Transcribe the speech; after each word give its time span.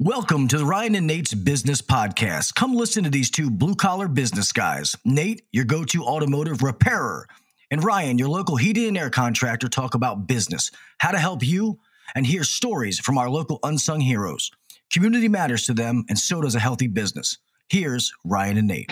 Welcome 0.00 0.48
to 0.48 0.58
the 0.58 0.64
Ryan 0.66 0.96
and 0.96 1.06
Nate's 1.06 1.34
Business 1.34 1.80
Podcast. 1.80 2.56
Come 2.56 2.74
listen 2.74 3.04
to 3.04 3.10
these 3.10 3.30
two 3.30 3.48
blue 3.48 3.76
collar 3.76 4.08
business 4.08 4.50
guys. 4.50 4.96
Nate, 5.04 5.42
your 5.52 5.64
go 5.64 5.84
to 5.84 6.02
automotive 6.02 6.64
repairer, 6.64 7.28
and 7.70 7.84
Ryan, 7.84 8.18
your 8.18 8.28
local 8.28 8.56
heating 8.56 8.88
and 8.88 8.98
air 8.98 9.08
contractor, 9.08 9.68
talk 9.68 9.94
about 9.94 10.26
business, 10.26 10.72
how 10.98 11.12
to 11.12 11.18
help 11.18 11.44
you, 11.44 11.78
and 12.16 12.26
hear 12.26 12.42
stories 12.42 12.98
from 12.98 13.18
our 13.18 13.30
local 13.30 13.60
unsung 13.62 14.00
heroes. 14.00 14.50
Community 14.92 15.28
matters 15.28 15.64
to 15.66 15.72
them, 15.72 16.04
and 16.08 16.18
so 16.18 16.40
does 16.40 16.56
a 16.56 16.60
healthy 16.60 16.88
business. 16.88 17.38
Here's 17.68 18.12
Ryan 18.24 18.58
and 18.58 18.66
Nate. 18.66 18.90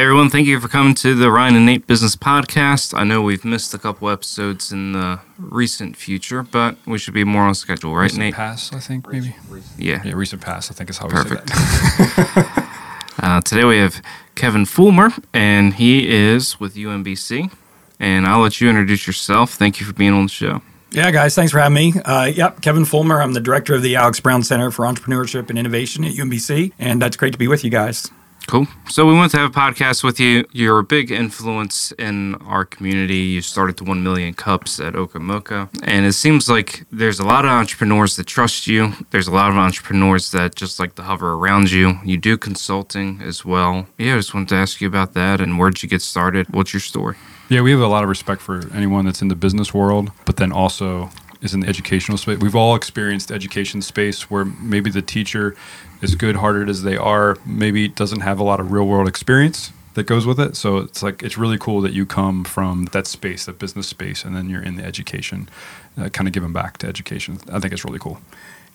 Hey 0.00 0.04
everyone, 0.04 0.30
thank 0.30 0.46
you 0.46 0.58
for 0.58 0.68
coming 0.68 0.94
to 0.94 1.14
the 1.14 1.30
Ryan 1.30 1.56
and 1.56 1.66
Nate 1.66 1.86
Business 1.86 2.16
Podcast. 2.16 2.98
I 2.98 3.04
know 3.04 3.20
we've 3.20 3.44
missed 3.44 3.74
a 3.74 3.78
couple 3.78 4.08
episodes 4.08 4.72
in 4.72 4.92
the 4.92 5.20
recent 5.36 5.94
future, 5.94 6.42
but 6.42 6.76
we 6.86 6.96
should 6.96 7.12
be 7.12 7.22
more 7.22 7.42
on 7.42 7.54
schedule, 7.54 7.94
right, 7.94 8.04
recent 8.04 8.20
Nate? 8.20 8.34
Pass, 8.34 8.72
I 8.72 8.78
think 8.78 9.06
maybe. 9.12 9.36
Yeah. 9.76 10.00
Yeah, 10.02 10.12
recent 10.14 10.40
pass. 10.40 10.70
I 10.70 10.74
think 10.74 10.88
is 10.88 10.96
how 10.96 11.06
we 11.06 11.12
Perfect. 11.12 11.50
say 11.50 11.54
that. 11.54 12.66
Uh, 13.22 13.42
today 13.42 13.64
we 13.64 13.76
have 13.76 14.00
Kevin 14.36 14.64
Fulmer, 14.64 15.10
and 15.34 15.74
he 15.74 16.08
is 16.08 16.58
with 16.58 16.76
UMBC. 16.76 17.52
And 17.98 18.26
I'll 18.26 18.40
let 18.40 18.58
you 18.58 18.70
introduce 18.70 19.06
yourself. 19.06 19.52
Thank 19.52 19.80
you 19.80 19.84
for 19.84 19.92
being 19.92 20.14
on 20.14 20.22
the 20.22 20.30
show. 20.30 20.62
Yeah, 20.92 21.10
guys, 21.10 21.34
thanks 21.34 21.52
for 21.52 21.58
having 21.58 21.74
me. 21.74 21.92
Uh, 22.06 22.24
yep, 22.24 22.62
Kevin 22.62 22.86
Fulmer. 22.86 23.20
I'm 23.20 23.34
the 23.34 23.40
director 23.40 23.74
of 23.74 23.82
the 23.82 23.96
Alex 23.96 24.18
Brown 24.18 24.44
Center 24.44 24.70
for 24.70 24.86
Entrepreneurship 24.86 25.50
and 25.50 25.58
Innovation 25.58 26.04
at 26.04 26.14
UMBC, 26.14 26.72
and 26.78 27.02
that's 27.02 27.18
great 27.18 27.32
to 27.32 27.38
be 27.38 27.48
with 27.48 27.64
you 27.64 27.70
guys. 27.70 28.10
Cool. 28.50 28.66
So 28.88 29.06
we 29.06 29.14
wanted 29.14 29.30
to 29.30 29.38
have 29.38 29.50
a 29.50 29.54
podcast 29.54 30.02
with 30.02 30.18
you. 30.18 30.44
You're 30.50 30.80
a 30.80 30.82
big 30.82 31.12
influence 31.12 31.92
in 31.92 32.34
our 32.46 32.64
community. 32.64 33.18
You 33.18 33.42
started 33.42 33.76
the 33.76 33.84
1 33.84 34.02
million 34.02 34.34
cups 34.34 34.80
at 34.80 34.94
Okamoka. 34.94 35.68
And 35.84 36.04
it 36.04 36.14
seems 36.14 36.50
like 36.50 36.84
there's 36.90 37.20
a 37.20 37.24
lot 37.24 37.44
of 37.44 37.52
entrepreneurs 37.52 38.16
that 38.16 38.26
trust 38.26 38.66
you. 38.66 38.92
There's 39.10 39.28
a 39.28 39.30
lot 39.30 39.50
of 39.50 39.56
entrepreneurs 39.56 40.32
that 40.32 40.56
just 40.56 40.80
like 40.80 40.96
to 40.96 41.02
hover 41.02 41.34
around 41.34 41.70
you. 41.70 42.00
You 42.04 42.16
do 42.16 42.36
consulting 42.36 43.22
as 43.22 43.44
well. 43.44 43.86
Yeah, 43.98 44.14
I 44.14 44.16
just 44.16 44.34
wanted 44.34 44.48
to 44.48 44.56
ask 44.56 44.80
you 44.80 44.88
about 44.88 45.14
that 45.14 45.40
and 45.40 45.56
where'd 45.56 45.80
you 45.80 45.88
get 45.88 46.02
started? 46.02 46.52
What's 46.52 46.72
your 46.72 46.80
story? 46.80 47.16
yeah, 47.50 47.60
we 47.60 47.72
have 47.72 47.80
a 47.80 47.86
lot 47.86 48.04
of 48.04 48.08
respect 48.08 48.40
for 48.40 48.62
anyone 48.72 49.04
that's 49.04 49.22
in 49.22 49.28
the 49.28 49.34
business 49.34 49.74
world, 49.74 50.12
but 50.24 50.36
then 50.36 50.52
also 50.52 51.10
is 51.42 51.52
in 51.52 51.60
the 51.60 51.66
educational 51.66 52.16
space. 52.16 52.38
We've 52.38 52.54
all 52.54 52.76
experienced 52.76 53.32
education 53.32 53.82
space 53.82 54.30
where 54.30 54.44
maybe 54.44 54.88
the 54.88 55.02
teacher, 55.02 55.56
as 56.02 56.14
good-hearted 56.14 56.68
as 56.68 56.82
they 56.82 56.96
are, 56.96 57.36
maybe 57.44 57.88
doesn't 57.88 58.20
have 58.20 58.38
a 58.38 58.44
lot 58.44 58.60
of 58.60 58.72
real-world 58.72 59.08
experience 59.08 59.72
that 59.94 60.04
goes 60.04 60.26
with 60.26 60.38
it. 60.38 60.56
So 60.56 60.78
it's 60.78 61.02
like 61.02 61.22
it's 61.22 61.36
really 61.36 61.58
cool 61.58 61.80
that 61.80 61.92
you 61.92 62.06
come 62.06 62.44
from 62.44 62.86
that 62.92 63.06
space, 63.06 63.46
that 63.46 63.58
business 63.58 63.88
space, 63.88 64.24
and 64.24 64.36
then 64.36 64.48
you're 64.48 64.62
in 64.62 64.76
the 64.76 64.84
education, 64.84 65.48
uh, 65.98 66.08
kind 66.08 66.28
of 66.28 66.32
giving 66.32 66.52
back 66.52 66.78
to 66.78 66.86
education. 66.86 67.38
I 67.52 67.58
think 67.58 67.72
it's 67.72 67.84
really 67.84 67.98
cool. 67.98 68.20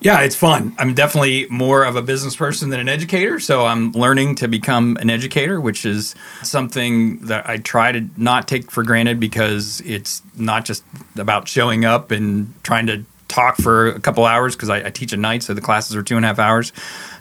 Yeah, 0.02 0.20
it's 0.22 0.36
fun. 0.36 0.76
I'm 0.78 0.94
definitely 0.94 1.48
more 1.50 1.86
of 1.86 1.96
a 1.96 2.02
business 2.02 2.36
person 2.36 2.70
than 2.70 2.82
an 2.82 2.90
educator, 2.90 3.40
so 3.40 3.66
I'm 3.66 3.94
learning 3.94 4.36
to 4.36 4.50
become 4.50 4.98
an 5.00 5.10
educator, 5.10 5.62
which 5.62 5.86
is 5.86 6.16
something 6.44 7.20
that 7.28 7.48
I 7.50 7.58
try 7.58 7.94
to 7.94 8.10
not 8.18 8.46
take 8.48 8.70
for 8.70 8.84
granted 8.84 9.22
because 9.22 9.82
it's 9.86 10.22
not 10.36 10.66
just 10.66 10.84
about 11.18 11.48
showing 11.48 11.86
up 11.86 12.12
and 12.12 12.54
trying 12.62 12.88
to 12.88 13.06
talk 13.36 13.58
for 13.58 13.88
a 13.88 14.00
couple 14.00 14.26
hours 14.26 14.56
because 14.56 14.70
I, 14.70 14.88
I 14.88 14.90
teach 14.90 15.14
at 15.14 15.20
night, 15.20 15.44
so 15.44 15.54
the 15.54 15.62
classes 15.62 15.96
are 15.96 16.04
two 16.04 16.16
and 16.16 16.26
a 16.26 16.30
half 16.30 16.40
hours. 16.40 16.72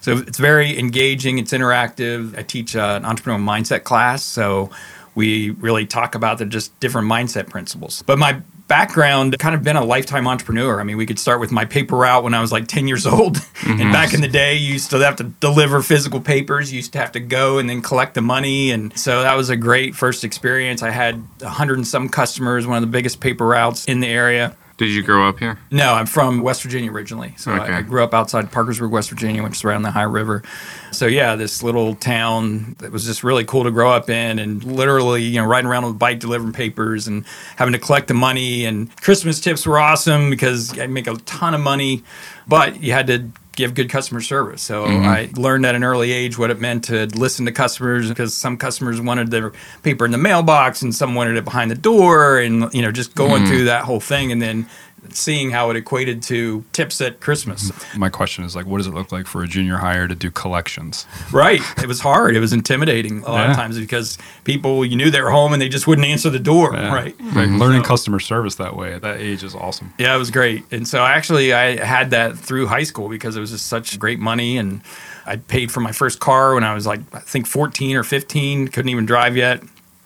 So 0.01 0.19
it's 0.19 0.39
very 0.39 0.79
engaging, 0.79 1.39
it's 1.39 1.53
interactive. 1.53 2.39
I 2.39 2.43
teach 2.43 2.77
uh, 2.77 3.01
an 3.03 3.03
entrepreneurial 3.03 3.43
mindset 3.43 3.83
class, 3.83 4.23
so 4.23 4.71
we 5.15 5.51
really 5.51 5.87
talk 5.87 6.15
about 6.15 6.39
the 6.39 6.47
just 6.47 6.79
different 6.81 7.09
mindset 7.09 7.49
principles. 7.49 8.03
But 8.03 8.19
my 8.19 8.41
background 8.67 9.39
kind 9.39 9.55
of 9.55 9.63
been 9.63 9.77
a 9.77 9.85
lifetime 9.85 10.27
entrepreneur. 10.27 10.81
I 10.81 10.85
mean, 10.85 10.97
we 10.97 11.07
could 11.07 11.19
start 11.19 11.39
with 11.39 11.53
my 11.53 11.65
paper 11.65 11.97
route 11.97 12.25
when 12.25 12.33
I 12.33 12.41
was 12.41 12.51
like 12.51 12.67
10 12.67 12.89
years 12.89 13.07
old. 13.07 13.39
And 13.67 13.93
back 13.93 14.13
in 14.13 14.21
the 14.21 14.29
day, 14.29 14.57
you 14.57 14.75
used 14.75 14.91
to 14.91 14.99
have 14.99 15.17
to 15.17 15.25
deliver 15.25 15.81
physical 15.83 16.21
papers. 16.21 16.71
You 16.71 16.77
used 16.77 16.93
to 16.93 16.99
have 16.99 17.13
to 17.13 17.21
go 17.21 17.59
and 17.59 17.69
then 17.69 17.81
collect 17.81 18.13
the 18.13 18.21
money. 18.21 18.71
And 18.73 18.97
so 18.97 19.23
that 19.23 19.35
was 19.37 19.49
a 19.49 19.57
great 19.57 19.95
first 19.95 20.23
experience. 20.23 20.83
I 20.83 20.91
had 20.91 21.17
100 21.41 21.79
and 21.79 21.87
some 21.87 22.11
customers, 22.11 22.67
one 22.67 22.77
of 22.77 22.83
the 22.83 22.93
biggest 22.93 23.21
paper 23.21 23.47
routes 23.47 23.87
in 23.87 24.01
the 24.01 24.07
area. 24.07 24.55
Did 24.77 24.91
you 24.91 25.05
grow 25.05 25.29
up 25.29 25.39
here? 25.39 25.59
No, 25.71 25.95
I'm 25.95 26.07
from 26.07 26.41
West 26.43 26.63
Virginia 26.65 26.91
originally. 26.91 27.35
So 27.37 27.53
Okay. 27.53 27.73
I, 27.75 27.79
I 27.79 27.83
grew 27.83 28.03
up 28.03 28.13
outside 28.13 28.51
Parkersburg, 28.51 28.91
West 28.91 29.09
Virginia, 29.09 29.41
which 29.43 29.53
is 29.53 29.65
right 29.65 29.77
on 29.77 29.83
the 29.83 29.91
Ohio 29.91 30.09
River. 30.09 30.43
So 30.91 31.07
yeah, 31.07 31.37
this 31.37 31.63
little 31.63 31.95
town 31.95 32.75
that 32.81 32.91
was 32.91 33.05
just 33.05 33.23
really 33.23 33.45
cool 33.45 33.63
to 33.65 33.71
grow 33.71 33.91
up 33.93 34.11
in, 34.11 34.41
and 34.41 34.65
literally, 34.65 35.23
you 35.23 35.41
know, 35.41 35.47
riding 35.47 35.71
around 35.71 35.85
on 35.85 35.93
a 35.93 35.95
bike 35.95 36.19
delivering 36.19 36.53
papers 36.53 37.07
and 37.07 37.25
having 37.57 37.73
to 37.73 37.79
collect 37.79 38.09
the 38.09 38.15
money. 38.15 38.65
And 38.65 38.95
Christmas 39.01 39.41
tips 39.41 39.65
were 39.65 39.79
awesome 39.79 40.29
because 40.29 40.77
I 40.79 40.89
make 40.89 41.07
a 41.07 41.15
ton 41.19 41.55
of 41.55 41.61
money, 41.61 42.03
but 42.49 42.83
you 42.83 42.91
had 42.93 43.07
to 43.07 43.29
give 43.57 43.75
good 43.75 43.91
customer 43.91 44.21
service. 44.21 44.63
So 44.63 44.85
mm-hmm. 44.85 45.07
I 45.07 45.31
learned 45.37 45.67
at 45.67 45.75
an 45.75 45.85
early 45.85 46.13
age 46.13 46.39
what 46.39 46.51
it 46.51 46.61
meant 46.61 46.85
to 46.85 47.07
listen 47.07 47.47
to 47.47 47.53
customers 47.53 48.09
because 48.09 48.35
some 48.35 48.57
customers 48.57 49.01
wanted 49.01 49.31
their 49.31 49.53
paper 49.83 50.05
in 50.05 50.11
the 50.11 50.19
mailbox 50.19 50.83
and 50.83 50.95
some 50.95 51.15
wanted 51.15 51.37
it 51.37 51.45
behind 51.45 51.71
the 51.71 51.77
door 51.77 52.39
and 52.39 52.73
you 52.73 52.83
know 52.83 52.93
just 52.93 53.15
going 53.15 53.43
mm-hmm. 53.43 53.47
through 53.47 53.65
that 53.65 53.85
whole 53.85 54.01
thing. 54.01 54.33
And 54.33 54.41
then 54.41 54.69
seeing 55.11 55.51
how 55.51 55.71
it 55.71 55.77
equated 55.77 56.23
to 56.25 56.65
tips 56.73 57.01
at 57.01 57.21
Christmas. 57.21 57.71
My 57.97 58.09
question 58.09 58.45
is 58.45 58.57
like, 58.57 58.67
what 58.67 58.79
does 58.79 58.87
it 58.87 58.95
look 58.95 59.13
like 59.13 59.27
for 59.27 59.43
a 59.43 59.47
junior 59.47 59.77
hire 59.77 60.09
to 60.09 60.15
do 60.15 60.31
collections? 60.31 61.07
Right. 61.33 61.61
It 61.83 61.87
was 61.87 62.01
hard. 62.01 62.37
It 62.37 62.41
was 62.41 62.53
intimidating 62.53 63.23
a 63.23 63.31
lot 63.31 63.45
Yeah. 63.45 63.51
of 63.51 63.57
times 63.57 63.79
because 63.79 64.19
people 64.45 64.85
you 64.85 64.97
knew 64.97 65.11
they 65.11 65.21
were 65.21 65.31
home 65.31 65.53
and 65.53 65.61
they 65.63 65.69
just 65.69 65.87
wouldn't 65.87 66.07
answer 66.07 66.31
the 66.31 66.39
door. 66.39 66.73
Yeah. 66.75 66.93
Right. 66.95 67.15
Like 67.21 67.51
learning 67.51 67.83
customer 67.83 68.19
service 68.21 68.55
that 68.57 68.77
way 68.77 68.95
at 68.95 69.03
that 69.03 69.21
age 69.21 69.43
is 69.45 69.55
awesome. 69.55 69.93
Yeah, 69.99 70.15
it 70.15 70.19
was 70.19 70.31
great. 70.31 70.65
And 70.71 70.87
so 70.87 71.05
actually 71.05 71.53
I 71.53 71.85
had 71.85 72.11
that 72.11 72.37
through 72.39 72.67
high 72.67 72.85
school 72.85 73.09
because 73.09 73.37
it 73.37 73.41
was 73.41 73.51
just 73.51 73.67
such 73.67 73.99
great 73.99 74.19
money 74.19 74.57
and 74.59 74.81
I 75.27 75.37
paid 75.37 75.73
for 75.73 75.81
my 75.81 75.93
first 75.93 76.21
car 76.21 76.55
when 76.55 76.65
I 76.65 76.75
was 76.75 76.87
like 76.87 77.01
I 77.13 77.21
think 77.21 77.47
14 77.47 77.97
or 77.97 78.03
15, 78.05 78.69
couldn't 78.69 78.89
even 78.89 79.07
drive 79.07 79.37
yet 79.37 79.63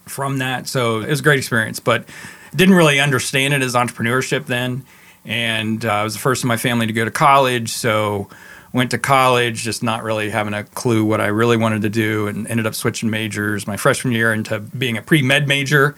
from 0.07 0.39
that. 0.39 0.67
So 0.69 1.01
it 1.01 1.09
was 1.11 1.21
a 1.21 1.23
great 1.23 1.39
experience, 1.39 1.81
but 1.81 2.09
didn't 2.55 2.75
really 2.75 3.01
understand 3.01 3.55
it 3.55 3.63
as 3.63 3.75
entrepreneurship 3.75 4.47
then. 4.47 4.85
And 5.25 5.85
uh, 5.85 5.93
I 5.93 6.03
was 6.05 6.15
the 6.15 6.21
first 6.21 6.45
in 6.45 6.49
my 6.49 6.57
family 6.57 6.87
to 6.87 6.93
go 6.93 7.05
to 7.05 7.11
college, 7.11 7.71
so 7.71 8.29
went 8.73 8.91
to 8.91 8.99
college 8.99 9.63
just 9.63 9.83
not 9.83 10.03
really 10.03 10.31
having 10.31 10.55
a 10.55 10.65
clue 10.65 11.05
what 11.05 11.21
I 11.21 11.27
really 11.27 11.57
wanted 11.57 11.83
to 11.83 11.89
do 11.89 12.27
and 12.27 12.47
ended 12.47 12.67
up 12.67 12.75
switching 12.75 13.11
majors 13.11 13.67
my 13.67 13.77
freshman 13.77 14.13
year 14.13 14.33
into 14.33 14.59
being 14.61 14.97
a 14.97 15.03
pre-med 15.03 15.49
major 15.49 15.97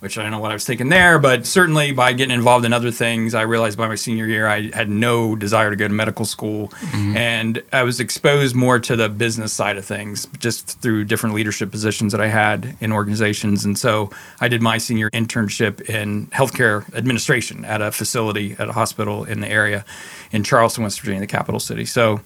which 0.00 0.16
I 0.16 0.22
don't 0.22 0.30
know 0.30 0.38
what 0.38 0.52
I 0.52 0.54
was 0.54 0.64
thinking 0.64 0.90
there, 0.90 1.18
but 1.18 1.44
certainly 1.44 1.90
by 1.90 2.12
getting 2.12 2.34
involved 2.34 2.64
in 2.64 2.72
other 2.72 2.92
things, 2.92 3.34
I 3.34 3.42
realized 3.42 3.76
by 3.76 3.88
my 3.88 3.96
senior 3.96 4.26
year 4.26 4.46
I 4.46 4.70
had 4.72 4.88
no 4.88 5.34
desire 5.34 5.70
to 5.70 5.76
go 5.76 5.88
to 5.88 5.94
medical 5.94 6.24
school. 6.24 6.68
Mm-hmm. 6.68 7.16
And 7.16 7.62
I 7.72 7.82
was 7.82 7.98
exposed 7.98 8.54
more 8.54 8.78
to 8.78 8.94
the 8.94 9.08
business 9.08 9.52
side 9.52 9.76
of 9.76 9.84
things 9.84 10.28
just 10.38 10.80
through 10.80 11.04
different 11.04 11.34
leadership 11.34 11.72
positions 11.72 12.12
that 12.12 12.20
I 12.20 12.28
had 12.28 12.76
in 12.80 12.92
organizations. 12.92 13.64
And 13.64 13.76
so 13.76 14.10
I 14.40 14.46
did 14.46 14.62
my 14.62 14.78
senior 14.78 15.10
internship 15.10 15.80
in 15.90 16.28
healthcare 16.28 16.92
administration 16.94 17.64
at 17.64 17.82
a 17.82 17.90
facility 17.90 18.54
at 18.58 18.68
a 18.68 18.72
hospital 18.72 19.24
in 19.24 19.40
the 19.40 19.48
area 19.48 19.84
in 20.30 20.44
Charleston, 20.44 20.84
West 20.84 21.00
Virginia, 21.00 21.20
the 21.20 21.26
capital 21.26 21.58
city. 21.58 21.84
So 21.84 22.20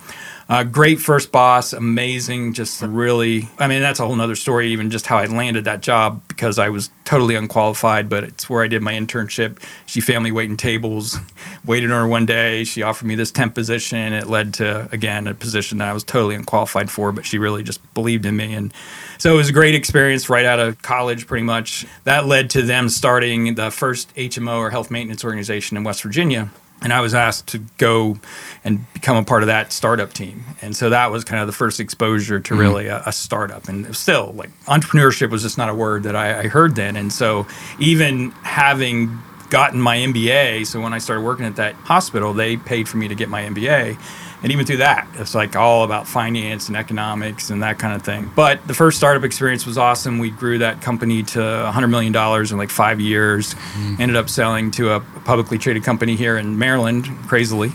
uh, 0.53 0.65
great 0.65 1.01
first 1.01 1.33
boss, 1.33 1.73
amazing, 1.73 2.53
just 2.53 2.83
really. 2.83 3.49
I 3.59 3.69
mean, 3.69 3.81
that's 3.81 4.01
a 4.01 4.07
whole 4.07 4.15
nother 4.15 4.37
story, 4.37 4.69
even 4.69 4.91
just 4.91 5.07
how 5.07 5.17
I 5.17 5.25
landed 5.25 5.65
that 5.65 5.81
job 5.81 6.21
because 6.29 6.59
I 6.59 6.69
was 6.69 6.91
totally 7.07 7.37
unqualified, 7.37 8.11
but 8.11 8.23
it's 8.23 8.51
where 8.51 8.63
I 8.63 8.69
did 8.69 8.83
my 8.83 8.93
internship. 8.93 9.63
She 9.87 10.03
me 10.21 10.31
waiting 10.31 10.59
tables, 10.59 11.17
waited 11.65 11.91
on 11.91 12.03
her 12.03 12.07
one 12.07 12.27
day. 12.27 12.65
She 12.65 12.83
offered 12.83 13.07
me 13.07 13.15
this 13.15 13.31
temp 13.31 13.55
position. 13.55 14.13
It 14.13 14.27
led 14.27 14.53
to, 14.55 14.91
again, 14.93 15.27
a 15.27 15.33
position 15.33 15.79
that 15.79 15.89
I 15.89 15.95
was 15.95 16.05
totally 16.05 16.35
unqualified 16.35 16.91
for, 16.91 17.13
but 17.13 17.25
she 17.25 17.39
really 17.39 17.63
just 17.63 17.81
believed 17.95 18.27
in 18.27 18.37
me. 18.37 18.53
And 18.53 18.75
so 19.17 19.33
it 19.33 19.37
was 19.39 19.49
a 19.49 19.55
great 19.55 19.75
experience 19.75 20.29
right 20.29 20.45
out 20.45 20.61
of 20.61 20.83
college, 20.83 21.27
pretty 21.27 21.45
much. 21.45 21.87
That 22.05 22.27
led 22.27 22.51
to 22.51 22.61
them 22.61 22.91
starting 22.91 23.55
the 23.55 23.71
first 23.71 24.15
HMO 24.17 24.59
or 24.59 24.69
health 24.69 24.91
maintenance 24.91 25.25
organization 25.25 25.79
in 25.79 25.83
West 25.83 26.03
Virginia 26.03 26.51
and 26.83 26.93
I 26.93 27.01
was 27.01 27.15
asked 27.15 27.49
to 27.49 27.59
go 27.79 28.19
and 28.65 28.93
become 28.93 29.17
a 29.17 29.25
part 29.25 29.43
of 29.43 29.47
that 29.47 29.73
startup 29.73 30.13
team. 30.13 30.45
And 30.61 30.77
so 30.77 30.91
that 30.91 31.11
was 31.11 31.25
kind 31.25 31.41
of 31.41 31.47
the 31.47 31.53
first 31.53 31.81
exposure 31.81 32.41
to 32.41 32.55
mm-hmm. 32.55 32.61
really 32.61 32.87
a, 32.89 33.03
a 33.07 33.13
startup. 33.13 33.69
And 33.69 33.95
still, 33.97 34.33
like 34.37 34.51
entrepreneurship 34.65 35.31
was 35.31 35.43
just 35.43 35.59
not 35.59 35.69
a 35.69 35.75
word 35.75 36.03
that 36.05 36.17
I, 36.17 36.41
I 36.41 36.49
heard 36.49 36.75
then. 36.75 36.97
And 36.97 37.13
so 37.13 37.47
even 37.79 38.31
having 38.43 39.19
gotten 39.51 39.81
my 39.81 39.99
MBA, 39.99 40.67
so 40.67 40.81
when 40.81 40.93
I 40.93 40.99
started 40.99 41.23
working 41.23 41.45
at 41.45 41.57
that 41.57 41.75
hospital, 41.75 42.33
they 42.33 42.57
paid 42.57 42.89
for 42.89 42.97
me 42.97 43.09
to 43.09 43.15
get 43.15 43.29
my 43.29 43.43
MBA. 43.43 43.99
And 44.43 44.51
even 44.51 44.67
through 44.67 44.79
that, 44.79 45.07
it's 45.15 45.35
like 45.35 45.55
all 45.55 45.85
about 45.85 46.09
finance 46.09 46.69
and 46.69 46.77
economics 46.77 47.51
and 47.51 47.63
that 47.63 47.79
kind 47.79 47.95
of 47.95 48.03
thing. 48.03 48.31
But 48.35 48.67
the 48.67 48.75
first 48.75 48.99
startup 48.99 49.23
experience 49.23 49.65
was 49.67 49.79
awesome. 49.79 50.19
We 50.19 50.31
grew 50.31 50.59
that 50.59 50.83
company 50.83 51.23
to 51.23 51.39
$100 51.39 51.91
million 51.91 52.15
in 52.51 52.57
like 52.59 52.71
five 52.71 53.01
years. 53.01 53.55
Mm-hmm. 53.55 54.03
Ended 54.03 54.17
up 54.17 54.29
selling 54.29 54.71
to 54.73 54.95
a 54.95 55.01
publicly 55.01 55.59
traded 55.59 55.85
company 55.85 56.17
here 56.17 56.37
in 56.37 56.59
Maryland, 56.59 57.07
crazily. 57.29 57.73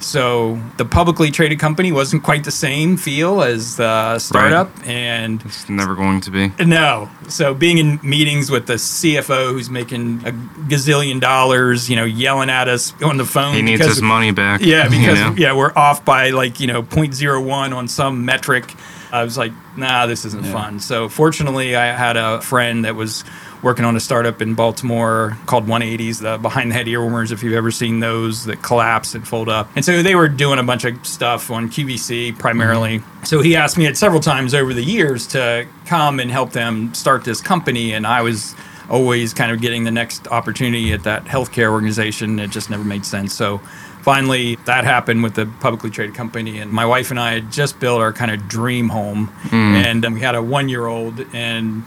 So 0.00 0.58
the 0.78 0.86
publicly 0.86 1.30
traded 1.30 1.58
company 1.58 1.92
wasn't 1.92 2.22
quite 2.22 2.44
the 2.44 2.50
same 2.50 2.96
feel 2.96 3.42
as 3.42 3.76
the 3.76 4.18
startup, 4.18 4.70
and 4.86 5.42
It's 5.44 5.68
never 5.68 5.94
going 5.94 6.22
to 6.22 6.30
be. 6.30 6.48
no. 6.64 7.10
So 7.28 7.52
being 7.54 7.78
in 7.78 8.00
meetings 8.02 8.50
with 8.50 8.66
the 8.66 8.74
CFO 8.74 9.52
who's 9.52 9.68
making 9.70 10.22
a 10.26 10.32
gazillion 10.68 11.20
dollars, 11.20 11.90
you 11.90 11.96
know, 11.96 12.04
yelling 12.04 12.48
at 12.50 12.66
us 12.66 12.94
on 13.02 13.18
the 13.18 13.26
phone. 13.26 13.54
He 13.54 13.62
needs 13.62 13.84
his 13.84 14.00
money 14.00 14.30
back. 14.32 14.62
Yeah, 14.62 14.84
you 14.84 14.90
because 14.98 15.20
know? 15.20 15.34
yeah, 15.36 15.54
we're 15.54 15.72
off 15.76 16.04
by 16.04 16.30
like 16.30 16.60
you 16.60 16.66
know 16.66 16.82
0.01 16.82 17.76
on 17.76 17.86
some 17.86 18.24
metric. 18.24 18.74
I 19.12 19.24
was 19.24 19.36
like, 19.36 19.52
nah, 19.76 20.06
this 20.06 20.24
isn't 20.24 20.46
fun. 20.46 20.78
So 20.80 21.08
fortunately, 21.08 21.74
I 21.76 21.86
had 21.92 22.16
a 22.16 22.40
friend 22.40 22.84
that 22.84 22.94
was 22.94 23.24
working 23.62 23.84
on 23.84 23.96
a 23.96 24.00
startup 24.00 24.40
in 24.40 24.54
Baltimore 24.54 25.36
called 25.46 25.66
180s, 25.66 26.20
the 26.20 26.38
behind 26.38 26.70
the 26.70 26.74
head 26.74 26.86
earwarmers, 26.86 27.32
if 27.32 27.42
you've 27.42 27.54
ever 27.54 27.70
seen 27.70 28.00
those 28.00 28.44
that 28.46 28.62
collapse 28.62 29.14
and 29.14 29.26
fold 29.26 29.48
up. 29.48 29.68
And 29.76 29.84
so 29.84 30.02
they 30.02 30.14
were 30.14 30.28
doing 30.28 30.58
a 30.58 30.62
bunch 30.62 30.84
of 30.84 31.06
stuff 31.06 31.50
on 31.50 31.68
QVC 31.68 32.38
primarily. 32.38 33.02
So 33.24 33.42
he 33.42 33.56
asked 33.56 33.76
me 33.76 33.86
at 33.86 33.96
several 33.96 34.20
times 34.20 34.54
over 34.54 34.72
the 34.72 34.82
years 34.82 35.26
to 35.28 35.66
come 35.86 36.20
and 36.20 36.30
help 36.30 36.52
them 36.52 36.94
start 36.94 37.24
this 37.24 37.40
company. 37.40 37.92
And 37.92 38.06
I 38.06 38.22
was 38.22 38.54
always 38.88 39.32
kind 39.32 39.52
of 39.52 39.60
getting 39.60 39.84
the 39.84 39.90
next 39.90 40.26
opportunity 40.28 40.92
at 40.92 41.04
that 41.04 41.24
healthcare 41.24 41.70
organization. 41.70 42.38
It 42.38 42.50
just 42.50 42.70
never 42.70 42.82
made 42.82 43.04
sense. 43.04 43.34
So 43.34 43.58
finally, 44.02 44.56
that 44.64 44.84
happened 44.84 45.22
with 45.22 45.34
the 45.34 45.46
publicly 45.60 45.90
traded 45.90 46.14
company. 46.14 46.58
And 46.58 46.72
my 46.72 46.86
wife 46.86 47.10
and 47.10 47.20
I 47.20 47.34
had 47.34 47.52
just 47.52 47.78
built 47.78 48.00
our 48.00 48.12
kind 48.12 48.30
of 48.30 48.48
dream 48.48 48.88
home. 48.88 49.32
And 49.52 50.04
um, 50.04 50.14
we 50.14 50.20
had 50.20 50.34
a 50.34 50.42
one 50.42 50.68
year 50.68 50.86
old. 50.86 51.20
And 51.34 51.84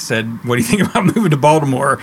Said, 0.00 0.26
What 0.44 0.56
do 0.56 0.62
you 0.62 0.68
think 0.68 0.82
about 0.90 1.04
moving 1.04 1.30
to 1.30 1.36
Baltimore? 1.36 2.00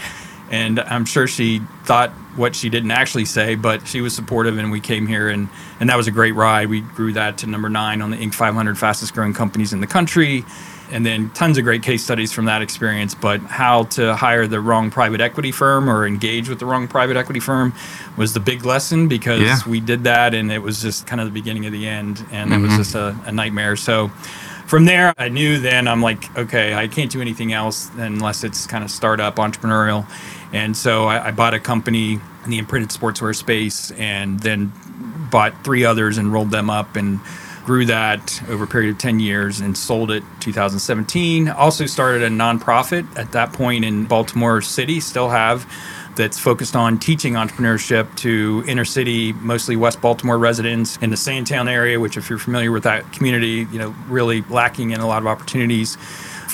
And 0.50 0.80
I'm 0.80 1.06
sure 1.06 1.28
she 1.28 1.60
thought 1.84 2.12
what 2.38 2.56
she 2.56 2.70
didn't 2.70 2.92
actually 2.92 3.26
say, 3.26 3.56
but 3.56 3.88
she 3.88 4.00
was 4.00 4.16
supportive, 4.16 4.58
and 4.58 4.72
we 4.72 4.80
came 4.80 5.08
here, 5.08 5.28
and, 5.28 5.50
and 5.80 5.90
that 5.90 5.98
was 5.98 6.08
a 6.08 6.12
great 6.12 6.34
ride. 6.36 6.70
We 6.70 6.82
grew 6.82 7.12
that 7.14 7.40
to 7.40 7.48
number 7.48 7.70
nine 7.70 8.02
on 8.02 8.12
the 8.12 8.18
Inc. 8.18 8.34
500 8.34 8.78
fastest 8.78 9.14
growing 9.14 9.34
companies 9.34 9.74
in 9.74 9.82
the 9.82 9.88
country, 9.88 10.46
and 10.90 11.06
then 11.06 11.30
tons 11.32 11.58
of 11.58 11.66
great 11.66 11.84
case 11.84 12.04
studies 12.04 12.32
from 12.32 12.46
that 12.46 12.62
experience. 12.62 13.14
But 13.14 13.42
how 13.42 13.84
to 13.84 14.16
hire 14.16 14.48
the 14.48 14.62
wrong 14.62 14.90
private 14.90 15.20
equity 15.20 15.52
firm 15.52 15.90
or 15.90 16.08
engage 16.08 16.48
with 16.48 16.60
the 16.60 16.66
wrong 16.66 16.88
private 16.88 17.18
equity 17.18 17.42
firm 17.42 17.74
was 18.16 18.34
the 18.34 18.40
big 18.40 18.64
lesson 18.64 19.10
because 19.10 19.42
Yeah. 19.42 19.58
we 19.68 19.82
did 19.82 20.06
that, 20.06 20.34
and 20.34 20.50
it 20.50 20.60
was 20.60 20.82
just 20.82 21.08
kind 21.08 21.20
of 21.20 21.28
the 21.28 21.34
beginning 21.34 21.66
of 21.66 21.74
the 21.74 21.88
end, 21.88 22.24
and 22.32 22.54
it 22.54 22.60
was 22.60 22.70
mm-hmm. 22.70 22.78
just 22.78 22.96
a, 22.96 23.18
a 23.26 23.32
nightmare. 23.34 23.76
So 23.76 24.12
from 24.68 24.86
there, 24.86 25.14
I 25.18 25.30
knew 25.30 25.60
then 25.60 25.88
I'm 25.88 26.02
like, 26.02 26.38
okay, 26.38 26.74
I 26.74 26.88
can't 26.88 27.10
do 27.10 27.22
anything 27.22 27.54
else 27.54 27.90
unless 27.96 28.44
it's 28.44 28.68
kind 28.68 28.84
of 28.84 28.92
startup 28.92 29.38
entrepreneurial. 29.38 30.06
And 30.52 30.76
so 30.76 31.06
I, 31.06 31.28
I 31.28 31.32
bought 31.32 31.54
a 31.54 31.60
company 31.60 32.20
in 32.44 32.50
the 32.50 32.58
imprinted 32.58 32.90
sportswear 32.90 33.36
space 33.36 33.92
and 33.92 34.40
then 34.42 34.74
bought 35.32 35.64
three 35.64 35.86
others 35.86 36.18
and 36.18 36.32
rolled 36.32 36.52
them 36.52 36.70
up 36.70 36.96
and 36.96 37.20
grew 37.66 37.86
that 37.86 38.42
over 38.50 38.64
a 38.64 38.68
period 38.68 38.92
of 38.92 38.98
10 38.98 39.20
years 39.20 39.60
and 39.60 39.78
sold 39.78 40.10
it 40.10 40.24
2017 40.40 41.50
also 41.50 41.86
started 41.86 42.24
a 42.24 42.30
nonprofit 42.30 43.06
at 43.18 43.34
that 43.34 43.52
point 43.52 43.84
in 43.84 44.06
baltimore 44.06 44.62
city 44.62 45.02
still 45.02 45.28
have 45.28 45.70
that's 46.18 46.38
focused 46.38 46.76
on 46.76 47.00
teaching 47.00 47.34
entrepreneurship 47.34 48.14
to 48.18 48.64
inner 48.68 48.84
city, 48.84 49.32
mostly 49.34 49.76
West 49.76 50.02
Baltimore 50.02 50.38
residents 50.38 50.98
in 50.98 51.10
the 51.10 51.18
Sandtown 51.18 51.68
area, 51.68 52.00
which, 52.00 52.18
if 52.18 52.30
you're 52.30 52.40
familiar 52.40 52.72
with 52.72 52.84
that 52.84 53.14
community, 53.14 53.68
you 53.72 53.80
know, 53.80 53.96
really 54.10 54.42
lacking 54.50 54.92
in 54.92 55.00
a 55.00 55.08
lot 55.08 55.22
of 55.22 55.28
opportunities 55.28 55.98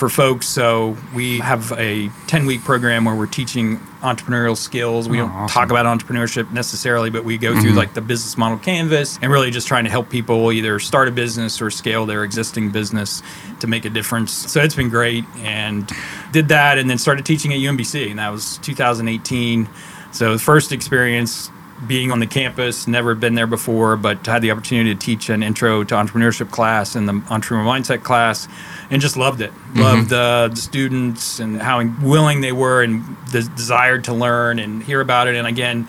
for 0.04 0.10
folks. 0.10 0.50
So 0.50 0.98
we 1.16 1.40
have 1.40 1.72
a 1.78 2.10
10 2.28 2.46
week 2.46 2.62
program 2.66 3.06
where 3.06 3.16
we're 3.16 3.26
teaching 3.26 3.78
entrepreneurial 4.02 4.58
skills. 4.58 5.08
We 5.08 5.18
Oh, 5.20 5.28
don't 5.28 5.32
awesome. 5.32 5.54
talk 5.54 5.72
about 5.72 5.86
entrepreneurship 5.86 6.52
necessarily, 6.52 7.10
but 7.10 7.24
we 7.24 7.38
go 7.38 7.54
through 7.54 7.70
mm-hmm. 7.70 7.78
like 7.78 7.94
the 7.94 8.02
business 8.02 8.38
model 8.38 8.58
canvas 8.58 9.18
and 9.22 9.32
really 9.32 9.50
just 9.50 9.66
trying 9.66 9.86
to 9.86 9.90
help 9.90 10.10
people 10.10 10.52
either 10.52 10.78
start 10.80 11.08
a 11.08 11.12
business 11.12 11.62
or 11.62 11.72
scale 11.72 12.06
their 12.06 12.26
existing 12.26 12.70
business 12.70 13.24
to 13.62 13.68
make 13.68 13.86
a 13.86 13.90
difference. 13.90 14.34
So 14.34 14.60
it's 14.60 14.76
been 14.76 14.90
great 14.90 15.24
and 15.38 15.90
did 16.34 16.50
that 16.50 16.78
and 16.78 16.90
then 16.90 16.98
started 16.98 17.26
teaching 17.26 17.54
at 17.54 17.60
UMBC 17.60 18.10
and 18.10 18.20
that 18.20 18.30
was 18.30 18.58
2018. 18.58 19.70
So 20.12 20.34
the 20.34 20.40
first 20.40 20.74
experience 20.74 21.50
being 21.88 22.12
on 22.12 22.20
the 22.20 22.28
campus, 22.28 22.88
never 22.88 23.16
been 23.16 23.36
there 23.36 23.48
before, 23.48 23.98
but 23.98 24.26
had 24.26 24.42
the 24.42 24.52
opportunity 24.52 24.94
to 24.94 25.00
teach 25.00 25.30
an 25.30 25.44
intro 25.44 25.84
to 25.84 25.96
entrepreneurship 25.96 26.52
class 26.52 26.96
and 26.96 27.08
the 27.08 27.22
entrepreneur 27.30 27.64
mindset 27.64 28.04
class, 28.04 28.48
and 28.90 29.02
just 29.02 29.18
loved 29.18 29.42
it. 29.42 29.52
Loved 29.76 30.10
mm-hmm. 30.10 30.14
uh, 30.14 30.48
the 30.50 30.56
students 30.56 31.40
and 31.40 31.62
how 31.62 31.84
willing 32.02 32.42
they 32.42 32.52
were 32.52 32.84
and 32.84 33.18
the 33.32 33.42
desire 33.56 34.00
to 34.00 34.14
learn 34.14 34.60
and 34.60 34.84
hear 34.84 35.02
about 35.02 35.28
it. 35.28 35.36
And 35.36 35.48
again, 35.48 35.88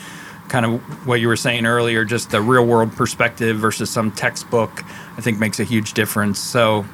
kind 0.49 0.67
of 0.67 1.07
what 1.07 1.21
you 1.21 1.29
were 1.29 1.37
saying 1.37 1.67
earlier, 1.67 2.05
just 2.05 2.31
the 2.31 2.41
real 2.41 2.67
world 2.67 2.93
perspective 2.93 3.59
versus 3.59 3.91
some 3.91 4.13
textbook, 4.13 4.85
I 5.17 5.21
think 5.21 5.39
makes 5.39 5.61
a 5.61 5.65
huge 5.65 5.95
difference. 5.95 6.39
So 6.39 6.85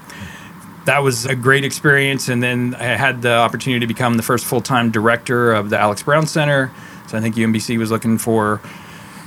that 0.85 1.01
was 1.01 1.27
a 1.27 1.35
great 1.35 1.65
experience. 1.65 2.29
And 2.29 2.43
then 2.43 2.75
I 2.75 2.85
had 2.85 3.23
the 3.23 3.35
opportunity 3.35 3.81
to 3.81 3.87
become 3.87 4.17
the 4.17 4.23
first 4.23 4.45
full 4.45 4.61
time 4.61 4.91
director 4.91 5.53
of 5.53 5.71
the 5.71 5.79
Alex 5.79 6.03
Brown 6.03 6.27
Center. 6.27 6.71
So 7.09 7.19
I 7.19 7.21
think 7.21 7.35
UMBC 7.35 7.79
was 7.79 7.91
looking 7.91 8.19
for 8.19 8.61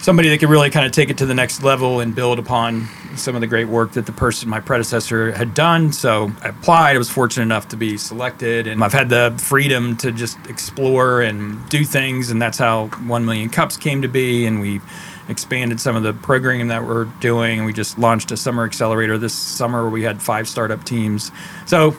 somebody 0.03 0.27
that 0.27 0.37
could 0.39 0.49
really 0.49 0.69
kind 0.69 0.85
of 0.85 0.91
take 0.91 1.09
it 1.09 1.17
to 1.17 1.25
the 1.25 1.33
next 1.33 1.63
level 1.63 2.01
and 2.01 2.13
build 2.13 2.37
upon 2.37 2.89
some 3.15 3.35
of 3.35 3.41
the 3.41 3.47
great 3.47 3.69
work 3.69 3.93
that 3.93 4.05
the 4.05 4.11
person, 4.11 4.49
my 4.49 4.59
predecessor, 4.59 5.31
had 5.31 5.53
done. 5.53 5.93
So 5.93 6.29
I 6.41 6.49
applied. 6.49 6.95
I 6.95 6.97
was 6.97 7.09
fortunate 7.09 7.43
enough 7.43 7.69
to 7.69 7.77
be 7.77 7.97
selected, 7.97 8.67
and 8.67 8.83
I've 8.83 8.91
had 8.91 9.07
the 9.07 9.33
freedom 9.37 9.95
to 9.97 10.11
just 10.11 10.37
explore 10.47 11.21
and 11.21 11.67
do 11.69 11.85
things. 11.85 12.31
And 12.31 12.41
that's 12.41 12.57
how 12.57 12.87
1 12.87 13.25
Million 13.25 13.49
Cups 13.49 13.77
came 13.77 14.01
to 14.01 14.09
be. 14.09 14.45
And 14.45 14.59
we 14.59 14.81
expanded 15.29 15.79
some 15.79 15.95
of 15.95 16.03
the 16.03 16.11
programming 16.11 16.67
that 16.67 16.85
we're 16.85 17.05
doing. 17.21 17.59
And 17.59 17.65
we 17.65 17.71
just 17.71 17.97
launched 17.97 18.29
a 18.31 18.37
summer 18.37 18.65
accelerator 18.65 19.17
this 19.17 19.33
summer 19.33 19.83
where 19.83 19.91
we 19.91 20.03
had 20.03 20.21
five 20.21 20.49
startup 20.49 20.83
teams. 20.83 21.31
So 21.65 21.95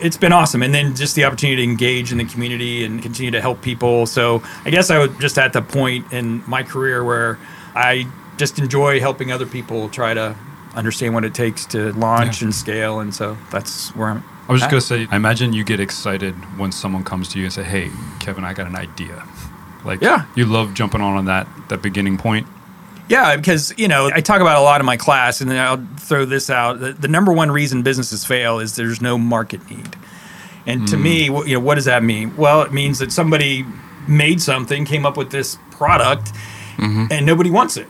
it's 0.00 0.16
been 0.16 0.32
awesome. 0.32 0.62
And 0.62 0.72
then 0.74 0.94
just 0.94 1.14
the 1.14 1.24
opportunity 1.24 1.56
to 1.56 1.62
engage 1.70 2.12
in 2.12 2.18
the 2.18 2.24
community 2.24 2.84
and 2.84 3.02
continue 3.02 3.30
to 3.32 3.40
help 3.40 3.62
people. 3.62 4.06
So 4.06 4.42
I 4.64 4.70
guess 4.70 4.90
I 4.90 4.98
was 4.98 5.10
just 5.18 5.38
at 5.38 5.52
the 5.52 5.62
point 5.62 6.12
in 6.12 6.42
my 6.48 6.62
career 6.62 7.02
where 7.04 7.38
I 7.74 8.06
just 8.36 8.58
enjoy 8.58 9.00
helping 9.00 9.32
other 9.32 9.46
people 9.46 9.88
try 9.88 10.14
to 10.14 10.36
understand 10.74 11.14
what 11.14 11.24
it 11.24 11.34
takes 11.34 11.66
to 11.66 11.92
launch 11.94 12.42
and 12.42 12.54
scale. 12.54 13.00
And 13.00 13.14
so 13.14 13.36
that's 13.50 13.94
where 13.96 14.08
I'm. 14.08 14.24
I 14.48 14.52
was 14.52 14.60
just 14.62 14.70
gonna 14.70 14.80
say, 14.80 15.06
I 15.10 15.16
imagine 15.16 15.52
you 15.52 15.62
get 15.64 15.78
excited 15.80 16.34
when 16.58 16.72
someone 16.72 17.04
comes 17.04 17.28
to 17.30 17.38
you 17.38 17.44
and 17.44 17.52
say, 17.52 17.64
"Hey, 17.64 17.90
Kevin, 18.18 18.44
I 18.44 18.54
got 18.54 18.66
an 18.66 18.76
idea." 18.76 19.22
Like, 19.84 20.00
Yeah. 20.00 20.24
you 20.34 20.46
love 20.46 20.72
jumping 20.74 21.00
on 21.02 21.16
on 21.16 21.26
that 21.26 21.46
that 21.68 21.82
beginning 21.82 22.16
point. 22.16 22.46
Yeah, 23.08 23.36
because 23.36 23.72
you 23.78 23.88
know 23.88 24.10
I 24.12 24.20
talk 24.20 24.40
about 24.40 24.58
a 24.58 24.62
lot 24.62 24.80
in 24.80 24.86
my 24.86 24.96
class, 24.96 25.40
and 25.40 25.50
then 25.50 25.58
I'll 25.58 25.84
throw 25.98 26.24
this 26.24 26.50
out. 26.50 26.80
The, 26.80 26.92
the 26.92 27.08
number 27.08 27.32
one 27.32 27.50
reason 27.50 27.82
businesses 27.82 28.24
fail 28.24 28.58
is 28.58 28.76
there's 28.76 29.00
no 29.00 29.18
market 29.18 29.68
need. 29.70 29.96
And 30.66 30.86
to 30.88 30.96
hmm. 30.96 31.02
me, 31.02 31.26
wh- 31.28 31.46
you 31.46 31.54
know, 31.54 31.60
what 31.60 31.76
does 31.76 31.86
that 31.86 32.02
mean? 32.02 32.36
Well, 32.36 32.62
it 32.62 32.72
means 32.72 32.98
that 32.98 33.10
somebody 33.10 33.64
made 34.06 34.42
something, 34.42 34.84
came 34.84 35.06
up 35.06 35.16
with 35.16 35.30
this 35.30 35.56
product, 35.70 36.32
mm-hmm. 36.76 37.06
and 37.10 37.24
nobody 37.24 37.50
wants 37.50 37.76
it. 37.76 37.86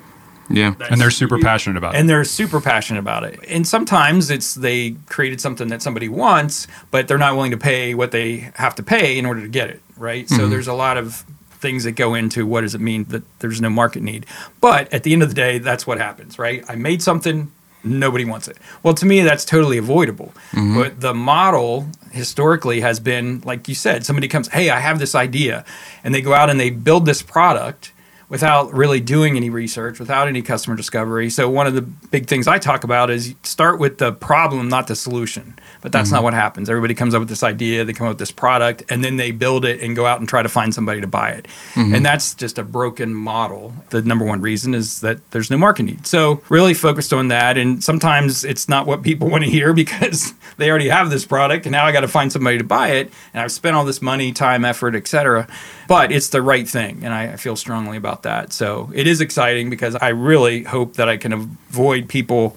Yeah. 0.51 0.75
And 0.89 1.01
they're 1.01 1.11
super 1.11 1.39
passionate 1.39 1.77
about 1.77 1.95
it. 1.95 1.99
and 1.99 2.09
they're 2.09 2.25
super 2.25 2.61
passionate 2.61 3.01
about 3.01 3.25
it. 3.25 3.39
And 3.49 3.67
sometimes 3.67 4.31
it's 4.31 4.55
they 4.55 4.93
created 5.07 5.41
something 5.41 5.69
that 5.69 5.83
somebody 5.83 6.09
wants, 6.09 6.67
but 6.91 7.07
they're 7.07 7.19
not 7.19 7.35
willing 7.35 7.51
to 7.51 7.59
pay 7.59 7.95
what 7.95 8.13
they 8.13 8.51
have 8.55 8.75
to 8.77 8.83
pay 8.83 9.19
in 9.19 9.27
order 9.27 9.43
to 9.43 9.49
get 9.49 9.69
it, 9.69 9.83
right? 9.97 10.29
So 10.29 10.37
mm-hmm. 10.37 10.51
there's 10.51 10.69
a 10.69 10.73
lot 10.73 10.97
of 10.97 11.25
things 11.59 11.85
that 11.85 11.93
go 11.93 12.15
into 12.15 12.47
what 12.47 12.63
does 12.63 12.75
it 12.75 12.81
mean 12.81 13.05
that 13.05 13.23
there's 13.41 13.61
no 13.61 13.71
market 13.71 14.03
need. 14.03 14.27
But 14.61 14.93
at 14.93 15.03
the 15.03 15.13
end 15.13 15.23
of 15.23 15.29
the 15.29 15.35
day, 15.35 15.59
that's 15.59 15.87
what 15.87 15.99
happens, 15.99 16.39
right? 16.39 16.65
I 16.69 16.77
made 16.77 17.03
something, 17.03 17.51
nobody 17.85 18.25
wants 18.25 18.49
it. 18.49 18.57
Well, 18.83 18.95
to 18.95 19.07
me, 19.07 19.21
that's 19.23 19.45
totally 19.45 19.79
avoidable. 19.79 20.33
Mm-hmm. 20.53 20.81
But 20.81 21.01
the 21.01 21.15
model 21.15 21.89
historically 22.13 22.81
has 22.81 23.01
been, 23.01 23.41
like 23.45 23.69
you 23.69 23.75
said, 23.75 24.05
somebody 24.05 24.29
comes, 24.29 24.49
hey, 24.49 24.71
I 24.71 24.81
have 24.81 24.99
this 24.99 25.15
idea, 25.15 25.65
and 26.05 26.15
they 26.15 26.23
go 26.23 26.33
out 26.33 26.51
and 26.51 26.59
they 26.59 26.71
build 26.71 27.07
this 27.07 27.23
product 27.23 27.93
without 28.29 28.73
really 28.75 29.01
doing 29.01 29.37
any 29.37 29.51
research, 29.51 29.99
without 29.99 30.29
any 30.29 30.43
customer 30.43 30.77
discovery. 30.77 31.31
So 31.31 31.49
one 31.49 31.67
of 31.67 31.75
the 31.75 31.83
big 31.83 32.27
things 32.27 32.47
I 32.47 32.59
talk 32.59 32.85
about 32.85 33.11
is 33.11 33.35
start 33.43 33.79
with 33.79 33.99
the 33.99 34.13
problem, 34.13 34.69
not 34.69 34.87
the 34.87 34.97
solution. 34.97 35.59
But 35.81 35.93
that's 35.93 36.11
not 36.11 36.19
mm-hmm. 36.19 36.25
what 36.25 36.35
happens. 36.35 36.69
Everybody 36.69 36.95
comes 36.95 37.15
up 37.15 37.21
with 37.21 37.29
this 37.29 37.43
idea, 37.43 37.85
they 37.85 37.93
come 37.93 38.09
up 38.09 38.13
with 38.13 38.19
this 38.19 38.33
product, 38.33 38.83
and 38.91 39.05
then 39.05 39.17
they 39.17 39.31
build 39.31 39.65
it 39.65 39.81
and 39.81 39.95
go 39.95 40.07
out 40.07 40.19
and 40.19 40.29
try 40.29 40.43
to 40.43 40.49
find 40.49 40.75
somebody 40.75 41.01
to 41.01 41.07
buy 41.07 41.31
it. 41.31 41.47
Mm-hmm. 41.75 41.95
And 41.95 42.05
that's 42.05 42.35
just 42.35 42.59
a 42.59 42.65
broken 42.65 43.15
model. 43.15 43.73
The 43.91 44.03
number 44.03 44.25
one 44.25 44.41
reason 44.41 44.75
is 44.75 45.01
that 45.03 45.31
there's 45.31 45.51
no 45.51 45.57
market 45.57 45.85
need. 45.85 46.07
So 46.07 46.43
really 46.49 46.75
focused 46.75 47.13
on 47.13 47.29
that. 47.29 47.57
And 47.57 47.83
sometimes 47.83 48.45
it's 48.45 48.69
not 48.69 48.87
what 48.87 49.03
people 49.03 49.31
want 49.31 49.45
to 49.45 49.51
hear 49.51 49.73
because 49.73 50.35
they 50.57 50.69
already 50.69 50.89
have 50.89 51.11
this 51.11 51.25
product 51.25 51.67
and 51.67 51.73
now 51.73 51.85
I 51.85 51.93
got 51.93 52.01
to 52.01 52.09
find 52.09 52.33
somebody 52.33 52.59
to 52.59 52.65
buy 52.65 52.89
it. 52.89 53.13
And 53.33 53.41
I've 53.41 53.53
spent 53.53 53.77
all 53.77 53.85
this 53.85 54.03
money, 54.03 54.33
time, 54.33 54.65
effort, 54.65 54.97
etc. 54.97 55.47
But 55.87 56.11
it's 56.11 56.29
the 56.29 56.43
right 56.43 56.69
thing. 56.69 57.05
And 57.05 57.15
I, 57.15 57.33
I 57.33 57.37
feel 57.37 57.57
strongly 57.57 57.97
about 57.97 58.18
that. 58.23 58.53
So 58.53 58.91
it 58.95 59.07
is 59.07 59.21
exciting 59.21 59.71
because 59.71 59.95
I 59.97 60.09
really 60.09 60.65
hope 60.65 60.95
that 60.95 61.09
I 61.09 61.17
can 61.17 61.33
avoid 61.33 62.09
people 62.09 62.57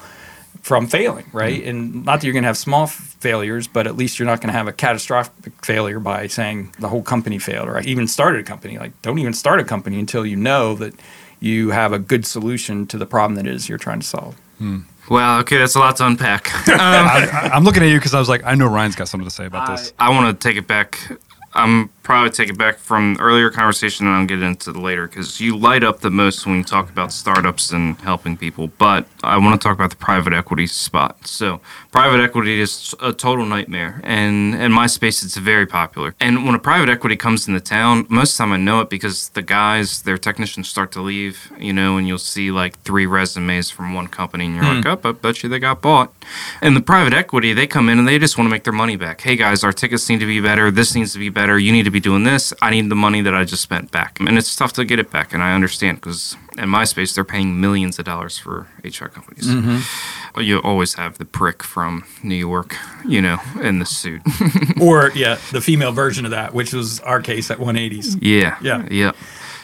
from 0.62 0.88
failing, 0.88 1.26
right? 1.34 1.60
Mm-hmm. 1.60 1.70
And 1.70 2.06
not 2.06 2.22
that 2.22 2.28
you're 2.28 2.34
going 2.34 2.44
to 2.44 2.48
have 2.48 2.58
small 2.58 2.84
f- 2.84 2.92
failures, 3.20 3.68
but 3.68 3.88
at 3.88 3.96
least 3.96 4.20
you're 4.20 4.28
not 4.28 4.42
going 4.42 4.50
to 4.50 4.58
have 4.58 4.68
a 4.68 4.74
catastrophic 4.74 5.54
failure 5.66 6.00
by 6.00 6.28
saying 6.28 6.74
the 6.80 6.88
whole 6.88 7.02
company 7.02 7.40
failed 7.40 7.68
or 7.68 7.78
I 7.78 7.82
even 7.82 8.08
started 8.08 8.42
a 8.42 8.44
company. 8.44 8.78
Like, 8.78 9.00
don't 9.02 9.20
even 9.20 9.34
start 9.34 9.60
a 9.60 9.64
company 9.64 10.00
until 10.00 10.26
you 10.26 10.36
know 10.36 10.76
that 10.76 10.94
you 11.40 11.72
have 11.72 11.92
a 11.92 12.00
good 12.00 12.26
solution 12.26 12.86
to 12.88 12.98
the 12.98 13.08
problem 13.08 13.36
that 13.36 13.48
it 13.48 13.56
is 13.56 13.68
you're 13.68 13.80
trying 13.80 14.00
to 14.02 14.08
solve. 14.08 14.36
Hmm. 14.60 14.82
Well, 15.10 15.40
okay, 15.40 15.58
that's 15.58 15.76
a 15.76 15.80
lot 15.80 15.98
to 15.98 16.06
unpack. 16.06 16.52
Um, 16.72 16.78
I, 16.80 17.52
I'm 17.54 17.64
looking 17.64 17.84
at 17.84 17.90
you 17.90 17.98
because 17.98 18.14
I 18.14 18.20
was 18.20 18.30
like, 18.30 18.44
I 18.46 18.56
know 18.56 18.68
Ryan's 18.68 18.96
got 18.96 19.08
something 19.08 19.28
to 19.28 19.34
say 19.34 19.46
about 19.46 19.68
this. 19.68 19.94
I 20.00 20.10
want 20.10 20.40
to 20.40 20.48
take 20.48 20.58
it 20.58 20.68
back. 20.68 21.12
I'm 21.54 21.90
probably 22.04 22.32
take 22.32 22.50
it 22.50 22.58
back 22.58 22.78
from 22.78 23.16
earlier 23.20 23.50
conversation 23.50 24.08
and 24.08 24.16
I'll 24.16 24.26
get 24.26 24.42
into 24.42 24.72
the 24.72 24.80
later 24.80 25.08
because 25.08 25.40
you 25.40 25.56
light 25.56 25.84
up 25.84 26.00
the 26.00 26.10
most 26.10 26.46
when 26.46 26.58
you 26.58 26.64
talk 26.64 26.90
about 26.90 27.12
startups 27.12 27.72
and 27.72 28.00
helping 28.02 28.38
people. 28.38 28.68
But 28.78 29.08
I 29.24 29.38
want 29.38 29.60
to 29.60 29.64
talk 29.64 29.76
about 29.76 29.92
the 29.92 29.96
private 29.98 30.34
equity 30.34 30.68
spot. 30.68 31.28
So 31.28 31.62
private 31.92 32.20
equity 32.22 32.60
is 32.60 32.96
a 33.02 33.14
total 33.14 33.46
nightmare, 33.46 34.02
and 34.04 34.56
in 34.56 34.72
my 34.72 34.88
space, 34.88 35.24
it's 35.24 35.38
very 35.38 35.66
popular. 35.66 36.16
And 36.20 36.46
when 36.46 36.56
a 36.56 36.60
private 36.60 36.90
equity 36.90 37.16
comes 37.16 37.48
into 37.48 37.60
town, 37.60 38.06
most 38.10 38.34
of 38.34 38.38
the 38.38 38.44
time 38.44 38.54
I 38.54 38.58
know 38.58 38.82
it 38.82 38.90
because 38.90 39.30
the 39.30 39.42
guys, 39.42 40.02
their 40.02 40.18
technicians 40.18 40.68
start 40.68 40.92
to 40.94 41.02
leave, 41.02 41.52
you 41.60 41.74
know, 41.74 41.98
and 41.98 42.08
you'll 42.08 42.18
see 42.18 42.52
like 42.52 42.80
three 42.80 43.06
resumes 43.06 43.70
from 43.70 43.94
one 43.94 44.08
company, 44.08 44.46
and 44.46 44.56
you're 44.56 44.64
like, 44.64 44.84
hmm. 44.84 45.08
oh, 45.08 45.10
I 45.10 45.12
bet 45.14 45.44
you 45.44 45.50
they 45.50 45.60
got 45.60 45.82
bought. 45.82 46.14
And 46.62 46.76
the 46.76 46.82
private 46.82 47.14
equity, 47.14 47.54
they 47.54 47.68
come 47.68 47.90
in 47.90 48.00
and 48.00 48.08
they 48.08 48.18
just 48.18 48.38
want 48.38 48.48
to 48.48 48.52
make 48.52 48.64
their 48.64 48.74
money 48.74 48.96
back. 48.96 49.22
Hey 49.22 49.36
guys, 49.36 49.64
our 49.64 49.74
tickets 49.74 50.10
need 50.10 50.20
to 50.20 50.26
be 50.26 50.42
better. 50.42 50.72
This 50.72 50.96
needs 50.96 51.14
to 51.14 51.20
be 51.20 51.30
better. 51.30 51.60
You 51.60 51.72
need 51.72 51.84
to 51.84 51.91
be 51.92 52.00
doing 52.00 52.24
this. 52.24 52.54
I 52.62 52.72
need 52.72 52.90
the 52.90 52.96
money 52.96 53.22
that 53.22 53.34
I 53.34 53.44
just 53.44 53.62
spent 53.62 53.92
back. 53.92 54.20
And 54.20 54.38
it's 54.38 54.56
tough 54.56 54.74
to 54.74 54.86
get 54.86 55.00
it 55.00 55.12
back. 55.12 55.34
And 55.34 55.44
I 55.44 55.54
understand 55.54 56.00
because 56.00 56.36
in 56.58 56.70
my 56.70 56.84
space, 56.84 57.14
they're 57.14 57.24
paying 57.24 57.60
millions 57.60 58.00
of 58.00 58.06
dollars 58.06 58.38
for 58.38 58.68
HR 58.84 59.06
companies. 59.06 59.48
Mm-hmm. 59.48 60.42
You 60.42 60.60
always 60.60 60.96
have 60.96 61.18
the 61.18 61.26
prick 61.26 61.64
from 61.64 62.06
New 62.24 62.36
York, 62.36 62.76
you 63.08 63.22
know, 63.22 63.40
in 63.62 63.80
the 63.80 63.86
suit. 63.86 64.22
or 64.82 65.12
yeah, 65.16 65.38
the 65.52 65.62
female 65.62 65.92
version 65.92 66.26
of 66.26 66.32
that, 66.32 66.54
which 66.54 66.74
was 66.74 67.00
our 67.02 67.22
case 67.22 67.52
at 67.52 67.58
180s. 67.58 68.18
Yeah. 68.22 68.58
Yeah. 68.62 68.88
Yeah. 68.90 69.12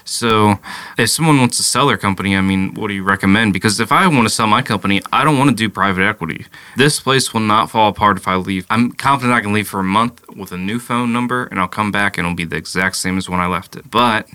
So, 0.08 0.60
if 0.98 1.10
someone 1.10 1.38
wants 1.40 1.58
to 1.58 1.64
sell 1.64 1.88
their 1.88 1.98
company, 1.98 2.36
I 2.36 2.42
mean, 2.42 2.74
what 2.76 2.88
do 2.88 2.94
you 2.94 3.04
recommend? 3.04 3.54
Because 3.54 3.80
if 3.80 3.92
I 3.92 4.08
want 4.08 4.28
to 4.28 4.34
sell 4.34 4.48
my 4.48 4.62
company, 4.62 5.02
I 5.12 5.24
don't 5.24 5.38
want 5.38 5.50
to 5.50 5.56
do 5.56 5.70
private 5.70 6.02
equity. 6.04 6.46
This 6.78 7.00
place 7.00 7.34
will 7.34 7.42
not 7.42 7.70
fall 7.70 7.90
apart 7.90 8.18
if 8.18 8.28
I 8.28 8.36
leave. 8.36 8.66
I'm 8.70 8.92
confident 8.94 9.34
I 9.36 9.42
can 9.42 9.54
leave 9.54 9.68
for 9.68 9.82
a 9.82 9.84
month 9.84 10.24
with 10.36 10.52
a 10.52 10.58
new 10.58 10.80
phone 10.80 11.12
number 11.12 11.46
and 11.46 11.60
I'll 11.60 11.68
come 11.68 11.92
back 11.92 12.18
and 12.18 12.26
it'll 12.26 12.36
be 12.36 12.46
the 12.46 12.56
exact 12.56 12.96
same 12.96 13.18
as 13.18 13.30
when 13.30 13.40
I 13.40 13.48
left 13.48 13.76
it. 13.76 13.92
But 13.92 14.28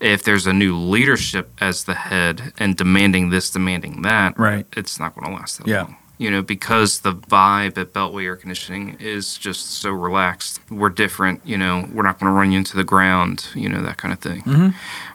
if 0.00 0.22
there's 0.22 0.46
a 0.46 0.52
new 0.52 0.76
leadership 0.76 1.50
as 1.60 1.84
the 1.84 1.94
head 1.94 2.52
and 2.58 2.76
demanding 2.76 3.30
this, 3.30 3.50
demanding 3.50 4.02
that, 4.02 4.38
Right. 4.38 4.66
it's 4.76 4.98
not 4.98 5.14
going 5.14 5.26
to 5.30 5.36
last 5.38 5.58
that 5.58 5.66
Yeah. 5.66 5.82
long 5.82 5.96
you 6.20 6.28
know, 6.32 6.42
because 6.42 6.98
the 7.02 7.14
vibe 7.14 7.78
at 7.78 7.92
Beltway 7.92 8.24
Air 8.24 8.34
Conditioning 8.34 8.96
is 8.98 9.38
just 9.38 9.70
so 9.80 9.90
relaxed. 9.90 10.60
We're 10.68 10.88
different, 10.88 11.40
you 11.44 11.56
know, 11.56 11.88
we're 11.92 12.02
not 12.02 12.18
going 12.18 12.28
to 12.28 12.36
run 12.36 12.50
you 12.50 12.58
into 12.58 12.76
the 12.76 12.82
ground, 12.82 13.46
you 13.54 13.68
know, 13.68 13.80
that 13.82 13.98
kind 13.98 14.12
of 14.12 14.18
thing. 14.18 14.42
Mm-hmm. 14.42 14.68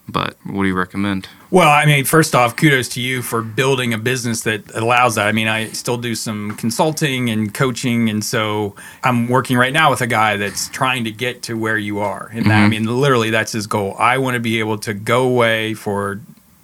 But 0.08 0.36
what 0.44 0.64
do 0.64 0.68
you 0.68 0.76
recommend? 0.76 1.30
Well, 1.50 1.70
I 1.70 1.86
mean, 1.86 2.04
first 2.04 2.36
off, 2.36 2.58
kudos 2.58 2.90
to 2.90 3.02
you 3.02 3.22
for 3.22 3.42
building 3.42 3.94
a 3.94 3.98
business 3.98 4.42
that 4.42 4.70
allows 4.76 5.16
that. 5.16 5.28
I 5.28 5.32
mean, 5.32 5.48
I 5.48 5.68
still 5.70 5.98
do 5.98 6.14
some 6.14 6.58
consulting 6.58 7.30
and 7.30 7.54
coaching, 7.54 8.10
and 8.10 8.24
so 8.24 8.76
I'm 9.04 9.30
working 9.30 9.56
right 9.56 9.72
now 9.72 9.90
with 9.92 10.02
a 10.02 10.08
guy 10.08 10.36
that's 10.36 10.68
trying 10.70 11.06
to 11.06 11.12
get 11.12 11.42
to 11.44 11.58
where 11.58 11.78
you 11.78 12.00
are. 12.00 12.30
And 12.34 12.48
that, 12.48 12.52
I 12.52 12.62
mm-hmm. 12.62 12.70
mean, 12.70 13.02
literally, 13.02 13.30
that's 13.30 13.54
his 13.54 13.66
goal. 13.66 13.96
I 13.98 14.18
want 14.18 14.36
to 14.36 14.42
be 14.42 14.60
able 14.60 14.78
to 14.80 14.94
go 14.94 15.24
away 15.24 15.74
for 15.74 16.20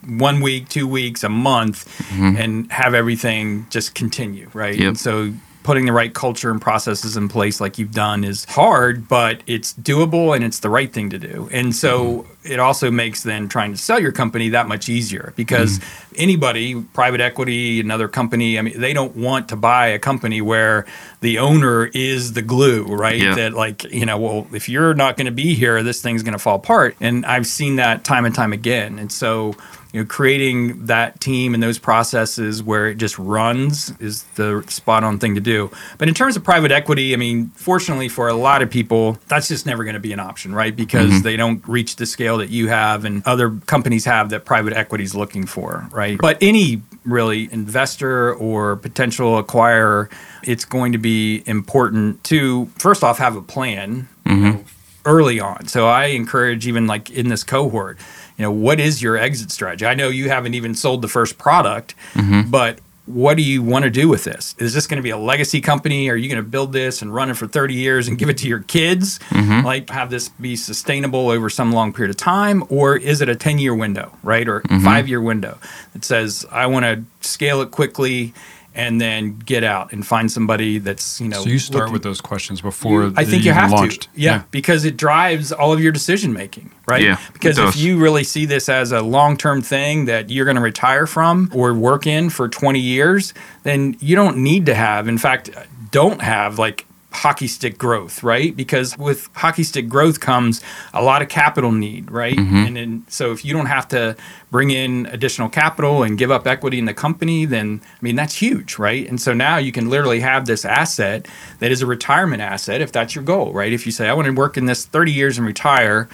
one 0.05 0.41
week, 0.41 0.67
two 0.67 0.87
weeks, 0.87 1.23
a 1.23 1.29
month, 1.29 1.87
mm-hmm. 2.09 2.35
and 2.37 2.71
have 2.71 2.93
everything 2.93 3.67
just 3.69 3.95
continue, 3.95 4.49
right? 4.53 4.77
Yep. 4.77 4.87
And 4.87 4.99
so 4.99 5.33
putting 5.69 5.85
the 5.85 5.93
right 5.93 6.15
culture 6.15 6.49
and 6.49 6.59
processes 6.59 7.15
in 7.15 7.29
place 7.29 7.61
like 7.61 7.77
you've 7.77 7.91
done 7.91 8.23
is 8.23 8.43
hard, 8.45 9.07
but 9.07 9.43
it's 9.45 9.71
doable 9.75 10.35
and 10.35 10.43
it's 10.43 10.61
the 10.61 10.69
right 10.69 10.91
thing 10.91 11.11
to 11.11 11.19
do. 11.19 11.47
And 11.51 11.75
so 11.75 12.23
mm-hmm. 12.23 12.51
it 12.51 12.59
also 12.59 12.89
makes 12.89 13.21
then 13.21 13.47
trying 13.47 13.73
to 13.73 13.77
sell 13.77 13.99
your 13.99 14.11
company 14.11 14.49
that 14.49 14.67
much 14.67 14.89
easier 14.89 15.31
because 15.35 15.77
mm-hmm. 15.77 16.13
anybody, 16.17 16.81
private 16.81 17.21
equity, 17.21 17.79
another 17.79 18.07
company, 18.07 18.57
I 18.57 18.63
mean, 18.63 18.81
they 18.81 18.93
don't 18.93 19.15
want 19.15 19.49
to 19.49 19.55
buy 19.55 19.89
a 19.89 19.99
company 19.99 20.41
where 20.41 20.87
the 21.21 21.37
owner 21.37 21.85
is 21.85 22.33
the 22.33 22.41
glue, 22.41 22.85
right? 22.85 23.21
Yeah. 23.21 23.35
That 23.35 23.53
like, 23.53 23.83
you 23.83 24.07
know, 24.07 24.17
well, 24.17 24.47
if 24.51 24.69
you're 24.69 24.95
not 24.95 25.17
going 25.17 25.27
to 25.27 25.31
be 25.31 25.53
here, 25.53 25.83
this 25.83 26.01
thing's 26.01 26.23
going 26.23 26.33
to 26.33 26.39
fall 26.39 26.55
apart. 26.55 26.95
And 26.99 27.27
I've 27.27 27.45
seen 27.45 27.75
that 27.75 28.03
time 28.03 28.25
and 28.25 28.33
time 28.33 28.53
again. 28.53 28.97
And 28.97 29.11
so, 29.11 29.55
you 29.91 29.99
know, 29.99 30.05
creating 30.05 30.85
that 30.85 31.19
team 31.19 31.53
and 31.53 31.63
those 31.63 31.79
processes 31.79 32.61
where 32.61 32.87
it 32.87 32.95
just 32.95 33.17
runs 33.17 33.91
is 33.99 34.23
the 34.35 34.63
spot 34.67 35.03
on 35.03 35.17
thing 35.17 35.33
to 35.35 35.41
do. 35.41 35.71
But 35.97 36.07
in 36.07 36.13
terms 36.13 36.35
of 36.35 36.43
private 36.43 36.71
equity, 36.71 37.13
I 37.13 37.17
mean, 37.17 37.47
fortunately 37.55 38.07
for 38.07 38.27
a 38.27 38.35
lot 38.35 38.61
of 38.61 38.69
people, 38.69 39.17
that's 39.27 39.47
just 39.47 39.65
never 39.65 39.83
going 39.83 39.95
to 39.95 39.99
be 39.99 40.13
an 40.13 40.19
option, 40.19 40.53
right? 40.53 40.75
Because 40.75 41.09
mm-hmm. 41.09 41.23
they 41.23 41.35
don't 41.35 41.67
reach 41.67 41.95
the 41.95 42.05
scale 42.05 42.37
that 42.37 42.49
you 42.49 42.67
have 42.67 43.03
and 43.03 43.25
other 43.25 43.51
companies 43.65 44.05
have 44.05 44.29
that 44.29 44.45
private 44.45 44.73
equity 44.73 45.03
is 45.03 45.15
looking 45.15 45.47
for, 45.47 45.87
right? 45.91 46.19
But 46.19 46.37
any 46.39 46.83
really 47.03 47.51
investor 47.51 48.33
or 48.35 48.75
potential 48.75 49.41
acquirer, 49.41 50.11
it's 50.43 50.65
going 50.65 50.91
to 50.91 50.99
be 50.99 51.43
important 51.47 52.23
to 52.25 52.67
first 52.77 53.03
off 53.03 53.17
have 53.17 53.35
a 53.35 53.41
plan 53.41 54.07
you 54.25 54.31
mm-hmm. 54.31 54.43
know, 54.43 54.63
early 55.05 55.39
on. 55.39 55.67
So 55.67 55.87
I 55.87 56.05
encourage 56.07 56.67
even 56.67 56.85
like 56.85 57.09
in 57.09 57.29
this 57.29 57.43
cohort, 57.43 57.97
you 58.39 58.45
know, 58.45 58.51
what 58.51 58.79
is 58.79 59.01
your 59.01 59.17
exit 59.17 59.51
strategy? 59.51 59.85
I 59.85 59.93
know 59.93 60.07
you 60.07 60.29
haven't 60.29 60.53
even 60.53 60.73
sold 60.73 61.01
the 61.01 61.09
first 61.09 61.37
product, 61.37 61.93
mm-hmm. 62.13 62.49
but 62.49 62.79
what 63.05 63.35
do 63.35 63.43
you 63.43 63.61
want 63.61 63.83
to 63.83 63.89
do 63.89 64.07
with 64.07 64.23
this? 64.23 64.55
Is 64.59 64.73
this 64.73 64.87
going 64.87 64.97
to 64.97 65.03
be 65.03 65.09
a 65.09 65.17
legacy 65.17 65.59
company? 65.59 66.09
Are 66.09 66.15
you 66.15 66.29
going 66.29 66.41
to 66.41 66.49
build 66.49 66.71
this 66.71 67.01
and 67.01 67.13
run 67.13 67.29
it 67.29 67.33
for 67.33 67.47
30 67.47 67.73
years 67.73 68.07
and 68.07 68.17
give 68.17 68.29
it 68.29 68.37
to 68.37 68.47
your 68.47 68.59
kids? 68.59 69.19
Mm-hmm. 69.29 69.65
Like 69.65 69.89
have 69.89 70.09
this 70.09 70.29
be 70.29 70.55
sustainable 70.55 71.29
over 71.29 71.49
some 71.49 71.73
long 71.73 71.91
period 71.91 72.11
of 72.11 72.17
time? 72.17 72.63
Or 72.69 72.95
is 72.95 73.19
it 73.19 73.27
a 73.27 73.35
10 73.35 73.59
year 73.59 73.75
window, 73.75 74.15
right? 74.23 74.47
Or 74.47 74.61
mm-hmm. 74.61 74.85
five 74.85 75.09
year 75.09 75.21
window 75.21 75.57
that 75.93 76.05
says, 76.05 76.45
I 76.49 76.67
want 76.67 76.85
to 76.85 77.03
scale 77.27 77.61
it 77.61 77.71
quickly 77.71 78.33
and 78.75 79.01
then 79.01 79.37
get 79.39 79.63
out 79.63 79.91
and 79.91 80.05
find 80.05 80.31
somebody 80.31 80.77
that's, 80.77 81.19
you 81.19 81.27
know, 81.27 81.41
So 81.43 81.49
you 81.49 81.59
start 81.59 81.81
looking- 81.85 81.93
with 81.93 82.03
those 82.03 82.21
questions 82.21 82.61
before 82.61 83.11
I 83.15 83.25
think 83.25 83.43
you 83.43 83.51
have 83.51 83.71
launched. 83.71 84.03
to. 84.03 84.07
Yeah, 84.15 84.43
because 84.51 84.85
it 84.85 84.95
drives 84.95 85.51
all 85.51 85.73
of 85.73 85.81
your 85.81 85.91
decision 85.91 86.33
making, 86.33 86.69
right? 86.87 87.01
Yeah, 87.01 87.17
Because 87.33 87.57
if 87.57 87.75
you 87.75 87.97
really 87.97 88.23
see 88.23 88.45
this 88.45 88.69
as 88.69 88.91
a 88.91 89.01
long 89.01 89.37
term 89.37 89.61
thing 89.61 90.05
that 90.05 90.29
you're 90.29 90.45
going 90.45 90.55
to 90.55 90.61
retire 90.61 91.07
from 91.07 91.49
or 91.53 91.73
work 91.73 92.05
in 92.07 92.29
for 92.29 92.47
20 92.47 92.79
years, 92.79 93.33
then 93.63 93.95
you 93.99 94.15
don't 94.15 94.37
need 94.37 94.65
to 94.67 94.75
have, 94.75 95.07
in 95.07 95.17
fact, 95.17 95.49
don't 95.91 96.21
have 96.21 96.59
like 96.59 96.85
hockey 97.11 97.47
stick 97.47 97.77
growth, 97.77 98.23
right? 98.23 98.55
Because 98.55 98.97
with 98.97 99.29
hockey 99.33 99.63
stick 99.63 99.89
growth 99.89 100.19
comes 100.19 100.61
a 100.93 101.01
lot 101.01 101.21
of 101.21 101.29
capital 101.29 101.71
need, 101.71 102.11
right? 102.11 102.35
Mm-hmm. 102.35 102.55
And 102.55 102.75
then 102.75 103.05
so 103.07 103.31
if 103.31 103.43
you 103.43 103.53
don't 103.53 103.65
have 103.65 103.87
to 103.89 104.15
bring 104.51 104.69
in 104.69 105.07
additional 105.07 105.49
capital 105.49 106.03
and 106.03 106.17
give 106.17 106.29
up 106.29 106.45
equity 106.45 106.77
in 106.77 106.85
the 106.85 106.93
company, 106.93 107.45
then 107.45 107.81
I 107.83 107.97
mean 108.01 108.15
that's 108.15 108.35
huge, 108.35 108.77
right? 108.77 109.07
And 109.07 109.19
so 109.19 109.33
now 109.33 109.57
you 109.57 109.71
can 109.71 109.89
literally 109.89 110.19
have 110.19 110.45
this 110.45 110.65
asset 110.65 111.27
that 111.59 111.71
is 111.71 111.81
a 111.81 111.87
retirement 111.87 112.41
asset 112.41 112.79
if 112.79 112.91
that's 112.91 113.15
your 113.15 113.23
goal, 113.23 113.53
right? 113.53 113.73
If 113.73 113.85
you 113.85 113.91
say 113.91 114.07
I 114.07 114.13
want 114.13 114.27
to 114.27 114.33
work 114.33 114.55
in 114.55 114.65
this 114.65 114.85
30 114.85 115.11
years 115.11 115.37
and 115.37 115.47
retire 115.47 116.07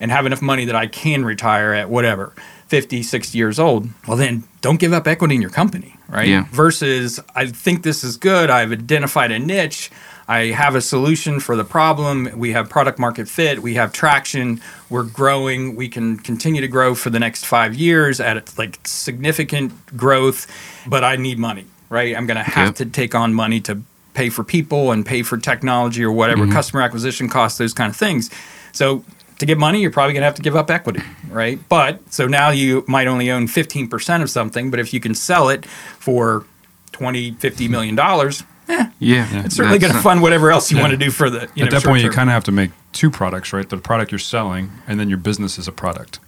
and 0.00 0.10
have 0.10 0.26
enough 0.26 0.42
money 0.42 0.66
that 0.66 0.76
I 0.76 0.86
can 0.86 1.24
retire 1.24 1.72
at 1.72 1.88
whatever 1.88 2.34
50, 2.68 3.02
60 3.02 3.38
years 3.38 3.58
old, 3.58 3.88
well 4.06 4.18
then 4.18 4.44
don't 4.60 4.78
give 4.78 4.92
up 4.92 5.06
equity 5.06 5.34
in 5.34 5.40
your 5.40 5.50
company, 5.50 5.96
right? 6.08 6.28
Yeah. 6.28 6.44
Versus 6.50 7.20
I 7.34 7.46
think 7.46 7.84
this 7.84 8.04
is 8.04 8.18
good, 8.18 8.50
I've 8.50 8.70
identified 8.70 9.32
a 9.32 9.38
niche, 9.38 9.90
I 10.28 10.46
have 10.46 10.74
a 10.74 10.80
solution 10.80 11.40
for 11.40 11.56
the 11.56 11.64
problem. 11.64 12.28
We 12.36 12.52
have 12.52 12.68
product 12.68 12.98
market 12.98 13.28
fit. 13.28 13.60
We 13.60 13.74
have 13.74 13.92
traction. 13.92 14.60
We're 14.88 15.02
growing. 15.04 15.74
We 15.76 15.88
can 15.88 16.16
continue 16.18 16.60
to 16.60 16.68
grow 16.68 16.94
for 16.94 17.10
the 17.10 17.18
next 17.18 17.44
five 17.44 17.74
years 17.74 18.20
at 18.20 18.56
like 18.58 18.78
significant 18.84 19.72
growth, 19.96 20.46
but 20.86 21.04
I 21.04 21.16
need 21.16 21.38
money, 21.38 21.66
right? 21.90 22.16
I'm 22.16 22.26
going 22.26 22.36
to 22.36 22.42
have 22.42 22.68
Yep. 22.68 22.74
to 22.76 22.86
take 22.86 23.14
on 23.14 23.34
money 23.34 23.60
to 23.62 23.80
pay 24.14 24.28
for 24.28 24.44
people 24.44 24.92
and 24.92 25.04
pay 25.04 25.22
for 25.22 25.38
technology 25.38 26.04
or 26.04 26.12
whatever, 26.12 26.44
mm-hmm. 26.44 26.52
customer 26.52 26.82
acquisition 26.82 27.28
costs, 27.28 27.58
those 27.58 27.72
kind 27.74 27.90
of 27.90 27.96
things. 27.96 28.30
So 28.72 29.04
to 29.38 29.46
get 29.46 29.58
money, 29.58 29.80
you're 29.80 29.90
probably 29.90 30.12
going 30.12 30.20
to 30.20 30.26
have 30.26 30.34
to 30.36 30.42
give 30.42 30.54
up 30.54 30.70
equity, 30.70 31.02
right? 31.28 31.58
But 31.68 32.00
so 32.12 32.26
now 32.26 32.50
you 32.50 32.84
might 32.86 33.06
only 33.08 33.30
own 33.30 33.48
15% 33.48 34.22
of 34.22 34.30
something, 34.30 34.70
but 34.70 34.78
if 34.78 34.92
you 34.94 35.00
can 35.00 35.14
sell 35.14 35.48
it 35.48 35.66
for 35.66 36.44
20, 36.92 37.32
50 37.32 37.68
million 37.68 37.94
dollars, 37.96 38.44
Yeah, 38.68 38.90
yeah, 38.98 39.44
it's 39.44 39.56
certainly 39.56 39.78
going 39.78 39.92
to 39.92 39.98
uh, 39.98 40.02
fund 40.02 40.22
whatever 40.22 40.50
else 40.50 40.70
you 40.70 40.78
want 40.78 40.92
to 40.92 40.96
do 40.96 41.10
for 41.10 41.28
the 41.28 41.48
you 41.54 41.62
know, 41.62 41.66
At 41.66 41.70
that 41.72 41.82
short 41.82 41.92
point, 41.92 42.04
you 42.04 42.10
kind 42.10 42.30
of 42.30 42.34
have 42.34 42.44
to 42.44 42.52
make 42.52 42.70
two 42.92 43.10
products, 43.10 43.52
right? 43.52 43.68
The 43.68 43.76
product 43.76 44.12
you're 44.12 44.18
selling, 44.18 44.70
and 44.86 45.00
then 45.00 45.08
your 45.08 45.18
business 45.18 45.58
is 45.58 45.66
a 45.66 45.72
product 45.72 46.20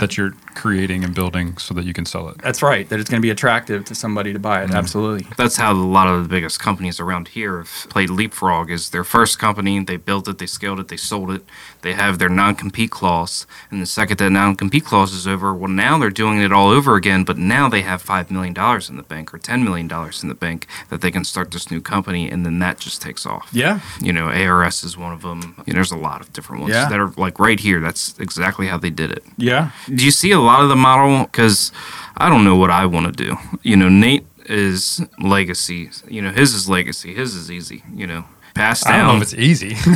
that 0.00 0.16
you're 0.16 0.32
creating 0.54 1.04
and 1.04 1.14
building 1.14 1.56
so 1.58 1.74
that 1.74 1.84
you 1.84 1.92
can 1.92 2.04
sell 2.04 2.28
it. 2.28 2.38
That's 2.38 2.62
right. 2.62 2.88
That 2.88 2.98
it's 2.98 3.10
going 3.10 3.20
to 3.20 3.22
be 3.22 3.30
attractive 3.30 3.84
to 3.84 3.94
somebody 3.94 4.32
to 4.32 4.38
buy 4.38 4.62
it. 4.62 4.68
Mm-hmm. 4.68 4.76
Absolutely. 4.76 5.26
That's 5.36 5.56
how 5.56 5.72
a 5.72 5.74
lot 5.74 6.08
of 6.08 6.22
the 6.22 6.28
biggest 6.28 6.58
companies 6.58 6.98
around 6.98 7.28
here 7.28 7.58
have 7.58 7.86
played 7.90 8.10
leapfrog. 8.10 8.70
Is 8.70 8.90
their 8.90 9.04
first 9.04 9.38
company, 9.38 9.82
they 9.84 9.96
built 9.96 10.26
it, 10.26 10.38
they 10.38 10.46
scaled 10.46 10.80
it, 10.80 10.88
they 10.88 10.96
sold 10.96 11.30
it. 11.30 11.44
They 11.82 11.92
have 11.94 12.18
their 12.18 12.28
non-compete 12.28 12.90
clause, 12.90 13.46
and 13.70 13.80
the 13.80 13.86
second 13.86 14.18
that 14.18 14.30
non-compete 14.30 14.84
clause 14.84 15.12
is 15.12 15.26
over, 15.26 15.54
well, 15.54 15.70
now 15.70 15.98
they're 15.98 16.10
doing 16.10 16.40
it 16.40 16.52
all 16.52 16.68
over 16.68 16.96
again. 16.96 17.24
But 17.24 17.38
now 17.38 17.68
they 17.68 17.82
have 17.82 18.02
five 18.02 18.30
million 18.30 18.54
dollars 18.54 18.88
in 18.90 18.96
the 18.96 19.02
bank 19.02 19.32
or 19.34 19.38
ten 19.38 19.64
million 19.64 19.88
dollars 19.88 20.22
in 20.22 20.28
the 20.28 20.34
bank 20.34 20.66
that 20.88 21.00
they 21.00 21.10
can 21.10 21.24
start 21.24 21.50
this 21.50 21.70
new 21.70 21.80
company, 21.80 22.30
and 22.30 22.44
then 22.44 22.58
that 22.60 22.78
just 22.78 23.00
takes 23.02 23.24
off. 23.26 23.48
Yeah. 23.52 23.80
You 24.00 24.12
know, 24.12 24.28
ARS 24.28 24.82
is 24.84 24.96
one 24.96 25.12
of 25.12 25.22
them. 25.22 25.54
You 25.66 25.72
know, 25.72 25.78
there's 25.78 25.92
a 25.92 25.96
lot 25.96 26.20
of 26.20 26.32
different 26.32 26.62
ones 26.62 26.74
Yeah. 26.74 26.88
that 26.88 26.98
are 27.00 27.12
like 27.16 27.38
right 27.38 27.58
here. 27.60 27.80
That's 27.80 28.18
exactly 28.18 28.66
how 28.66 28.76
they 28.78 28.90
did 28.90 29.10
it. 29.10 29.24
Yeah. 29.36 29.70
do 29.94 30.04
you 30.04 30.10
see 30.10 30.30
a 30.32 30.40
lot 30.40 30.62
of 30.62 30.68
the 30.68 30.76
model? 30.76 31.24
Because 31.24 31.72
I 32.16 32.28
don't 32.28 32.44
know 32.44 32.56
what 32.56 32.70
I 32.70 32.86
want 32.86 33.06
to 33.06 33.24
do. 33.24 33.36
You 33.62 33.76
know, 33.76 33.88
Nate 33.88 34.26
is 34.46 35.00
legacy. 35.20 35.90
You 36.08 36.22
know, 36.22 36.30
his 36.30 36.54
is 36.54 36.68
legacy. 36.68 37.14
His 37.14 37.34
is 37.34 37.50
easy. 37.50 37.82
You 37.94 38.06
know, 38.06 38.24
pass 38.54 38.84
I 38.86 38.96
don't 38.96 39.00
know 39.00 39.06
down. 39.12 39.16
if 39.16 39.22
it's 39.22 39.34
easy. 39.34 39.76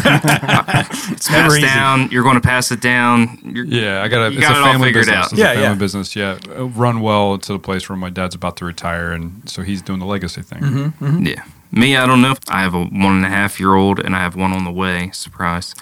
It's 1.14 1.30
never 1.30 1.48
pass 1.48 1.52
easy. 1.58 1.66
down. 1.66 2.08
You're 2.10 2.22
going 2.22 2.34
to 2.36 2.40
pass 2.40 2.70
it 2.72 2.80
down. 2.80 3.38
You're, 3.44 3.64
yeah, 3.66 4.02
I 4.02 4.08
got 4.08 4.26
to. 4.28 4.32
You 4.32 4.38
It's 4.38 4.46
got 4.48 4.56
a 4.56 4.58
it 4.60 4.62
all 4.62 4.72
family 4.72 4.88
figured 4.88 5.02
business. 5.06 5.16
out. 5.26 5.32
It's 5.32 5.38
Yeah, 5.40 5.50
a 5.50 5.54
family 5.54 5.62
yeah. 5.68 5.74
business. 5.74 6.16
Yeah, 6.16 6.38
Uh, 6.56 6.64
run 6.66 7.00
well 7.00 7.38
to 7.38 7.52
the 7.52 7.58
place 7.58 7.88
where 7.88 7.96
my 7.96 8.10
dad's 8.10 8.34
about 8.34 8.56
to 8.58 8.64
retire, 8.64 9.12
and 9.12 9.48
so 9.48 9.62
he's 9.62 9.82
doing 9.82 9.98
the 10.00 10.06
legacy 10.06 10.42
thing. 10.42 10.60
Mm-hmm. 10.60 11.26
Yeah. 11.26 11.42
Me, 11.72 11.96
I 11.96 12.06
don't 12.06 12.22
know. 12.22 12.34
I 12.48 12.60
have 12.62 12.74
a 12.74 12.84
one 12.84 13.16
and 13.16 13.24
a 13.26 13.28
half 13.30 13.58
year 13.58 13.74
old, 13.74 13.98
and 13.98 14.14
I 14.14 14.20
have 14.20 14.36
one 14.36 14.52
on 14.52 14.64
the 14.64 14.72
way. 14.72 15.10
Surprise. 15.12 15.74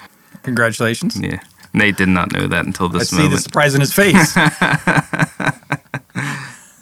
Congratulations. 0.43 1.19
Yeah. 1.19 1.39
Nate 1.73 1.97
did 1.97 2.09
not 2.09 2.31
know 2.33 2.47
that 2.47 2.65
until 2.65 2.89
this 2.89 3.13
I 3.13 3.17
this 3.17 3.25
see 3.25 3.27
the 3.35 3.37
surprise 3.39 3.73
in 3.75 3.81
his 3.81 3.93
face. 3.93 4.35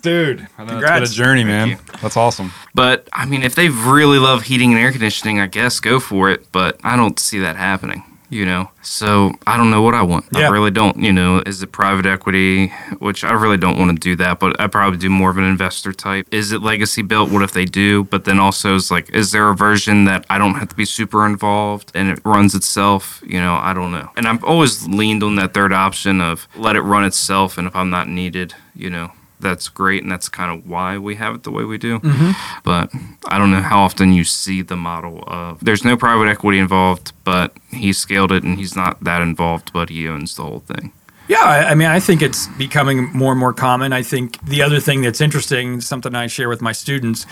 Dude, 0.02 0.48
I 0.58 0.64
know 0.64 0.78
it's 0.78 0.84
a 0.84 0.88
Congrats. 0.88 1.14
journey, 1.14 1.44
man. 1.44 1.80
That's 2.02 2.18
awesome. 2.18 2.52
But 2.74 3.08
I 3.14 3.26
mean, 3.26 3.44
if 3.44 3.56
they 3.56 3.70
really 3.70 4.20
love 4.20 4.44
heating 4.44 4.72
and 4.72 4.82
air 4.82 4.92
conditioning, 4.92 5.40
I 5.40 5.48
guess 5.48 5.80
go 5.80 6.00
for 6.00 6.30
it. 6.30 6.52
But 6.52 6.80
I 6.84 6.96
don't 6.96 7.20
see 7.20 7.40
that 7.40 7.56
happening. 7.56 8.04
You 8.30 8.46
know, 8.46 8.72
so 8.82 9.34
I 9.46 9.58
don't 9.58 9.72
know 9.72 9.82
what 9.82 9.94
I 9.94 10.04
want. 10.04 10.24
Yeah. 10.32 10.48
I 10.48 10.52
really 10.52 10.72
don't. 10.72 10.96
You 10.98 11.12
know, 11.12 11.44
is 11.46 11.62
it 11.62 11.74
private 11.74 12.06
equity, 12.06 12.70
which 13.00 13.26
I 13.26 13.34
really 13.34 13.58
don't 13.58 13.78
want 13.78 13.92
to 13.92 14.00
do 14.00 14.16
that, 14.16 14.40
but 14.40 14.58
I 14.58 14.68
probably 14.68 14.98
do 14.98 15.10
more 15.10 15.30
of 15.30 15.38
an 15.38 15.44
investor 15.44 15.92
type. 15.92 16.28
Is 16.32 16.54
it 16.54 16.62
legacy 16.62 17.02
built? 17.02 17.30
What 17.30 17.42
if 17.42 17.52
they 17.52 17.66
do? 17.66 18.06
But 18.06 18.24
then 18.24 18.40
also 18.40 18.76
is 18.76 18.90
like, 18.90 19.10
is 19.10 19.34
there 19.34 19.50
a 19.50 19.54
version 19.54 20.06
that 20.06 20.26
I 20.30 20.38
don't 20.38 20.56
have 20.56 20.70
to 20.70 20.76
be 20.76 20.86
super 20.86 21.26
involved 21.26 21.92
and 21.94 22.08
it 22.08 22.22
runs 22.24 22.56
itself? 22.56 23.22
You 23.28 23.42
know, 23.42 23.56
I 23.56 23.74
don't 23.74 23.92
know. 23.92 24.10
And 24.16 24.26
I've 24.26 24.46
always 24.46 24.88
leaned 24.88 25.24
on 25.24 25.36
that 25.36 25.54
third 25.54 25.74
option 25.74 26.22
of 26.22 26.48
let 26.56 26.78
it 26.78 26.84
run 26.84 27.04
itself, 27.04 27.58
and 27.58 27.68
if 27.68 27.76
I'm 27.76 27.90
not 27.90 28.08
needed, 28.08 28.54
you 28.74 28.90
know, 28.90 29.12
that's 29.42 29.68
great, 29.68 30.04
and 30.04 30.12
that's 30.12 30.30
kind 30.30 30.52
of 30.52 30.70
why 30.70 30.98
we 30.98 31.16
have 31.16 31.36
it 31.36 31.44
the 31.44 31.52
way 31.52 31.64
we 31.64 31.78
do. 31.78 32.00
Mm-hmm. 32.00 32.32
But 32.64 32.92
I 33.28 33.38
don't 33.38 33.52
know 33.52 33.62
how 33.62 33.82
often 33.82 34.14
you 34.14 34.24
see 34.24 34.62
the 34.62 34.76
model 34.76 35.24
of 35.28 35.60
there's 35.64 35.84
no 35.84 35.98
private 35.98 36.30
equity 36.30 36.60
involved, 36.60 37.14
but 37.24 37.54
he 37.70 37.94
scaled 37.94 38.32
it 38.32 38.44
and 38.44 38.58
he's 38.58 38.76
not 38.76 39.04
that 39.04 39.22
involved, 39.22 39.74
but 39.74 39.90
he 39.90 40.08
owns 40.08 40.36
the 40.36 40.44
whole 40.44 40.60
thing. 40.60 40.94
Yeah, 41.28 41.44
I, 41.44 41.72
I 41.72 41.76
mean, 41.76 41.88
I 41.88 42.00
think 42.00 42.22
it's 42.22 42.48
becoming 42.58 43.12
more 43.14 43.32
and 43.32 43.40
more 43.40 43.54
common. 43.54 43.94
I 43.94 44.04
think 44.04 44.44
the 44.46 44.62
other 44.62 44.80
thing 44.80 45.02
that's 45.02 45.22
interesting, 45.22 45.80
something 45.80 46.14
I 46.14 46.28
share 46.28 46.50
with 46.50 46.62
my 46.62 46.74
students, 46.74 47.26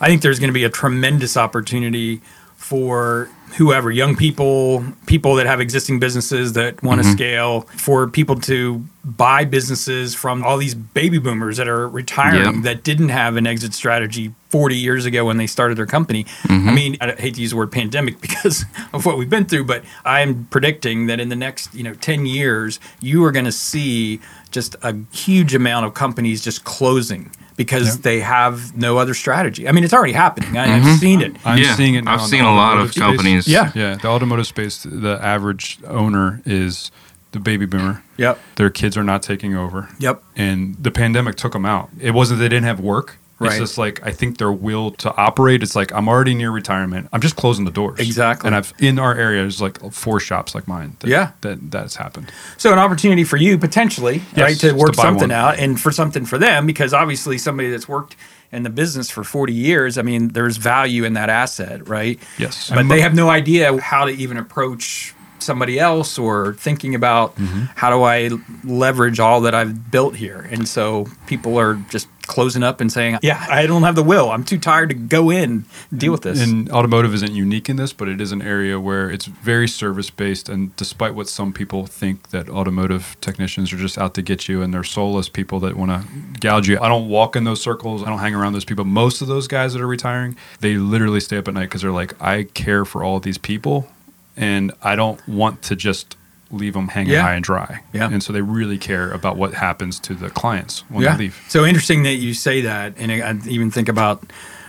I 0.00 0.06
think 0.06 0.22
there's 0.22 0.38
going 0.38 0.48
to 0.50 0.54
be 0.54 0.64
a 0.64 0.70
tremendous 0.70 1.36
opportunity 1.36 2.20
for 2.56 3.28
whoever, 3.56 3.90
young 3.90 4.16
people, 4.16 4.84
people 5.06 5.34
that 5.34 5.46
have 5.46 5.60
existing 5.60 5.98
businesses 5.98 6.52
that 6.54 6.82
want 6.82 7.00
to 7.00 7.06
mm-hmm. 7.06 7.16
scale, 7.16 7.60
for 7.62 8.08
people 8.08 8.36
to 8.36 8.84
buy 9.04 9.44
businesses 9.44 10.14
from 10.14 10.44
all 10.44 10.58
these 10.58 10.74
baby 10.74 11.18
boomers 11.18 11.56
that 11.56 11.68
are 11.68 11.88
retiring 11.88 12.54
Yep. 12.56 12.64
that 12.64 12.84
didn't 12.84 13.08
have 13.08 13.36
an 13.36 13.46
exit 13.46 13.72
strategy 13.74 14.34
40 14.50 14.76
years 14.76 15.06
ago 15.06 15.24
when 15.24 15.36
they 15.36 15.46
started 15.46 15.78
their 15.78 15.86
company. 15.86 16.24
Mm-hmm. 16.42 16.68
I 16.68 16.72
mean, 16.72 16.96
I 17.00 17.12
hate 17.12 17.34
to 17.34 17.40
use 17.40 17.50
the 17.50 17.56
word 17.56 17.72
pandemic 17.72 18.20
because 18.20 18.64
of 18.92 19.06
what 19.06 19.16
we've 19.18 19.30
been 19.30 19.46
through, 19.46 19.64
but 19.64 19.84
I'm 20.04 20.46
predicting 20.46 21.06
that 21.06 21.18
in 21.18 21.28
the 21.28 21.36
next, 21.36 21.74
you 21.74 21.82
know, 21.82 21.94
10 21.94 22.26
years, 22.26 22.78
you 23.00 23.24
are 23.24 23.32
going 23.32 23.46
to 23.46 23.52
see 23.52 24.20
just 24.50 24.76
a 24.82 24.96
huge 25.12 25.54
amount 25.54 25.86
of 25.86 25.94
companies 25.94 26.42
just 26.42 26.64
closing 26.64 27.30
because 27.60 28.00
they 28.00 28.20
have 28.20 28.74
no 28.74 28.96
other 28.96 29.12
strategy. 29.12 29.68
I 29.68 29.72
mean, 29.72 29.84
it's 29.84 29.92
already 29.92 30.14
happening. 30.14 30.56
I, 30.56 30.76
I've 30.76 30.82
mm-hmm. 30.82 30.94
seen 30.94 31.20
it. 31.20 31.36
I'm 31.44 31.58
Yeah, 31.58 31.76
seeing 31.76 31.94
it. 31.94 32.04
Now 32.04 32.14
I've 32.14 32.22
seen 32.22 32.42
a 32.42 32.54
lot 32.54 32.78
of 32.78 32.92
space. 32.92 33.02
companies. 33.02 33.46
Yeah. 33.46 33.70
Yeah, 33.74 33.96
the 33.96 34.08
automotive 34.08 34.46
space, 34.46 34.82
the 34.82 35.18
average 35.22 35.78
owner 35.86 36.40
is 36.46 36.90
the 37.32 37.38
baby 37.38 37.66
boomer. 37.66 38.02
Yep. 38.16 38.38
Their 38.56 38.70
kids 38.70 38.96
are 38.96 39.04
not 39.04 39.22
taking 39.22 39.54
over. 39.54 39.90
Yep. 39.98 40.22
And 40.36 40.74
the 40.82 40.90
pandemic 40.90 41.36
took 41.36 41.52
them 41.52 41.66
out. 41.66 41.90
It 42.00 42.12
wasn't 42.12 42.40
they 42.40 42.48
didn't 42.48 42.64
have 42.64 42.80
work. 42.80 43.18
Right. 43.40 43.52
It's 43.52 43.58
just 43.60 43.78
like 43.78 44.06
I 44.06 44.12
think 44.12 44.36
their 44.38 44.52
will 44.52 44.90
to 44.92 45.16
operate. 45.16 45.62
It's 45.62 45.74
like 45.74 45.92
I'm 45.92 46.08
already 46.08 46.34
near 46.34 46.50
retirement. 46.50 47.08
I'm 47.12 47.20
just 47.22 47.36
closing 47.36 47.64
the 47.64 47.70
doors. 47.70 47.98
Exactly. 47.98 48.46
And 48.48 48.54
I've 48.54 48.72
in 48.78 48.98
our 48.98 49.14
area 49.14 49.40
there's 49.40 49.60
like 49.62 49.80
four 49.92 50.20
shops 50.20 50.54
like 50.54 50.68
mine. 50.68 50.96
That, 51.00 51.08
Yeah. 51.08 51.32
That 51.40 51.70
that's 51.70 51.96
happened. 51.96 52.30
So 52.58 52.72
an 52.72 52.78
opportunity 52.78 53.24
for 53.24 53.38
you 53.38 53.56
potentially, 53.56 54.20
Yes, 54.36 54.38
right, 54.38 54.58
to 54.60 54.72
work 54.74 54.92
to 54.92 55.00
something 55.00 55.30
one. 55.30 55.32
out 55.32 55.58
and 55.58 55.80
for 55.80 55.90
something 55.90 56.26
for 56.26 56.36
them 56.38 56.66
because 56.66 56.92
obviously 56.92 57.38
somebody 57.38 57.70
that's 57.70 57.88
worked 57.88 58.14
in 58.52 58.62
the 58.64 58.70
business 58.70 59.08
for 59.08 59.24
40 59.24 59.52
years, 59.52 59.96
I 59.96 60.02
mean, 60.02 60.28
there's 60.28 60.56
value 60.58 61.04
in 61.04 61.12
that 61.14 61.30
asset, 61.30 61.88
right? 61.88 62.18
Yes. 62.36 62.68
But 62.68 62.88
they 62.88 63.00
have 63.00 63.14
no 63.14 63.30
idea 63.30 63.80
how 63.80 64.04
to 64.04 64.10
even 64.10 64.36
approach 64.36 65.14
somebody 65.38 65.78
else 65.78 66.18
or 66.18 66.52
thinking 66.54 66.94
about 66.94 67.34
Mm-hmm. 67.36 67.62
how 67.76 67.88
do 67.90 68.02
I 68.02 68.28
leverage 68.64 69.18
all 69.20 69.40
that 69.42 69.54
I've 69.54 69.90
built 69.90 70.14
here. 70.16 70.46
And 70.50 70.68
so 70.68 71.06
people 71.26 71.58
are 71.58 71.74
just 71.90 72.08
closing 72.30 72.62
up 72.62 72.80
and 72.80 72.90
saying, 72.90 73.18
"Yeah, 73.22 73.44
I 73.50 73.66
don't 73.66 73.82
have 73.82 73.96
the 73.96 74.02
will. 74.02 74.30
I'm 74.30 74.44
too 74.44 74.58
tired 74.58 74.90
to 74.90 74.94
go 74.94 75.30
in 75.30 75.66
and 75.90 76.00
deal 76.00 76.12
with 76.12 76.22
this." 76.22 76.40
And 76.40 76.70
automotive 76.70 77.12
isn't 77.14 77.32
unique 77.32 77.68
in 77.68 77.76
this, 77.76 77.92
but 77.92 78.08
it 78.08 78.20
is 78.20 78.30
an 78.30 78.40
area 78.40 78.78
where 78.78 79.10
it's 79.10 79.26
very 79.26 79.66
service 79.66 80.10
based. 80.10 80.48
And 80.48 80.74
despite 80.76 81.14
what 81.14 81.28
some 81.28 81.52
people 81.52 81.86
think 81.86 82.30
that 82.30 82.48
automotive 82.48 83.16
technicians 83.20 83.72
are 83.72 83.76
just 83.76 83.98
out 83.98 84.14
to 84.14 84.22
get 84.22 84.48
you 84.48 84.62
and 84.62 84.72
they're 84.72 84.84
soulless 84.84 85.28
people 85.28 85.58
that 85.60 85.76
want 85.76 85.90
to 85.90 86.08
gouge 86.40 86.68
you, 86.68 86.78
I 86.80 86.88
don't 86.88 87.08
walk 87.08 87.34
in 87.34 87.44
those 87.44 87.60
circles. 87.60 88.02
I 88.04 88.06
don't 88.06 88.20
hang 88.20 88.34
around 88.34 88.52
those 88.52 88.64
people. 88.64 88.84
Most 88.84 89.20
of 89.20 89.28
those 89.28 89.48
guys 89.48 89.72
that 89.72 89.82
are 89.82 89.88
retiring, 89.88 90.36
they 90.60 90.76
literally 90.76 91.20
stay 91.20 91.36
up 91.36 91.48
at 91.48 91.54
night 91.54 91.62
because 91.62 91.82
they're 91.82 91.90
like, 91.90 92.14
I 92.22 92.44
care 92.44 92.84
for 92.84 93.02
all 93.02 93.18
these 93.18 93.38
people 93.38 93.88
and 94.36 94.72
I 94.82 94.96
don't 94.96 95.26
want 95.28 95.62
to 95.62 95.76
just 95.76 96.16
leave 96.50 96.72
them 96.74 96.88
hanging 96.88 97.12
Yeah. 97.12 97.22
high 97.22 97.34
and 97.34 97.44
dry. 97.44 97.80
Yeah. 97.92 98.08
And 98.10 98.22
so 98.22 98.32
they 98.32 98.42
really 98.42 98.78
care 98.78 99.10
about 99.10 99.36
what 99.36 99.54
happens 99.54 99.98
to 100.00 100.14
the 100.14 100.30
clients 100.30 100.84
when 100.88 101.04
they 101.04 101.16
leave. 101.16 101.40
So 101.48 101.64
interesting 101.64 102.02
that 102.04 102.14
you 102.14 102.34
say 102.34 102.60
that, 102.62 102.94
and 102.96 103.12
I 103.12 103.38
even 103.48 103.70
think 103.70 103.88
about 103.88 104.24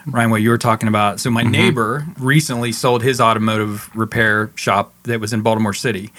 Ryan 0.05 0.29
what 0.31 0.41
you 0.41 0.49
were 0.49 0.57
talking 0.57 0.87
about. 0.87 1.19
So 1.19 1.29
Mm-hmm. 1.29 1.33
my 1.33 1.43
neighbor 1.43 2.05
recently 2.19 2.71
sold 2.71 3.03
his 3.03 3.19
automotive 3.21 3.89
repair 3.95 4.51
shop 4.55 4.93
that 5.03 5.19
was 5.19 5.33
in 5.33 5.41
Baltimore 5.41 5.73
City, 5.73 6.11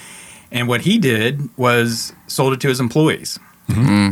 and 0.51 0.69
what 0.69 0.83
he 0.83 0.99
did 0.99 1.49
was 1.57 2.13
sold 2.27 2.53
it 2.53 2.61
to 2.61 2.69
his 2.69 2.81
employees. 2.81 3.39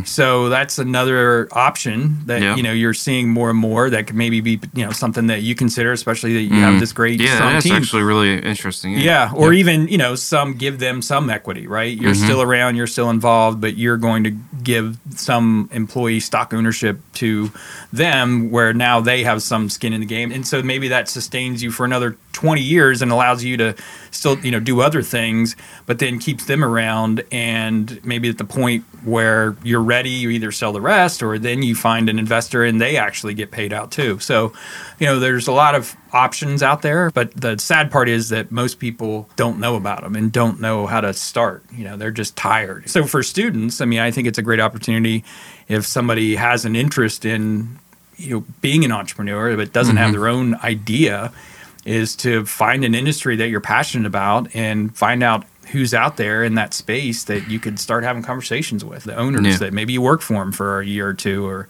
So 0.05 0.49
that's 0.49 0.79
another 0.79 1.47
option 1.51 2.17
that 2.25 2.41
Yeah. 2.41 2.55
you 2.55 2.63
know 2.63 2.71
you're 2.71 2.93
seeing 2.95 3.29
more 3.29 3.49
and 3.51 3.59
more. 3.59 3.89
That 3.89 4.07
could 4.07 4.15
maybe 4.15 4.41
be 4.41 4.59
you 4.73 4.83
know 4.85 4.91
something 4.91 5.27
that 5.27 5.41
you 5.43 5.53
consider, 5.55 5.91
especially 5.91 6.33
that 6.33 6.41
you 6.53 6.61
have 6.61 6.79
this 6.79 6.91
great 6.93 7.19
Yeah, 7.19 7.37
that's 7.51 7.65
team. 7.65 7.75
actually 7.75 8.03
really 8.03 8.39
interesting. 8.39 8.97
Yeah, 8.97 9.31
or 9.35 9.53
even 9.53 9.87
you 9.87 9.97
know, 9.99 10.15
some 10.15 10.53
give 10.55 10.79
them 10.79 11.01
some 11.01 11.29
equity, 11.29 11.67
right? 11.67 11.95
You're 11.95 12.11
Mm-hmm. 12.11 12.23
still 12.25 12.41
around, 12.41 12.75
you're 12.75 12.87
still 12.87 13.09
involved, 13.09 13.61
but 13.61 13.77
you're 13.77 13.97
going 13.97 14.23
to 14.23 14.31
give 14.63 14.97
some 15.15 15.69
employee 15.71 16.19
stock 16.19 16.53
ownership 16.53 16.99
to 17.15 17.51
them, 17.93 18.49
where 18.51 18.73
now 18.73 18.99
they 18.99 19.23
have 19.23 19.43
some 19.43 19.69
skin 19.69 19.93
in 19.93 19.99
the 19.99 20.05
game, 20.07 20.31
and 20.31 20.45
so 20.47 20.61
maybe 20.63 20.87
that 20.87 21.07
sustains 21.09 21.61
you 21.61 21.71
for 21.71 21.85
another 21.85 22.15
20 22.33 22.61
years 22.61 23.01
and 23.01 23.11
allows 23.11 23.43
you 23.43 23.57
to 23.57 23.75
still 24.11 24.37
you 24.39 24.51
know 24.51 24.59
do 24.59 24.81
other 24.81 25.01
things, 25.01 25.55
but 25.85 25.99
then 25.99 26.19
keeps 26.19 26.45
them 26.45 26.63
around, 26.63 27.23
and 27.31 28.03
maybe 28.05 28.29
at 28.29 28.37
the 28.37 28.45
point 28.45 28.83
where 29.03 29.55
you're 29.63 29.81
ready, 29.81 30.09
you 30.09 30.29
either 30.29 30.51
sell 30.51 30.73
the 30.73 30.81
rest, 30.81 31.23
or 31.23 31.39
then 31.39 31.63
you 31.63 31.75
find 31.75 32.09
an 32.09 32.19
investor 32.19 32.63
and 32.63 32.79
they 32.79 32.97
actually 32.97 33.33
get 33.33 33.51
paid 33.51 33.73
out 33.73 33.91
too. 33.91 34.19
So, 34.19 34.53
you 34.99 35.07
know, 35.07 35.19
there's 35.19 35.47
a 35.47 35.51
lot 35.51 35.75
of 35.75 35.95
options 36.13 36.61
out 36.61 36.81
there, 36.81 37.09
but 37.11 37.33
the 37.33 37.57
sad 37.57 37.91
part 37.91 38.09
is 38.09 38.29
that 38.29 38.51
most 38.51 38.79
people 38.79 39.29
don't 39.35 39.59
know 39.59 39.75
about 39.75 40.01
them 40.03 40.15
and 40.15 40.31
don't 40.31 40.59
know 40.59 40.85
how 40.85 41.01
to 41.01 41.13
start. 41.13 41.63
You 41.71 41.85
know, 41.85 41.97
they're 41.97 42.11
just 42.11 42.35
tired. 42.35 42.89
So 42.89 43.05
for 43.05 43.23
students, 43.23 43.81
I 43.81 43.85
mean, 43.85 43.99
I 43.99 44.11
think 44.11 44.27
it's 44.27 44.37
a 44.37 44.43
great 44.43 44.59
opportunity 44.59 45.23
if 45.67 45.85
somebody 45.85 46.35
has 46.35 46.65
an 46.65 46.75
interest 46.75 47.25
in, 47.25 47.79
you 48.17 48.35
know, 48.35 48.45
being 48.61 48.85
an 48.85 48.91
entrepreneur 48.91 49.55
but 49.55 49.73
doesn't 49.73 49.97
have 49.97 50.11
mm-hmm. 50.11 50.21
their 50.21 50.27
own 50.27 50.55
idea 50.55 51.31
is 51.85 52.15
to 52.17 52.45
find 52.45 52.83
an 52.85 52.93
industry 52.95 53.35
that 53.37 53.49
you're 53.49 53.59
passionate 53.61 54.05
about 54.07 54.53
and 54.55 54.95
find 54.95 55.23
out 55.23 55.45
who's 55.71 55.93
out 55.93 56.17
there 56.17 56.43
in 56.43 56.55
that 56.55 56.73
space 56.73 57.23
that 57.23 57.49
you 57.49 57.59
could 57.59 57.79
start 57.79 58.03
having 58.03 58.21
conversations 58.21 58.83
with 58.83 59.03
the 59.05 59.15
owners 59.15 59.45
Yeah. 59.45 59.57
that 59.57 59.73
maybe 59.73 59.93
you 59.93 60.01
work 60.01 60.21
for 60.21 60.33
them 60.33 60.51
for 60.51 60.81
a 60.81 60.85
year 60.85 61.07
or 61.07 61.13
two 61.13 61.45
or 61.47 61.67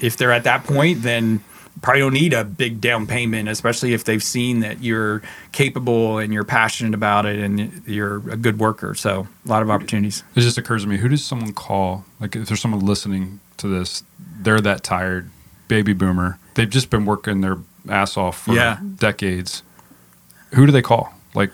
if 0.00 0.16
they're 0.16 0.32
at 0.32 0.44
that 0.44 0.64
point 0.64 1.02
then 1.02 1.40
probably 1.80 2.00
don't 2.00 2.12
need 2.14 2.32
a 2.32 2.44
big 2.44 2.80
down 2.80 3.06
payment 3.06 3.48
especially 3.48 3.92
if 3.92 4.04
they've 4.04 4.22
seen 4.22 4.60
that 4.60 4.82
you're 4.82 5.20
capable 5.52 6.18
and 6.18 6.32
you're 6.32 6.44
passionate 6.44 6.94
about 6.94 7.26
it 7.26 7.38
and 7.38 7.82
you're 7.86 8.16
a 8.30 8.36
good 8.36 8.58
worker 8.58 8.94
so 8.94 9.26
a 9.44 9.48
lot 9.48 9.62
of 9.62 9.70
opportunities 9.70 10.22
It 10.34 10.40
just 10.40 10.56
occurs 10.58 10.82
to 10.82 10.88
me, 10.88 10.96
who 10.96 11.08
does 11.08 11.24
someone 11.24 11.52
call? 11.52 12.04
Like, 12.20 12.34
if 12.36 12.48
there's 12.48 12.60
someone 12.60 12.80
listening 12.80 13.40
to 13.58 13.68
this, 13.68 14.02
they're 14.40 14.60
that 14.60 14.82
tired, 14.82 15.28
baby 15.68 15.92
boomer. 15.92 16.38
They've 16.54 16.68
just 16.70 16.88
been 16.90 17.04
working 17.04 17.40
their 17.42 17.58
ass 17.88 18.16
off 18.16 18.42
for 18.44 18.52
Yeah. 18.54 18.78
decades. 18.96 19.62
Who 20.54 20.66
do 20.66 20.72
they 20.72 20.82
call? 20.82 21.12
Like, 21.34 21.50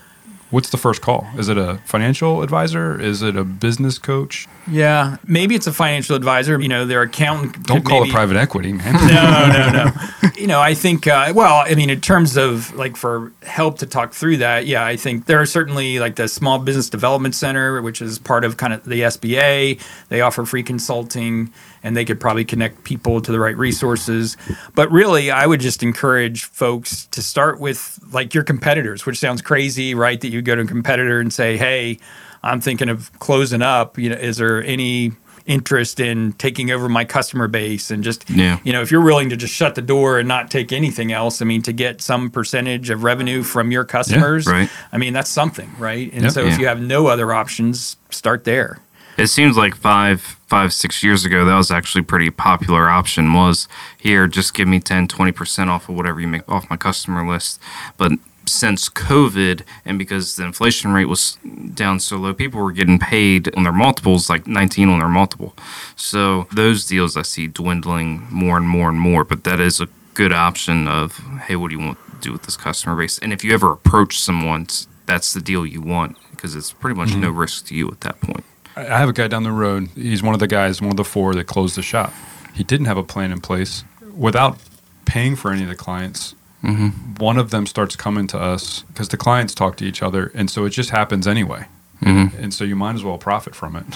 What's 0.51 0.71
the 0.71 0.79
first 0.79 1.03
call? 1.03 1.27
Is 1.37 1.51
it 1.51 1.59
a 1.59 1.79
financial 1.85 2.41
advisor? 2.41 2.99
Is 2.99 3.21
it 3.21 3.37
a 3.37 3.45
business 3.45 3.99
coach? 3.99 4.49
Yeah, 4.67 5.19
maybe 5.27 5.55
it's 5.55 5.67
a 5.67 5.73
financial 5.75 6.17
advisor. 6.17 6.59
You 6.59 6.69
know, 6.69 6.87
their 6.87 7.03
accountant. 7.03 7.67
Don't 7.67 7.85
call 7.85 8.01
maybe- 8.01 8.09
it 8.09 8.15
private 8.15 8.39
equity, 8.39 8.73
man. 8.73 8.95
no, 9.09 9.49
no, 9.53 9.85
no. 9.85 10.31
you 10.39 10.47
know, 10.47 10.59
I 10.59 10.73
think, 10.73 11.07
uh, 11.07 11.35
well, 11.37 11.63
I 11.67 11.75
mean, 11.75 11.91
in 11.91 12.01
terms 12.01 12.39
of 12.39 12.75
like 12.75 12.97
for 12.97 13.31
help 13.43 13.77
to 13.81 13.87
talk 13.87 14.15
through 14.15 14.39
that, 14.39 14.67
yeah, 14.67 14.83
I 14.87 14.97
think 14.97 15.27
there 15.27 15.39
are 15.39 15.45
certainly 15.45 15.99
like 15.99 16.17
the 16.17 16.29
Small 16.29 16.59
Business 16.59 16.89
Development 16.89 17.35
Center, 17.35 17.83
which 17.83 18.01
is 18.01 18.19
part 18.19 18.43
of 18.43 18.57
kind 18.57 18.73
of 18.73 18.83
the 18.85 19.03
SBA. 19.03 19.79
They 20.09 20.23
offer 20.23 20.47
free 20.47 20.63
consulting 20.63 21.53
and 21.83 21.97
they 21.97 22.05
could 22.05 22.21
probably 22.21 22.45
connect 22.45 22.85
people 22.85 23.21
to 23.21 23.33
the 23.33 23.39
right 23.41 23.57
resources. 23.57 24.37
But 24.75 24.91
really, 24.91 25.31
I 25.31 25.47
would 25.47 25.61
just 25.61 25.83
encourage 25.83 26.45
folks 26.45 27.07
to 27.07 27.23
start 27.23 27.61
with 27.61 27.99
like 28.13 28.35
your 28.35 28.45
competitors, 28.45 29.07
which 29.07 29.19
sounds 29.19 29.43
crazy, 29.43 29.95
right? 29.95 30.21
That 30.21 30.29
you 30.29 30.43
go 30.43 30.55
to 30.57 30.63
a 30.63 30.67
competitor 30.67 31.21
and 31.21 31.33
say, 31.33 31.57
hey, 31.57 31.99
I'm 32.43 32.61
thinking 32.61 32.89
of 32.89 33.11
closing 33.19 33.63
up. 33.63 33.99
You 33.99 34.11
know, 34.11 34.17
is 34.17 34.37
there 34.39 34.63
any 34.63 35.13
interest 35.47 35.99
in 35.99 36.33
taking 36.35 36.71
over 36.71 36.91
my 36.91 37.07
customer 37.07 37.49
base 37.49 37.91
and 37.91 38.05
just 38.05 38.29
Yeah. 38.29 38.59
you 38.65 38.73
know 38.75 38.83
if 38.83 38.91
you're 38.91 39.01
willing 39.03 39.31
to 39.31 39.37
just 39.37 39.55
shut 39.55 39.77
the 39.77 39.81
door 39.81 40.19
and 40.19 40.29
not 40.29 40.51
take 40.51 40.73
anything 40.75 41.11
else 41.11 41.41
i 41.41 41.47
mean 41.47 41.63
to 41.63 41.73
get 41.73 42.03
some 42.03 42.29
percentage 42.29 42.91
of 42.91 43.03
revenue 43.03 43.43
from 43.43 43.71
your 43.73 43.85
customers 43.85 44.47
right. 44.47 44.69
i 44.93 44.99
mean 44.99 45.15
that's 45.15 45.31
something 45.31 45.71
right 45.79 46.13
and 46.13 46.25
Yep. 46.25 46.33
so 46.33 46.43
Yeah. 46.45 46.53
if 46.53 46.59
you 46.59 46.67
have 46.67 46.83
no 46.83 47.07
other 47.07 47.33
options 47.33 47.97
start 48.11 48.45
there 48.45 48.79
It 49.19 49.27
seems 49.27 49.57
like 49.57 49.75
five, 49.75 50.21
five, 50.21 50.73
six 50.73 51.03
years 51.03 51.25
ago, 51.25 51.45
that 51.45 51.57
was 51.57 51.73
actually 51.73 52.03
a 52.03 52.05
pretty 52.05 52.31
popular 52.31 52.89
option 52.89 53.35
was 53.35 53.67
here, 53.99 54.29
just 54.29 54.55
give 54.55 54.69
me 54.69 54.79
10, 54.79 55.09
20% 55.09 55.67
off 55.67 55.89
of 55.89 55.97
whatever 55.97 56.21
you 56.21 56.29
make 56.29 56.49
off 56.49 56.71
my 56.71 56.77
customer 56.77 57.29
list. 57.29 57.61
But 57.97 58.13
since 58.47 58.89
COVID 58.89 59.63
and 59.85 59.99
because 59.99 60.37
the 60.37 60.45
inflation 60.45 60.93
rate 60.93 61.07
was 61.07 61.37
down 61.75 61.99
so 61.99 62.17
low, 62.17 62.33
people 62.33 62.63
were 62.63 62.71
getting 62.71 63.01
paid 63.01 63.53
on 63.57 63.65
their 63.65 63.73
multiples, 63.73 64.31
like 64.31 64.47
19 64.47 64.89
on 64.89 65.01
their 65.01 65.09
multiple. 65.09 65.53
So 65.97 66.47
those 66.53 66.87
deals 66.87 67.17
I 67.17 67.23
see 67.23 67.49
dwindling 67.49 68.27
more 68.31 68.57
and 68.57 68.69
more 68.69 68.89
and 68.89 69.01
more. 69.01 69.25
But 69.25 69.43
that 69.43 69.59
is 69.59 69.81
a 69.81 69.89
good 70.15 70.33
option 70.33 70.87
of, 70.87 71.19
hey, 71.47 71.57
what 71.57 71.71
do 71.71 71.77
you 71.77 71.85
want 71.85 71.99
to 71.99 72.19
do 72.21 72.33
with 72.33 72.45
this 72.45 72.57
customer 72.57 72.97
base? 72.97 73.19
And 73.19 73.33
if 73.33 73.43
you 73.43 73.53
ever 73.53 73.73
approach 73.73 74.21
someone, 74.21 74.69
that's 75.07 75.33
the 75.33 75.41
deal 75.41 75.67
you 75.67 75.81
want 75.81 76.17
because 76.31 76.55
it's 76.55 76.73
pretty 76.73 76.97
much 76.97 77.11
mm-hmm. 77.11 77.23
no 77.23 77.31
risk 77.31 77.67
to 77.67 77.75
you 77.75 77.89
at 77.89 78.01
that 78.03 78.21
point. 78.21 78.45
I 78.79 78.99
have 78.99 79.09
a 79.09 79.13
guy 79.13 79.29
down 79.29 79.43
the 79.43 79.53
road. 79.53 79.89
He's 79.95 80.23
one 80.23 80.35
of 80.35 80.41
the 80.41 80.47
guys, 80.49 80.81
one 80.81 80.91
of 80.91 80.97
the 80.97 81.05
four 81.05 81.35
that 81.35 81.45
closed 81.47 81.77
the 81.77 81.83
shop. 81.83 82.13
He 82.55 82.65
didn't 82.65 82.87
have 82.87 82.97
a 82.97 83.03
plan 83.05 83.33
in 83.33 83.41
place 83.41 83.85
without 84.17 84.59
paying 85.05 85.37
for 85.37 85.53
any 85.53 85.63
of 85.63 85.69
the 85.69 85.75
clients. 85.77 86.35
Mm-hmm. 86.63 87.15
One 87.25 87.39
of 87.39 87.51
them 87.51 87.67
starts 87.67 87.95
coming 87.97 88.27
to 88.29 88.39
us 88.39 88.83
because 88.89 89.09
the 89.09 89.17
clients 89.17 89.55
talk 89.55 89.77
to 89.77 89.85
each 89.85 90.03
other, 90.03 90.33
and 90.35 90.51
so 90.51 90.65
it 90.65 90.71
just 90.71 90.91
happens 90.91 91.27
anyway. 91.27 91.67
Mm-hmm. 92.03 92.43
And 92.43 92.53
so 92.55 92.65
you 92.65 92.77
might 92.77 92.95
as 92.95 93.05
well 93.05 93.19
profit 93.19 93.55
from 93.55 93.77
it. 93.77 93.85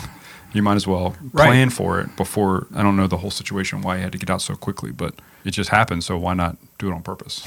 You 0.55 0.63
might 0.63 0.75
as 0.75 0.87
well 0.87 1.17
Right. 1.33 1.47
plan 1.47 1.71
for 1.71 1.99
it 1.99 2.15
before. 2.15 2.67
I 2.75 2.83
don't 2.83 2.95
know 2.95 3.07
the 3.07 3.17
whole 3.17 3.31
situation 3.31 3.81
why 3.81 3.97
he 3.97 4.03
had 4.03 4.13
to 4.13 4.19
get 4.19 4.29
out 4.29 4.43
so 4.43 4.55
quickly, 4.55 4.91
but 4.93 5.15
it 5.47 5.53
just 5.53 5.71
happened. 5.71 6.05
So 6.05 6.19
why 6.19 6.35
not 6.35 6.59
do 6.79 6.91
it 6.91 6.93
on 6.93 7.03
purpose? 7.03 7.43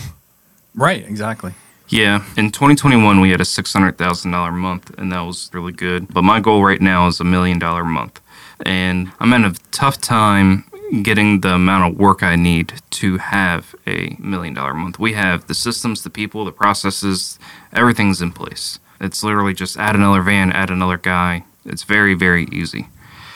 right 0.74 1.06
exactly 1.08 1.54
Yeah, 1.88 2.24
in 2.36 2.50
2021 2.50 3.22
we 3.22 3.30
had 3.30 3.42
a 3.42 3.46
six 3.46 3.72
hundred 3.72 3.98
thousand 3.98 4.32
dollar 4.32 4.52
month, 4.52 4.90
and 4.98 5.12
that 5.12 5.22
was 5.22 5.52
really 5.54 5.72
good. 5.72 6.12
But 6.12 6.24
my 6.24 6.40
goal 6.40 6.64
right 6.64 6.82
now 6.82 7.08
is 7.08 7.20
a 7.20 7.24
million 7.24 7.60
dollar 7.60 7.86
month, 7.86 8.22
and 8.66 9.12
I'm 9.20 9.32
in 9.34 9.46
a 9.46 9.54
tough 9.70 10.02
time 10.02 10.66
getting 11.04 11.42
the 11.42 11.54
amount 11.54 11.92
of 11.92 12.00
work 12.00 12.24
I 12.24 12.36
need 12.36 12.82
to 12.92 13.18
have 13.20 13.76
a 13.86 14.16
million 14.20 14.56
dollar 14.56 14.74
month. 14.74 14.98
We 14.98 15.14
have 15.14 15.46
the 15.46 15.54
systems, 15.54 16.02
the 16.02 16.10
people, 16.10 16.44
the 16.44 16.52
processes, 16.52 17.38
everything's 17.72 18.22
in 18.22 18.32
place. 18.32 18.80
It's 19.00 19.24
literally 19.24 19.54
just 19.54 19.78
add 19.78 19.96
another 19.96 20.22
van, 20.22 20.52
add 20.52 20.72
another 20.72 20.98
guy. 20.98 21.46
It's 21.66 21.84
very 21.84 22.16
very 22.16 22.46
easy. 22.46 22.88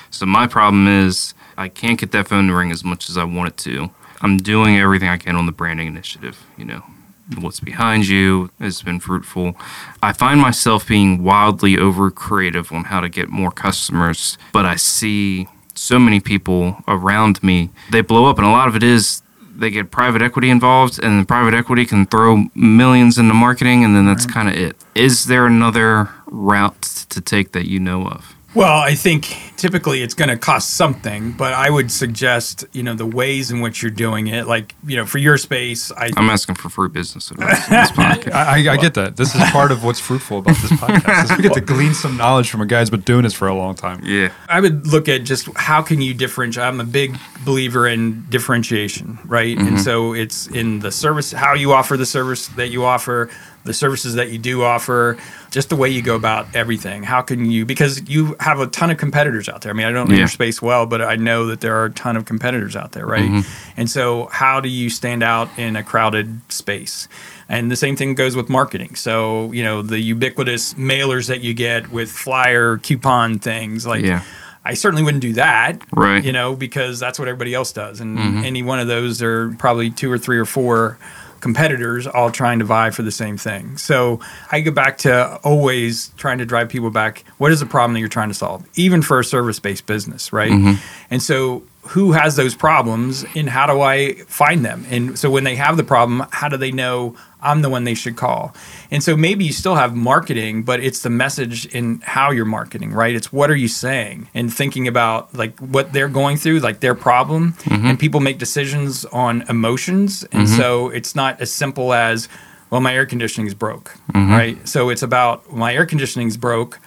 So 0.10 0.26
my 0.26 0.48
problem 0.48 0.88
is 0.88 1.36
I 1.56 1.68
can't 1.70 2.00
get 2.00 2.12
that 2.14 2.28
phone 2.28 2.48
to 2.48 2.56
ring 2.56 2.72
as 2.72 2.84
much 2.84 3.12
as 3.12 3.18
I 3.18 3.26
want 3.26 3.50
it 3.50 3.58
to. 3.58 3.92
I'm 4.22 4.38
doing 4.38 4.80
everything 4.80 5.08
I 5.08 5.18
can 5.18 5.36
on 5.36 5.46
the 5.46 5.52
branding 5.52 5.88
initiative, 5.88 6.44
you 6.58 6.66
know. 6.66 6.84
What's 7.38 7.60
behind 7.60 8.08
you 8.08 8.50
has 8.60 8.82
been 8.82 9.00
fruitful. 9.00 9.56
I 10.02 10.14
find 10.14 10.42
myself 10.42 10.88
being 10.88 11.24
wildly 11.24 11.78
over 11.78 12.10
creative 12.10 12.72
on 12.72 12.86
how 12.86 13.02
to 13.02 13.10
get 13.10 13.30
more 13.30 13.52
customers, 13.52 14.38
but 14.52 14.66
I 14.66 14.78
see 14.78 15.48
so 15.76 16.00
many 16.00 16.20
people 16.20 16.78
around 16.88 17.44
me. 17.44 17.70
They 17.92 18.02
blow 18.02 18.26
up, 18.26 18.38
and 18.40 18.48
a 18.48 18.50
lot 18.50 18.68
of 18.68 18.76
it 18.76 18.82
is 18.82 19.22
they 19.56 19.70
get 19.70 19.92
private 19.92 20.22
equity 20.22 20.50
involved, 20.50 21.00
and 21.02 21.22
the 21.22 21.26
private 21.26 21.54
equity 21.54 21.86
can 21.86 22.08
throw 22.08 22.46
millions 22.56 23.18
into 23.20 23.34
marketing, 23.34 23.84
and 23.84 23.96
then 23.96 24.06
that's 24.06 24.26
kind 24.26 24.50
of 24.50 24.56
it. 24.56 24.76
Is 24.96 25.26
there 25.26 25.46
another 25.46 26.10
route 26.26 26.82
to 27.10 27.22
take 27.22 27.52
that 27.52 27.68
you 27.68 27.80
know 27.80 28.08
of? 28.08 28.36
Well, 28.56 28.80
I 28.80 28.96
think 28.96 29.54
typically 29.58 30.02
it's 30.02 30.16
going 30.16 30.30
to 30.30 30.38
cost 30.38 30.72
something, 30.72 31.34
but 31.34 31.54
I 31.54 31.70
would 31.70 31.92
suggest, 31.92 32.66
you 32.72 32.82
know, 32.82 32.96
the 32.96 33.06
ways 33.06 33.52
in 33.52 33.62
which 33.62 33.84
you're 33.84 33.92
doing 33.92 34.28
it, 34.28 34.48
like, 34.48 34.74
you 34.86 34.96
know, 34.96 35.06
for 35.06 35.20
your 35.20 35.38
space, 35.38 35.92
I 35.92 36.10
I'm 36.18 36.30
asking 36.30 36.56
for 36.56 36.70
free 36.70 36.90
business 36.90 37.30
advice 37.30 37.68
in 37.68 37.74
this 37.76 37.92
podcast. 37.92 38.32
I, 38.34 38.68
I, 38.68 38.74
I 38.74 38.78
get 38.78 38.96
that. 38.96 39.18
This 39.18 39.36
is 39.36 39.42
part 39.52 39.72
of 39.72 39.84
what's 39.84 40.00
fruitful 40.00 40.40
about 40.40 40.58
this 40.58 40.72
podcast. 40.72 41.26
Is 41.26 41.38
we 41.38 41.44
get 41.44 41.54
to 41.54 41.62
glean 41.74 41.94
some 41.94 42.18
knowledge 42.18 42.50
from 42.50 42.62
a 42.62 42.66
guy 42.66 42.80
who's 42.80 42.90
been 42.90 43.02
doing 43.02 43.24
this 43.24 43.34
for 43.34 43.48
a 43.48 43.54
long 43.54 43.76
time. 43.76 44.02
Yeah. 44.04 44.32
I 44.48 44.60
would 44.62 44.88
look 44.88 45.08
at 45.08 45.26
just 45.26 45.48
how 45.56 45.84
can 45.84 46.02
you 46.02 46.16
differentiate. 46.16 46.66
I'm 46.66 46.80
a 46.80 46.86
big 46.86 47.18
believer 47.46 47.88
in 47.88 48.26
differentiation, 48.30 49.20
right? 49.26 49.58
And 49.58 49.68
mm-hmm. 49.68 49.78
so 49.78 50.14
it's 50.14 50.48
in 50.48 50.80
the 50.80 50.92
service, 50.92 51.32
how 51.32 51.54
you 51.54 51.74
offer 51.74 51.98
the 51.98 52.06
service 52.06 52.48
that 52.50 52.70
you 52.70 52.84
offer, 52.84 53.30
the 53.64 53.74
services 53.74 54.16
that 54.16 54.30
you 54.32 54.38
do 54.38 54.64
offer, 54.64 55.18
just 55.52 55.70
the 55.70 55.76
way 55.76 55.90
you 55.90 56.02
go 56.02 56.16
about 56.16 56.56
everything. 56.56 57.04
How 57.04 57.22
can 57.22 57.50
you, 57.50 57.66
because 57.66 58.08
you 58.10 58.36
have 58.40 58.60
a 58.60 58.68
ton 58.68 58.90
of 58.90 58.98
competitors 58.98 59.50
out 59.50 59.62
there. 59.62 59.72
I 59.72 59.76
mean, 59.76 59.86
I 59.86 59.92
don't 59.92 60.08
know 60.08 60.16
Yeah. 60.16 60.20
your 60.20 60.28
space 60.28 60.62
well, 60.62 60.86
but 60.86 61.02
I 61.02 61.16
know 61.16 61.48
that 61.48 61.62
there 61.62 61.76
are 61.76 61.86
a 61.86 61.92
ton 61.92 62.16
of 62.16 62.26
competitors 62.26 62.76
out 62.76 62.94
there, 62.94 63.06
right? 63.06 63.30
Mm-hmm. 63.30 63.72
And 63.78 63.90
so 63.90 64.28
how 64.32 64.60
do 64.60 64.70
you 64.70 64.90
stand 64.90 65.24
out 65.24 65.50
in 65.58 65.76
a 65.76 65.84
crowded 65.84 66.40
space? 66.52 67.08
And 67.50 67.70
the 67.72 67.76
same 67.76 67.96
thing 67.96 68.16
goes 68.16 68.36
with 68.36 68.48
marketing. 68.50 68.96
So, 68.96 69.52
you 69.52 69.64
know, 69.64 69.82
the 69.82 70.00
ubiquitous 70.00 70.76
mailers 70.76 71.28
that 71.28 71.42
you 71.42 71.54
get 71.54 71.92
with 71.92 72.12
flyer 72.12 72.78
coupon 72.78 73.40
things 73.40 73.86
like 73.86 74.06
Yeah. 74.06 74.22
I 74.66 74.74
certainly 74.74 75.04
wouldn't 75.04 75.22
do 75.22 75.34
that. 75.34 75.82
Right. 75.96 76.24
You 76.24 76.32
know, 76.32 76.56
because 76.56 77.00
that's 77.00 77.18
what 77.18 77.28
everybody 77.28 77.54
else 77.54 77.72
does. 77.72 78.02
And 78.02 78.18
mm-hmm. 78.18 78.44
any 78.44 78.62
one 78.62 78.80
of 78.80 78.88
those 78.88 79.22
are 79.22 79.52
probably 79.58 79.90
two 79.90 80.12
or 80.12 80.18
three 80.18 80.38
or 80.38 80.46
four 80.46 81.00
competitors 81.42 82.08
all 82.08 82.32
trying 82.32 82.60
to 82.60 82.66
vie 82.66 82.90
for 82.90 83.02
the 83.02 83.12
same 83.12 83.38
thing. 83.38 83.78
So 83.78 84.20
I 84.52 84.62
go 84.62 84.72
back 84.72 84.98
to 85.00 85.38
always 85.44 86.10
trying 86.18 86.40
to 86.40 86.46
drive 86.46 86.70
people 86.70 86.90
back. 86.92 87.24
What 87.38 87.52
is 87.52 87.60
the 87.60 87.66
problem 87.66 87.94
that 87.94 88.00
you're 88.00 88.10
trying 88.10 88.30
to 88.30 88.34
solve? 88.34 88.66
Even 88.76 89.02
for 89.02 89.20
a 89.20 89.24
service 89.24 89.60
based 89.60 89.86
business, 89.86 90.34
right? 90.34 90.52
Mm-hmm. 90.52 90.82
And 91.10 91.22
so 91.22 91.64
who 91.82 92.12
has 92.12 92.36
those 92.36 92.54
problems 92.54 93.26
and 93.36 93.50
how 93.50 93.66
do 93.66 93.82
I 93.82 94.16
find 94.28 94.64
them? 94.66 94.86
And 94.90 95.18
so 95.18 95.32
when 95.32 95.44
they 95.44 95.56
have 95.56 95.78
the 95.78 95.84
problem, 95.84 96.26
how 96.32 96.50
do 96.50 96.58
they 96.58 96.72
know 96.72 97.16
I'm 97.42 97.62
the 97.62 97.70
one 97.70 97.84
they 97.84 97.94
should 97.94 98.16
call? 98.16 98.54
And 98.92 99.02
so 99.02 99.16
maybe 99.16 99.46
you 99.46 99.54
still 99.54 99.76
have 99.76 99.96
marketing, 99.96 100.64
but 100.64 100.82
it's 100.82 101.02
the 101.02 101.10
message 101.10 101.66
in 101.68 102.02
how 102.02 102.32
you're 102.32 102.46
marketing, 102.46 102.92
right? 102.92 103.16
It's 103.16 103.32
what 103.32 103.50
are 103.50 103.56
you 103.56 103.70
saying 103.70 104.30
and 104.34 104.54
thinking 104.54 104.88
about 104.88 105.34
like 105.34 105.58
what 105.60 105.94
they're 105.94 106.10
going 106.10 106.38
through, 106.38 106.60
like 106.60 106.82
their 106.82 106.96
problem. 106.96 107.54
Mm-hmm. 107.54 107.86
And 107.88 108.00
people 108.00 108.20
make 108.20 108.38
decisions 108.38 109.06
on 109.06 109.44
emotions. 109.50 110.24
And 110.32 110.48
mm-hmm. 110.48 110.58
so 110.58 110.90
it's 110.90 111.16
not 111.16 111.40
as 111.42 111.52
simple 111.52 111.94
as, 111.94 112.28
well, 112.70 112.82
my 112.82 112.94
air 112.94 113.06
conditioning 113.06 113.48
is 113.48 113.56
broke, 113.56 113.96
mm-hmm. 114.12 114.32
right? 114.32 114.68
So 114.68 114.90
it's 114.90 115.02
about 115.02 115.52
my 115.52 115.74
air 115.74 115.86
conditioning 115.86 116.28
is 116.28 116.38
broke 116.38 116.80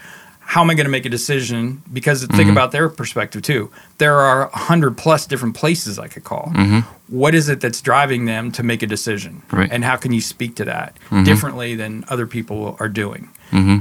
how 0.45 0.61
am 0.61 0.71
I 0.71 0.75
going 0.75 0.85
to 0.85 0.91
make 0.91 1.07
a 1.07 1.11
decision? 1.11 1.83
Because 1.93 2.21
think 2.21 2.33
mm-hmm. 2.33 2.51
about 2.51 2.73
their 2.73 2.89
perspective 2.89 3.43
too. 3.43 3.71
There 3.99 4.17
are 4.17 4.49
a 4.49 4.57
hundred 4.57 4.99
plus 4.99 5.27
different 5.27 5.55
places 5.55 5.99
I 5.99 6.09
could 6.09 6.25
call. 6.25 6.53
Mm-hmm. 6.55 6.81
What 7.09 7.35
is 7.35 7.49
it 7.49 7.61
that's 7.61 7.81
driving 7.81 8.27
them 8.27 8.53
to 8.53 8.63
make 8.63 8.83
a 8.83 8.87
decision? 8.87 9.43
Right. 9.51 9.71
And 9.73 9.85
how 9.85 9.97
can 9.97 10.13
you 10.13 10.21
speak 10.21 10.57
to 10.57 10.65
that 10.67 10.97
mm-hmm. 11.07 11.25
differently 11.25 11.75
than 11.75 12.05
other 12.09 12.27
people 12.27 12.77
are 12.81 12.89
doing? 12.89 13.31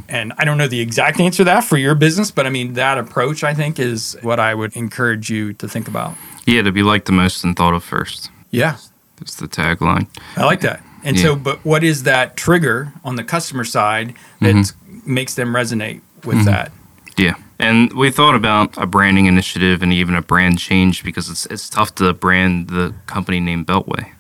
And 0.09 0.33
I 0.37 0.43
don't 0.43 0.57
know 0.57 0.67
the 0.67 0.81
exact 0.81 1.19
answer 1.21 1.37
to 1.37 1.43
that 1.45 1.63
for 1.63 1.77
your 1.77 1.95
business, 1.95 2.29
but 2.29 2.45
I 2.45 2.49
mean, 2.49 2.73
that 2.73 2.97
approach 2.97 3.43
I 3.43 3.53
think 3.53 3.79
is 3.79 4.17
what 4.21 4.39
I 4.39 4.53
would 4.53 4.75
encourage 4.75 5.29
you 5.29 5.53
to 5.53 5.67
think 5.67 5.87
about. 5.87 6.15
Yeah, 6.45 6.61
to 6.63 6.71
be 6.71 6.83
liked 6.83 7.05
the 7.05 7.13
most 7.13 7.43
and 7.45 7.55
thought 7.55 7.73
of 7.73 7.83
first. 7.83 8.29
Yeah. 8.49 8.77
That's 9.17 9.35
the 9.35 9.47
tagline. 9.47 10.07
I 10.35 10.43
like 10.43 10.59
that. 10.61 10.83
And 11.03 11.15
Yeah. 11.15 11.23
so, 11.23 11.35
but 11.35 11.63
what 11.63 11.83
is 11.83 12.03
that 12.03 12.35
trigger 12.35 12.91
on 13.03 13.15
the 13.15 13.23
customer 13.23 13.63
side 13.63 14.13
that 14.41 14.73
makes 15.05 15.35
them 15.35 15.53
resonate 15.53 16.01
with 16.25 16.37
mm-hmm. 16.37 16.45
that? 16.45 16.71
Yeah. 17.17 17.35
And 17.59 17.93
we 17.93 18.09
thought 18.09 18.35
about 18.35 18.75
a 18.77 18.87
branding 18.87 19.27
initiative 19.27 19.83
and 19.83 19.93
even 19.93 20.15
a 20.15 20.21
brand 20.21 20.57
change 20.57 21.03
because 21.03 21.29
it's 21.29 21.45
it's 21.45 21.69
tough 21.69 21.93
to 21.95 22.13
brand 22.13 22.69
the 22.69 22.95
company 23.05 23.39
name 23.39 23.65
Beltway, 23.65 24.11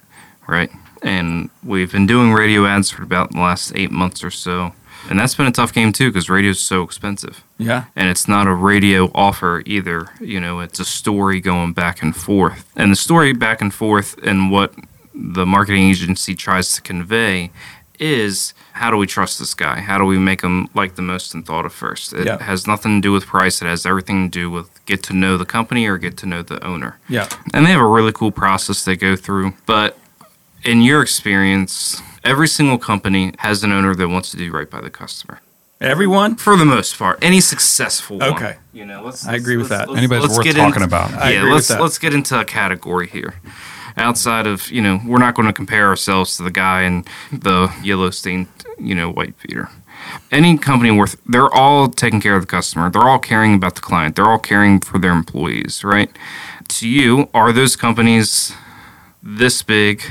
right? 0.47 0.69
And 1.01 1.49
we've 1.63 1.91
been 1.91 2.05
doing 2.05 2.31
radio 2.33 2.65
ads 2.67 2.91
for 2.91 3.01
about 3.01 3.31
the 3.31 3.39
last 3.39 3.73
eight 3.75 3.91
months 3.91 4.23
or 4.23 4.29
so. 4.29 4.73
And 5.09 5.19
that's 5.19 5.33
been 5.33 5.47
a 5.47 5.51
tough 5.51 5.73
game 5.73 5.91
too 5.91 6.09
because 6.09 6.29
radio 6.29 6.51
is 6.51 6.59
so 6.59 6.83
expensive. 6.83 7.43
Yeah. 7.57 7.85
and 7.95 8.09
it's 8.09 8.27
not 8.27 8.47
a 8.47 8.53
radio 8.53 9.11
offer 9.13 9.63
either. 9.65 10.09
You 10.19 10.39
know, 10.39 10.59
it's 10.59 10.79
a 10.79 10.85
story 10.85 11.39
going 11.39 11.73
back 11.73 12.03
and 12.03 12.15
forth, 12.15 12.71
and 12.75 12.91
the 12.91 12.95
story 12.95 13.33
back 13.33 13.61
and 13.61 13.73
forth 13.73 14.17
and 14.23 14.51
what 14.51 14.73
the 15.13 15.45
marketing 15.45 15.89
agency 15.89 16.35
tries 16.35 16.75
to 16.75 16.81
convey 16.81 17.51
is 17.99 18.53
how 18.73 18.89
do 18.91 18.97
we 18.97 19.05
trust 19.07 19.39
this 19.39 19.53
guy? 19.53 19.79
How 19.79 19.97
do 19.97 20.05
we 20.05 20.17
make 20.17 20.41
him 20.41 20.69
like 20.73 20.95
the 20.95 21.01
most 21.01 21.33
and 21.33 21.45
thought 21.45 21.65
of 21.65 21.73
first? 21.73 22.13
It 22.13 22.25
Yeah. 22.27 22.41
has 22.41 22.65
nothing 22.67 23.01
to 23.01 23.07
do 23.07 23.11
with 23.11 23.25
price. 23.25 23.61
It 23.61 23.65
has 23.65 23.85
everything 23.85 24.29
to 24.29 24.39
do 24.39 24.49
with 24.49 24.69
get 24.85 25.03
to 25.03 25.13
know 25.13 25.37
the 25.37 25.45
company 25.45 25.85
or 25.87 25.97
get 25.97 26.17
to 26.17 26.25
know 26.25 26.41
the 26.41 26.63
owner. 26.65 26.97
Yeah. 27.09 27.27
And 27.53 27.65
they 27.65 27.71
have 27.71 27.81
a 27.81 27.85
really 27.87 28.11
cool 28.13 28.31
process 28.31 28.83
they 28.83 28.95
go 28.95 29.15
through. 29.15 29.53
But 29.65 29.97
in 30.63 30.81
your 30.81 31.01
experience, 31.01 32.01
every 32.23 32.47
single 32.47 32.77
company 32.77 33.33
has 33.39 33.63
an 33.63 33.71
owner 33.71 33.93
that 33.95 34.07
wants 34.07 34.31
to 34.31 34.37
do 34.37 34.51
right 34.51 34.69
by 34.69 34.81
the 34.81 34.89
customer. 34.89 35.39
Everyone? 35.79 36.35
For 36.35 36.55
the 36.57 36.65
most 36.65 36.97
part, 36.99 37.17
any 37.23 37.41
successful 37.41 38.19
one. 38.19 38.33
Okay. 38.33 38.57
You 38.71 38.85
know, 38.85 39.01
let's, 39.03 39.25
I 39.27 39.33
agree 39.35 39.57
with 39.57 39.71
let's- 39.71 39.81
that. 39.87 39.89
let's- 39.89 39.97
Anybody's 39.97 40.29
worth 40.37 40.43
get 40.43 40.55
talking 40.55 40.75
in- 40.83 40.87
about. 40.87 41.11
I 41.15 41.31
yeah, 41.31 41.39
agree 41.39 41.53
let's 41.53 41.67
that. 41.69 41.81
let's 41.81 41.97
get 41.97 42.13
into 42.13 42.39
a 42.39 42.45
category 42.45 43.07
here. 43.07 43.33
Outside 43.97 44.47
of 44.47 44.71
you 44.71 44.81
know, 44.81 45.01
we're 45.05 45.17
not 45.19 45.33
going 45.35 45.47
to 45.47 45.53
compare 45.53 45.87
ourselves 45.87 46.37
to 46.37 46.43
the 46.43 46.51
guy 46.51 46.83
in 46.83 47.03
the 47.31 47.69
yellow 47.83 48.09
stained 48.11 48.47
you 48.81 48.95
know 48.95 49.09
white 49.11 49.35
beater. 49.41 49.69
Any 50.31 50.57
company 50.57 50.91
worth, 50.91 51.15
they're 51.27 51.53
all 51.53 51.87
taking 51.87 52.21
care 52.21 52.35
of 52.35 52.41
the 52.41 52.47
customer. 52.47 52.89
They're 52.89 53.07
all 53.07 53.19
caring 53.19 53.53
about 53.53 53.75
the 53.75 53.81
client. 53.81 54.15
They're 54.15 54.27
all 54.27 54.39
caring 54.39 54.79
for 54.79 54.97
their 54.97 55.11
employees, 55.11 55.83
right? 55.83 56.09
To 56.69 56.89
you, 56.89 57.29
are 57.33 57.51
those 57.51 57.75
companies 57.75 58.53
this 59.21 59.61
big, 59.61 60.03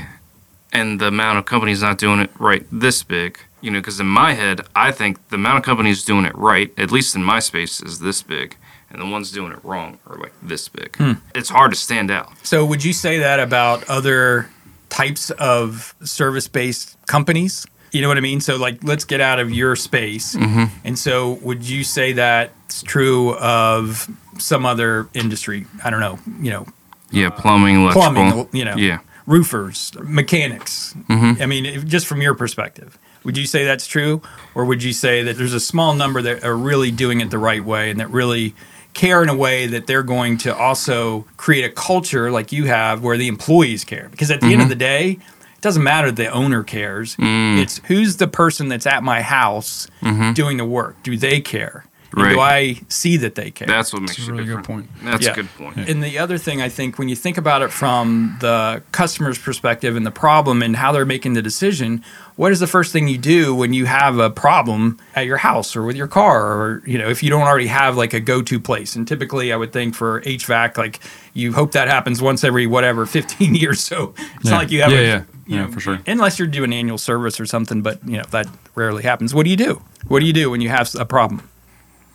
and 0.71 1.01
the 1.01 1.07
amount 1.07 1.39
of 1.39 1.45
companies 1.45 1.81
not 1.81 1.97
doing 1.97 2.19
it 2.21 2.31
right 2.39 2.65
this 2.71 3.03
big? 3.03 3.39
You 3.59 3.71
know, 3.71 3.79
because 3.79 3.99
in 3.99 4.07
my 4.07 4.33
head, 4.33 4.61
I 4.75 4.91
think 4.91 5.27
the 5.29 5.35
amount 5.35 5.57
of 5.57 5.63
companies 5.63 6.03
doing 6.03 6.25
it 6.25 6.35
right, 6.35 6.71
at 6.77 6.91
least 6.91 7.15
in 7.15 7.23
my 7.23 7.39
space, 7.39 7.81
is 7.81 7.99
this 7.99 8.23
big, 8.23 8.55
and 8.89 9.01
the 9.01 9.05
ones 9.05 9.31
doing 9.31 9.51
it 9.51 9.59
wrong 9.63 9.99
are 10.07 10.17
like 10.17 10.33
this 10.41 10.69
big. 10.69 10.95
Hmm. 10.95 11.13
It's 11.35 11.49
hard 11.49 11.71
to 11.71 11.77
stand 11.77 12.09
out. 12.09 12.31
So 12.43 12.65
would 12.65 12.83
you 12.83 12.93
say 12.93 13.19
that 13.19 13.39
about 13.39 13.87
other 13.89 14.49
types 14.89 15.29
of 15.31 15.95
service-based 16.03 16.97
companies? 17.07 17.65
You 17.91 18.01
know 18.01 18.07
what 18.07 18.17
I 18.17 18.21
mean? 18.21 18.39
So 18.41 18.55
like 18.57 18.83
let's 18.83 19.05
get 19.05 19.21
out 19.21 19.39
of 19.39 19.51
your 19.51 19.75
space. 19.75 20.35
Mm-hmm. 20.35 20.65
And 20.85 20.97
so 20.97 21.33
would 21.43 21.67
you 21.67 21.83
say 21.83 22.13
that's 22.13 22.83
true 22.83 23.35
of 23.35 24.09
some 24.37 24.65
other 24.65 25.07
industry? 25.13 25.65
I 25.83 25.89
don't 25.89 25.99
know, 25.99 26.19
you 26.41 26.51
know, 26.51 26.65
Yeah, 27.11 27.29
plumbing, 27.29 27.81
electrical. 27.81 28.13
plumbing, 28.13 28.47
you 28.53 28.63
know, 28.65 28.75
Yeah. 28.77 28.99
roofers, 29.27 29.91
mechanics. 30.01 30.95
Mm-hmm. 31.09 31.41
I 31.41 31.45
mean, 31.45 31.65
if, 31.65 31.85
just 31.85 32.07
from 32.07 32.21
your 32.21 32.33
perspective, 32.33 32.97
would 33.23 33.37
you 33.37 33.45
say 33.45 33.65
that's 33.65 33.85
true, 33.87 34.21
or 34.55 34.65
would 34.65 34.81
you 34.81 34.93
say 34.93 35.23
that 35.23 35.37
there's 35.37 35.53
a 35.53 35.59
small 35.59 35.93
number 35.93 36.21
that 36.21 36.43
are 36.43 36.55
really 36.57 36.91
doing 36.91 37.19
it 37.21 37.29
the 37.29 37.37
right 37.37 37.63
way 37.63 37.91
and 37.91 37.99
that 37.99 38.09
really 38.09 38.55
care 38.93 39.21
in 39.23 39.29
a 39.29 39.35
way 39.35 39.67
that 39.67 39.85
they're 39.87 40.03
going 40.03 40.37
to 40.37 40.55
also 40.55 41.25
create 41.37 41.63
a 41.63 41.69
culture 41.69 42.31
like 42.31 42.51
you 42.51 42.65
have 42.65 43.03
where 43.03 43.17
the 43.17 43.27
employees 43.27 43.83
care? 43.83 44.07
Because 44.11 44.31
at 44.31 44.39
the 44.41 44.47
Mm-hmm. 44.47 44.53
end 44.53 44.61
of 44.63 44.69
the 44.69 44.75
day. 44.75 45.19
It 45.61 45.63
doesn't 45.63 45.83
matter 45.83 46.11
the 46.11 46.27
owner 46.31 46.63
cares. 46.63 47.15
Mm. 47.17 47.61
It's 47.61 47.79
who's 47.85 48.17
the 48.17 48.27
person 48.27 48.67
that's 48.67 48.87
at 48.87 49.03
my 49.03 49.21
house 49.21 49.87
doing 50.33 50.57
the 50.57 50.65
work. 50.65 50.95
Do 51.03 51.15
they 51.15 51.39
care? 51.39 51.85
Mm-hmm. 51.85 52.21
Right. 52.21 52.33
do 52.33 52.39
I 52.41 52.81
see 52.89 53.15
that 53.17 53.35
they 53.35 53.51
care? 53.51 53.67
That's 53.67 53.93
what 53.93 54.01
makes 54.01 54.17
a 54.17 54.21
you 54.23 54.31
really 54.31 54.43
good 54.43 54.57
different. 54.63 54.67
point. 54.67 54.89
That's 55.05 55.23
Yeah. 55.23 55.31
a 55.31 55.35
good 55.35 55.47
point. 55.57 55.77
And 55.89 56.03
the 56.03 56.17
other 56.19 56.37
thing 56.37 56.61
I 56.61 56.67
think 56.67 56.99
when 56.99 57.07
you 57.07 57.15
think 57.15 57.37
about 57.37 57.61
it 57.61 57.71
from 57.71 58.35
the 58.41 58.81
customer's 58.91 59.37
perspective 59.39 59.95
and 59.95 60.05
the 60.05 60.11
problem 60.11 60.61
and 60.61 60.75
how 60.75 60.91
they're 60.91 61.05
making 61.05 61.33
the 61.35 61.41
decision, 61.41 62.03
what 62.35 62.51
is 62.51 62.59
the 62.59 62.67
first 62.67 62.91
thing 62.91 63.07
you 63.07 63.17
do 63.17 63.55
when 63.55 63.71
you 63.71 63.85
have 63.85 64.17
a 64.17 64.29
problem 64.29 64.97
at 65.15 65.25
your 65.25 65.37
house 65.37 65.73
or 65.73 65.83
with 65.83 65.95
your 65.95 66.07
car 66.07 66.51
or 66.51 66.81
you 66.85 66.97
know 66.97 67.07
if 67.07 67.23
you 67.23 67.29
don't 67.29 67.43
already 67.43 67.67
have 67.67 67.95
like 67.95 68.13
a 68.13 68.19
go-to 68.19 68.59
place 68.59 68.93
and 68.97 69.07
typically 69.07 69.53
I 69.53 69.55
would 69.55 69.71
think 69.71 69.95
for 69.95 70.19
HVAC 70.21 70.77
like 70.77 70.99
you 71.33 71.53
hope 71.53 71.71
that 71.73 71.87
happens 71.87 72.21
once 72.21 72.43
every 72.43 72.67
whatever 72.67 73.05
15 73.19 73.55
years 73.55 73.79
so 73.81 74.13
it's 74.17 74.45
Yeah. 74.45 74.51
not 74.51 74.57
like 74.63 74.71
you 74.71 74.81
have 74.81 74.91
Yeah, 74.91 74.97
a, 74.99 75.03
yeah. 75.03 75.23
You 75.51 75.57
Yeah, 75.57 75.65
know, 75.65 75.71
for 75.71 75.79
sure. 75.79 75.99
unless 76.07 76.39
you're 76.39 76.47
doing 76.47 76.71
annual 76.73 76.97
service 76.97 77.39
or 77.39 77.45
something 77.45 77.81
but 77.81 77.99
you 78.07 78.17
know 78.17 78.23
that 78.31 78.47
rarely 78.75 79.03
happens 79.03 79.33
what 79.33 79.43
do 79.43 79.49
you 79.49 79.57
do 79.57 79.81
what 80.07 80.19
do 80.21 80.25
you 80.25 80.33
do 80.33 80.49
when 80.51 80.61
you 80.61 80.69
have 80.69 80.89
a 80.95 81.05
problem 81.05 81.47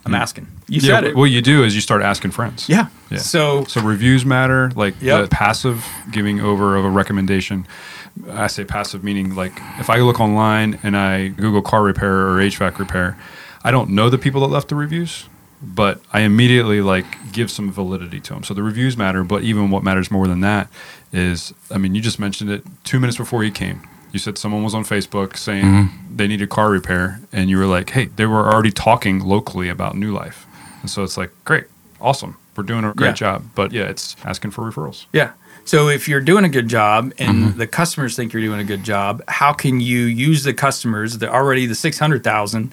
I'm 0.05 0.13
mm. 0.13 0.19
asking 0.19 0.47
you 0.67 0.79
yeah, 0.81 0.95
said 0.95 1.03
it 1.05 1.15
what 1.15 1.25
you 1.25 1.41
do 1.41 1.63
is 1.63 1.75
you 1.75 1.81
start 1.81 2.01
asking 2.01 2.31
friends. 2.31 2.67
yeah. 2.69 2.87
Yeah. 3.11 3.19
so 3.19 3.63
So 3.65 3.81
reviews 3.81 4.25
matter, 4.25 4.71
like 4.75 4.95
Yep. 5.01 5.23
the 5.23 5.27
passive 5.35 5.85
giving 6.11 6.41
over 6.41 6.75
of 6.77 6.83
a 6.85 6.89
recommendation. 6.89 7.65
I 8.31 8.47
say 8.47 8.63
passive 8.65 9.03
meaning 9.03 9.35
like 9.35 9.53
if 9.79 9.89
I 9.89 9.97
look 9.99 10.19
online 10.19 10.79
and 10.83 10.95
I 10.97 11.27
Google 11.29 11.61
car 11.61 11.83
repair 11.83 12.15
or 12.29 12.37
HVAC 12.41 12.79
repair, 12.79 13.17
I 13.63 13.71
don't 13.71 13.89
know 13.91 14.09
the 14.09 14.17
people 14.17 14.41
that 14.41 14.47
left 14.57 14.67
the 14.69 14.75
reviews, 14.75 15.25
but 15.61 15.99
I 16.13 16.21
immediately 16.21 16.81
like 16.81 17.05
give 17.31 17.49
some 17.49 17.71
validity 17.71 18.19
to 18.21 18.33
them. 18.33 18.43
So 18.43 18.53
the 18.53 18.63
reviews 18.63 18.97
matter, 18.97 19.23
but 19.23 19.43
even 19.43 19.71
what 19.71 19.83
matters 19.83 20.11
more 20.11 20.27
than 20.27 20.41
that 20.41 20.67
is, 21.11 21.53
I 21.71 21.77
mean, 21.77 21.95
you 21.95 22.01
just 22.01 22.19
mentioned 22.19 22.51
it 22.51 22.63
two 22.83 22.99
minutes 22.99 23.17
before 23.17 23.43
you 23.43 23.51
came. 23.51 23.81
You 24.11 24.19
said 24.19 24.37
someone 24.37 24.63
was 24.63 24.73
on 24.73 24.83
Facebook 24.83 25.35
saying 25.37 25.65
mm-hmm. 25.65 26.15
they 26.15 26.27
needed 26.27 26.49
car 26.49 26.69
repair, 26.69 27.19
and 27.31 27.49
you 27.49 27.57
were 27.57 27.65
like, 27.65 27.89
"Hey, 27.91 28.05
they 28.05 28.25
were 28.25 28.51
already 28.51 28.71
talking 28.71 29.19
locally 29.19 29.67
about 29.69 29.97
New 29.97 30.13
Life," 30.13 30.45
and 30.81 30.89
so 30.89 31.03
it's 31.03 31.17
like, 31.17 31.31
"Great, 31.43 31.65
awesome, 31.99 32.37
we're 32.55 32.63
doing 32.63 32.85
a 32.85 32.93
great 32.93 33.09
Yeah. 33.09 33.13
job." 33.13 33.45
But 33.53 33.73
yeah, 33.73 33.83
it's 33.83 34.15
asking 34.23 34.51
for 34.51 34.63
referrals. 34.63 35.05
Yeah. 35.11 35.31
So 35.67 35.89
if 35.89 36.07
you're 36.07 36.21
doing 36.21 36.45
a 36.45 36.49
good 36.49 36.67
job 36.69 37.13
and 37.19 37.37
Mm-hmm. 37.43 37.59
the 37.59 37.67
customers 37.67 38.15
think 38.15 38.33
you're 38.33 38.41
doing 38.41 38.59
a 38.59 38.63
good 38.63 38.83
job, 38.83 39.21
how 39.27 39.53
can 39.53 39.79
you 39.81 39.99
use 40.05 40.43
the 40.43 40.53
customers, 40.53 41.17
that 41.19 41.29
already 41.29 41.65
the 41.65 41.75
600,000, 41.75 42.71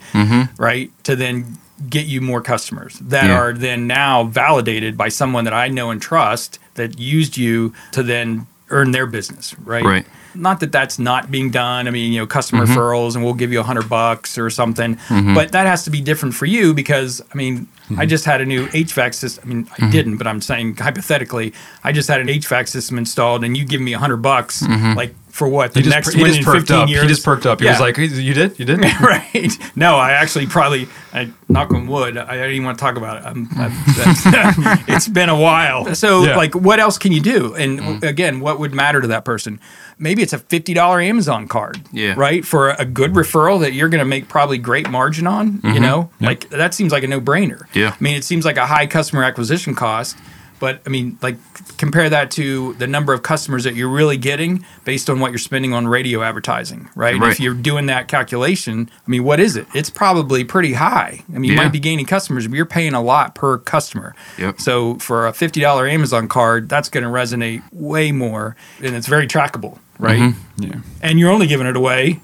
right, 0.59 0.90
to 1.04 1.16
then 1.16 1.59
get 1.90 2.07
you 2.07 2.20
more 2.20 2.40
customers 2.40 2.98
that 3.00 3.26
Yeah. 3.26 3.37
are 3.38 3.52
then 3.52 3.87
now 3.88 4.24
validated 4.24 4.96
by 4.96 5.09
someone 5.09 5.44
that 5.44 5.52
I 5.52 5.68
know 5.68 5.90
and 5.90 6.00
trust 6.00 6.59
that 6.74 6.98
used 6.98 7.37
you 7.37 7.72
to 7.92 8.02
then 8.02 8.46
earn 8.70 8.92
their 8.92 9.07
business, 9.07 9.54
right? 9.59 9.85
Right. 9.85 10.07
Not 10.37 10.61
that 10.61 10.72
that's 10.72 10.98
not 10.98 11.30
being 11.30 11.50
done. 11.50 11.87
I 11.87 11.90
mean, 11.90 12.12
you 12.12 12.20
know, 12.20 12.26
customer 12.26 12.64
Mm-hmm. 12.64 12.78
referrals 12.78 13.14
and 13.16 13.24
we'll 13.24 13.35
give 13.35 13.52
you 13.52 13.61
a 13.61 13.64
hundred 13.64 13.88
bucks 13.88 14.38
or 14.38 14.50
something, 14.50 14.98
but 15.35 15.52
that 15.52 15.66
has 15.66 15.85
to 15.85 15.90
be 15.90 16.00
different 16.00 16.35
for 16.35 16.46
you 16.46 16.74
because 16.74 17.20
I 17.33 17.37
mean, 17.37 17.66
Mm-hmm. 17.85 18.01
I 18.01 18.07
just 18.07 18.25
had 18.25 18.40
a 18.40 18.47
new 18.47 18.66
HVAC 18.68 19.12
system. 19.14 19.44
I 19.44 19.55
mean, 19.55 19.68
I 19.79 19.90
didn't, 19.90 20.16
but 20.16 20.27
I'm 20.27 20.40
saying 20.40 20.77
hypothetically, 20.77 21.53
I 21.83 21.92
just 21.92 22.09
had 22.09 22.20
an 22.20 22.29
HVAC 22.29 22.66
system 22.68 22.97
installed, 22.97 23.44
and 23.44 23.57
you 23.57 23.64
give 23.66 23.81
me 23.83 23.92
a 23.92 23.99
hundred 23.99 24.18
bucks, 24.18 24.62
like 24.62 25.14
for 25.29 25.49
what 25.49 25.75
the 25.75 25.81
Mm-hmm. 25.81 25.85
He 25.90 25.90
just, 25.90 25.94
next 26.07 26.14
he 26.14 26.20
one 26.23 26.29
just 26.31 26.38
in 26.38 26.44
perked 26.44 26.59
15 26.68 26.77
up. 26.77 26.88
years? 26.88 27.03
He 27.03 27.09
just 27.09 27.25
perked 27.25 27.44
up. 27.44 27.59
He 27.61 27.66
Yeah. 27.66 27.73
was 27.73 27.81
like, 27.81 27.99
"You 27.99 28.33
did? 28.35 28.59
You 28.59 28.64
did?" 28.64 28.79
right. 29.01 29.51
No, 29.77 29.97
I 29.97 30.12
actually 30.12 30.47
probably, 30.47 30.88
I, 31.12 31.29
knock 31.49 31.73
on 31.73 31.87
wood, 31.87 32.16
I 32.16 32.37
don't 32.37 32.51
even 32.53 32.64
want 32.64 32.79
to 32.79 32.83
talk 32.83 32.97
about 32.97 33.18
it. 33.18 33.25
I'm, 33.27 33.49
I've, 33.59 33.73
it's 34.88 35.09
been 35.09 35.29
a 35.29 35.38
while. 35.38 35.94
So, 35.94 36.25
Yeah. 36.25 36.37
like, 36.37 36.55
what 36.55 36.79
else 36.81 36.97
can 36.99 37.12
you 37.12 37.20
do? 37.20 37.55
And 37.55 38.03
again, 38.05 38.40
what 38.40 38.59
would 38.61 38.73
matter 38.73 39.01
to 39.03 39.09
that 39.09 39.25
person? 39.25 39.61
Maybe 39.98 40.22
it's 40.22 40.33
a 40.33 40.38
$50 40.38 41.04
Amazon 41.04 41.48
card, 41.48 41.80
Yeah. 41.92 42.14
right? 42.16 42.44
For 42.44 42.70
a 42.70 42.85
good 42.85 43.12
referral 43.12 43.61
that 43.61 43.72
you're 43.72 43.88
going 43.88 44.00
to 44.00 44.04
make 44.04 44.28
probably 44.28 44.59
great 44.59 44.90
margin 44.90 45.26
on, 45.26 45.46
you 45.46 45.61
mm-hmm. 45.61 45.83
know? 45.83 46.11
Like, 46.20 46.50
that 46.50 46.74
seems 46.74 46.92
like 46.92 47.04
a 47.04 47.07
no 47.07 47.20
brainer. 47.20 47.62
Yeah. 47.74 47.94
I 47.98 48.02
mean, 48.02 48.16
it 48.16 48.24
seems 48.24 48.44
like 48.44 48.57
a 48.57 48.66
high 48.66 48.87
customer 48.87 49.22
acquisition 49.22 49.74
cost. 49.74 50.16
But 50.64 50.81
I 50.87 50.88
mean, 50.88 51.18
like, 51.20 51.37
compare 51.77 52.09
that 52.09 52.31
to 52.31 52.72
the 52.79 52.87
number 52.87 53.12
of 53.12 53.22
customers 53.22 53.64
that 53.64 53.74
you're 53.74 53.90
really 53.90 54.16
getting 54.16 54.64
based 54.85 55.11
on 55.11 55.20
what 55.20 55.31
you're 55.31 55.38
spending 55.38 55.74
on 55.74 55.87
radio 55.87 56.22
advertising, 56.22 56.88
right? 56.94 57.20
Right. 57.20 57.33
If 57.33 57.38
you're 57.38 57.53
doing 57.53 57.85
that 57.87 58.09
calculation, 58.09 58.90
I 59.07 59.11
mean, 59.11 59.24
what 59.24 59.40
is 59.40 59.57
it? 59.57 59.66
It's 59.74 59.90
probably 59.90 60.42
pretty 60.42 60.72
high. 60.72 61.20
I 61.29 61.33
mean, 61.38 61.44
you 61.50 61.57
Yeah. 61.57 61.64
might 61.64 61.72
be 61.72 61.81
gaining 61.81 62.07
customers, 62.07 62.46
but 62.48 62.57
you're 62.57 62.64
paying 62.64 62.94
a 62.94 63.03
lot 63.03 63.35
per 63.35 63.59
customer. 63.59 64.14
Yep. 64.38 64.59
So 64.62 64.94
for 65.00 65.27
a 65.27 65.33
$50 65.35 65.87
Amazon 65.87 66.29
card, 66.29 66.70
that's 66.70 66.88
going 66.88 67.05
to 67.05 67.11
resonate 67.11 67.62
way 67.70 68.11
more 68.11 68.57
and 68.83 68.96
it's 68.96 69.07
very 69.07 69.27
trackable, 69.27 69.79
right? 69.98 70.18
Mm-hmm. 70.18 70.62
Yeah. 70.62 70.77
And 71.03 71.18
you're 71.20 71.31
only 71.31 71.46
giving 71.46 71.66
it 71.66 71.77
away 71.77 72.20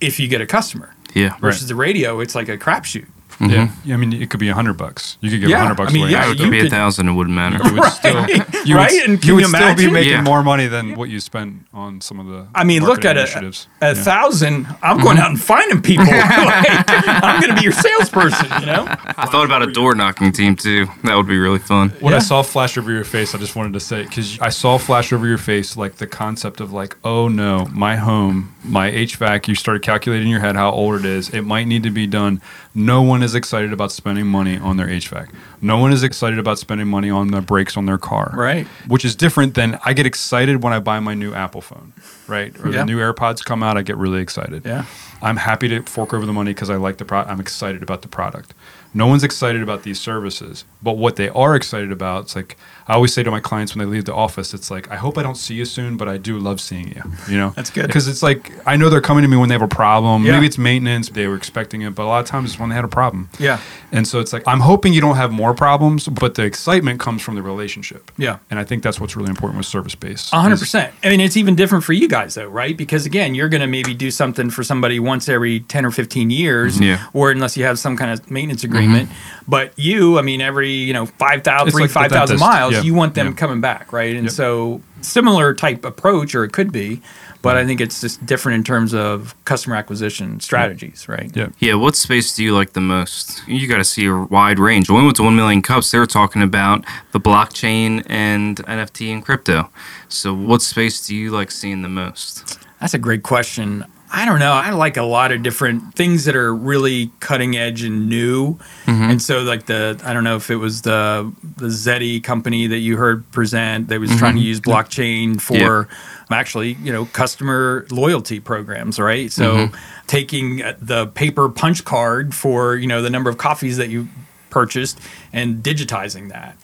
if 0.00 0.20
you 0.20 0.28
get 0.28 0.40
a 0.40 0.46
customer 0.46 0.94
Yeah. 1.12 1.34
versus 1.40 1.66
the 1.66 1.74
radio, 1.74 2.20
it's 2.20 2.36
like 2.36 2.48
a 2.48 2.56
crapshoot. 2.56 3.06
Mm-hmm. 3.40 3.88
Yeah. 3.88 3.94
I 3.94 3.96
mean, 3.96 4.12
it 4.12 4.28
could 4.28 4.38
be 4.40 4.50
a 4.50 4.54
hundred 4.54 4.74
bucks. 4.74 5.16
You 5.20 5.30
could 5.30 5.40
give 5.40 5.48
a 5.48 5.52
Yeah, 5.52 5.60
hundred 5.60 5.76
bucks 5.76 5.90
I 5.90 5.94
mean, 5.94 6.02
away. 6.04 6.12
yeah. 6.12 6.30
It 6.30 6.38
you 6.38 6.44
could 6.44 6.50
be 6.50 6.66
a 6.66 6.70
thousand. 6.70 7.08
It 7.08 7.12
wouldn't 7.12 7.34
matter. 7.34 7.58
You 7.70 7.74
would 7.80 7.90
still, 7.92 8.26
you 8.66 8.76
right? 8.76 8.90
Would, 8.92 9.08
and 9.10 9.20
can 9.20 9.28
you 9.28 9.34
you, 9.40 9.46
would 9.46 9.46
still 9.46 9.74
be 9.74 9.90
making 9.90 10.12
Yeah. 10.12 10.22
more 10.22 10.42
money 10.42 10.66
than 10.66 10.94
what 10.96 11.08
you 11.08 11.20
spend 11.20 11.64
on 11.72 12.00
some 12.02 12.20
of 12.20 12.26
the. 12.26 12.46
I 12.54 12.64
mean, 12.64 12.82
look 12.84 13.04
at 13.04 13.16
it. 13.16 13.20
initiatives. 13.20 13.66
A 13.80 13.88
Yeah. 13.88 13.94
thousand. 13.94 14.66
I'm 14.82 14.98
going 15.00 15.16
mm-hmm. 15.16 15.24
out 15.24 15.30
and 15.30 15.40
finding 15.40 15.80
people. 15.82 16.04
Like, 16.10 16.84
I'm 17.24 17.40
going 17.40 17.54
to 17.54 17.56
be 17.56 17.62
your 17.62 17.72
salesperson. 17.72 18.46
You 18.60 18.66
know. 18.66 18.86
I 18.88 19.26
thought 19.26 19.44
about 19.44 19.62
a 19.62 19.72
door 19.72 19.94
knocking 19.94 20.32
team 20.32 20.54
too. 20.56 20.86
That 21.04 21.14
would 21.16 21.26
be 21.28 21.38
really 21.38 21.58
fun. 21.58 21.90
When 22.00 22.12
Yeah. 22.12 22.16
I 22.18 22.20
saw 22.20 22.42
flash 22.42 22.76
over 22.76 22.90
your 22.92 23.04
face, 23.04 23.34
I 23.34 23.38
just 23.38 23.56
wanted 23.56 23.72
to 23.74 23.80
say 23.80 24.02
because 24.04 24.38
I 24.40 24.50
saw 24.50 24.76
flash 24.78 25.12
over 25.12 25.26
your 25.26 25.38
face 25.38 25.76
like 25.76 25.96
the 25.96 26.06
concept 26.06 26.60
of 26.60 26.72
like, 26.72 26.96
oh 27.04 27.28
no, 27.28 27.66
my 27.72 27.96
home, 27.96 28.54
my 28.64 28.90
HVAC. 28.90 29.48
You 29.48 29.54
started 29.54 29.82
calculating 29.82 30.26
in 30.26 30.30
your 30.30 30.40
head 30.40 30.56
how 30.56 30.70
old 30.72 30.96
it 31.00 31.04
is. 31.04 31.28
It 31.30 31.42
might 31.42 31.66
need 31.66 31.82
to 31.84 31.90
be 31.90 32.06
done. 32.06 32.40
No 32.74 33.02
one 33.02 33.22
is 33.22 33.34
excited 33.34 33.72
about 33.72 33.90
spending 33.90 34.26
money 34.26 34.56
on 34.56 34.76
their 34.76 34.86
HVAC. 34.86 35.28
No 35.60 35.78
one 35.78 35.92
is 35.92 36.04
excited 36.04 36.38
about 36.38 36.58
spending 36.58 36.86
money 36.86 37.10
on 37.10 37.28
the 37.28 37.40
brakes 37.40 37.76
on 37.76 37.86
their 37.86 37.98
car. 37.98 38.32
Right. 38.34 38.66
Which 38.86 39.04
is 39.04 39.16
different 39.16 39.54
than 39.54 39.78
I 39.84 39.92
get 39.92 40.06
excited 40.06 40.62
when 40.62 40.72
I 40.72 40.78
buy 40.78 41.00
my 41.00 41.14
new 41.14 41.34
Apple 41.34 41.62
phone, 41.62 41.92
right? 42.28 42.54
Or 42.64 42.70
Yeah. 42.70 42.78
the 42.78 42.84
new 42.84 42.98
AirPods 42.98 43.44
come 43.44 43.62
out, 43.64 43.76
I 43.76 43.82
get 43.82 43.96
really 43.96 44.20
excited. 44.20 44.62
Yeah. 44.64 44.84
I'm 45.20 45.36
happy 45.36 45.68
to 45.68 45.82
fork 45.82 46.14
over 46.14 46.24
the 46.24 46.32
money 46.32 46.52
because 46.54 46.70
I 46.70 46.76
like 46.76 46.98
the 46.98 47.04
product. 47.04 47.30
I'm 47.30 47.40
excited 47.40 47.82
about 47.82 48.02
the 48.02 48.08
product. 48.08 48.54
No 48.94 49.06
one's 49.06 49.22
excited 49.24 49.62
about 49.62 49.82
these 49.82 50.00
services. 50.00 50.64
But 50.82 50.96
what 50.96 51.16
they 51.16 51.28
are 51.28 51.54
excited 51.56 51.90
about, 51.92 52.24
it's 52.24 52.36
like 52.36 52.56
I 52.90 52.94
always 52.94 53.14
say 53.14 53.22
to 53.22 53.30
my 53.30 53.38
clients 53.38 53.72
when 53.72 53.86
they 53.86 53.88
leave 53.88 54.04
the 54.04 54.14
office, 54.14 54.52
it's 54.52 54.68
like, 54.68 54.90
I 54.90 54.96
hope 54.96 55.16
I 55.16 55.22
don't 55.22 55.36
see 55.36 55.54
you 55.54 55.64
soon, 55.64 55.96
but 55.96 56.08
I 56.08 56.16
do 56.16 56.40
love 56.40 56.60
seeing 56.60 56.88
you. 56.88 57.02
You 57.28 57.38
know? 57.38 57.50
That's 57.50 57.70
good. 57.70 57.86
Because 57.86 58.08
it's 58.08 58.20
like 58.20 58.50
I 58.66 58.74
know 58.74 58.90
they're 58.90 59.00
coming 59.00 59.22
to 59.22 59.28
me 59.28 59.36
when 59.36 59.48
they 59.48 59.54
have 59.54 59.62
a 59.62 59.68
problem. 59.68 60.26
Yeah. 60.26 60.32
Maybe 60.32 60.46
it's 60.46 60.58
maintenance, 60.58 61.08
they 61.08 61.28
were 61.28 61.36
expecting 61.36 61.82
it, 61.82 61.94
but 61.94 62.02
a 62.02 62.08
lot 62.08 62.18
of 62.18 62.26
times 62.26 62.50
it's 62.50 62.58
when 62.58 62.68
they 62.68 62.74
had 62.74 62.84
a 62.84 62.88
problem. 62.88 63.28
Yeah. 63.38 63.60
And 63.92 64.08
so 64.08 64.18
it's 64.18 64.32
like 64.32 64.42
I'm 64.44 64.58
hoping 64.58 64.92
you 64.92 65.00
don't 65.00 65.14
have 65.14 65.30
more 65.30 65.54
problems, 65.54 66.08
but 66.08 66.34
the 66.34 66.42
excitement 66.42 66.98
comes 66.98 67.22
from 67.22 67.36
the 67.36 67.42
relationship. 67.42 68.10
Yeah. 68.16 68.38
And 68.50 68.58
I 68.58 68.64
think 68.64 68.82
that's 68.82 68.98
what's 68.98 69.14
really 69.14 69.30
important 69.30 69.58
with 69.58 69.66
service 69.66 69.94
based. 69.94 70.32
A 70.32 70.40
hundred 70.40 70.58
percent. 70.58 70.92
I 71.04 71.10
mean, 71.10 71.20
it's 71.20 71.36
even 71.36 71.54
different 71.54 71.84
for 71.84 71.92
you 71.92 72.08
guys, 72.08 72.34
though, 72.34 72.48
right? 72.48 72.76
Because 72.76 73.06
again, 73.06 73.36
you're 73.36 73.48
going 73.48 73.60
to 73.60 73.68
maybe 73.68 73.94
do 73.94 74.10
something 74.10 74.50
for 74.50 74.64
somebody 74.64 74.98
once 74.98 75.28
every 75.28 75.60
ten 75.60 75.86
or 75.86 75.92
fifteen 75.92 76.30
years, 76.30 76.74
mm-hmm. 76.74 76.84
Yeah. 76.84 77.06
or 77.12 77.30
unless 77.30 77.56
you 77.56 77.64
have 77.66 77.78
some 77.78 77.96
kind 77.96 78.10
of 78.10 78.28
maintenance 78.32 78.64
agreement. 78.64 79.08
Mm-hmm. 79.08 79.50
But 79.50 79.78
you, 79.78 80.18
I 80.18 80.22
mean, 80.22 80.40
every 80.40 80.72
you 80.72 80.92
know 80.92 81.06
five 81.06 81.44
thousand, 81.44 81.68
It's 81.68 81.76
three 81.76 81.84
like 81.84 81.90
five 81.92 82.10
thousand 82.10 82.40
miles, 82.40 82.72
Yeah. 82.72 82.79
You 82.84 82.94
want 82.94 83.14
them 83.14 83.28
Yeah. 83.28 83.32
coming 83.34 83.60
back, 83.60 83.92
right? 83.92 84.14
And 84.14 84.24
Yep. 84.24 84.32
so 84.32 84.80
similar 85.00 85.54
type 85.54 85.84
approach, 85.84 86.34
or 86.34 86.44
it 86.44 86.52
could 86.52 86.72
be, 86.72 87.00
but 87.42 87.56
I 87.56 87.64
think 87.64 87.80
it's 87.80 88.00
just 88.02 88.24
different 88.26 88.56
in 88.56 88.64
terms 88.64 88.92
of 88.92 89.34
customer 89.46 89.76
acquisition 89.76 90.40
strategies, 90.40 91.08
right? 91.08 91.30
Yeah. 91.34 91.48
Yeah, 91.58 91.74
what 91.74 91.96
space 91.96 92.34
do 92.34 92.44
you 92.44 92.54
like 92.54 92.74
the 92.74 92.82
most? 92.82 93.42
You 93.48 93.66
got 93.66 93.78
to 93.78 93.84
see 93.84 94.06
a 94.06 94.14
wide 94.14 94.58
range. 94.58 94.90
When 94.90 94.98
we 95.00 95.04
went 95.06 95.16
to 95.16 95.22
1 95.22 95.36
million 95.36 95.62
cups, 95.62 95.90
they 95.90 95.98
were 95.98 96.06
talking 96.06 96.42
about 96.42 96.84
the 97.12 97.20
blockchain 97.20 98.04
and 98.10 98.58
NFT 98.66 99.10
and 99.12 99.24
crypto. 99.24 99.70
So, 100.08 100.34
what 100.34 100.60
space 100.60 101.06
do 101.06 101.14
you 101.16 101.30
like 101.30 101.50
seeing 101.50 101.80
the 101.82 101.88
most? 101.88 102.58
That's 102.80 102.94
a 102.94 102.98
great 102.98 103.22
question. 103.22 103.84
I 104.12 104.24
don't 104.24 104.40
know. 104.40 104.52
I 104.52 104.70
like 104.70 104.96
a 104.96 105.02
lot 105.02 105.30
of 105.30 105.42
different 105.42 105.94
things 105.94 106.24
that 106.24 106.34
are 106.34 106.52
really 106.54 107.12
cutting 107.20 107.56
edge 107.56 107.82
and 107.82 108.08
new. 108.08 108.54
Mm-hmm. 108.86 109.10
And 109.10 109.22
so, 109.22 109.42
like 109.42 109.66
the, 109.66 110.00
I 110.04 110.12
don't 110.12 110.24
know 110.24 110.36
if 110.36 110.50
it 110.50 110.56
was 110.56 110.82
the 110.82 111.32
the 111.56 111.68
Zeti 111.68 112.22
company 112.22 112.66
that 112.66 112.78
you 112.78 112.96
heard 112.96 113.30
present 113.30 113.88
that 113.88 114.00
was 114.00 114.10
trying 114.16 114.34
to 114.34 114.40
mm-hmm. 114.40 114.48
use 114.48 114.60
blockchain 114.60 115.40
for 115.40 115.88
actually, 116.30 116.72
you 116.74 116.92
know, 116.92 117.06
customer 117.06 117.86
loyalty 117.90 118.40
programs, 118.40 118.98
right? 118.98 119.30
So, 119.30 119.54
mm-hmm. 119.54 119.76
taking 120.08 120.62
uh, 120.62 120.76
the 120.80 121.06
paper 121.06 121.48
punch 121.48 121.84
card 121.84 122.34
for 122.34 122.74
you 122.74 122.88
know 122.88 123.02
the 123.02 123.10
number 123.10 123.30
of 123.30 123.38
coffees 123.38 123.76
that 123.76 123.90
you 123.90 124.08
purchased 124.50 124.98
and 125.32 125.62
digitizing 125.62 126.30
that. 126.30 126.56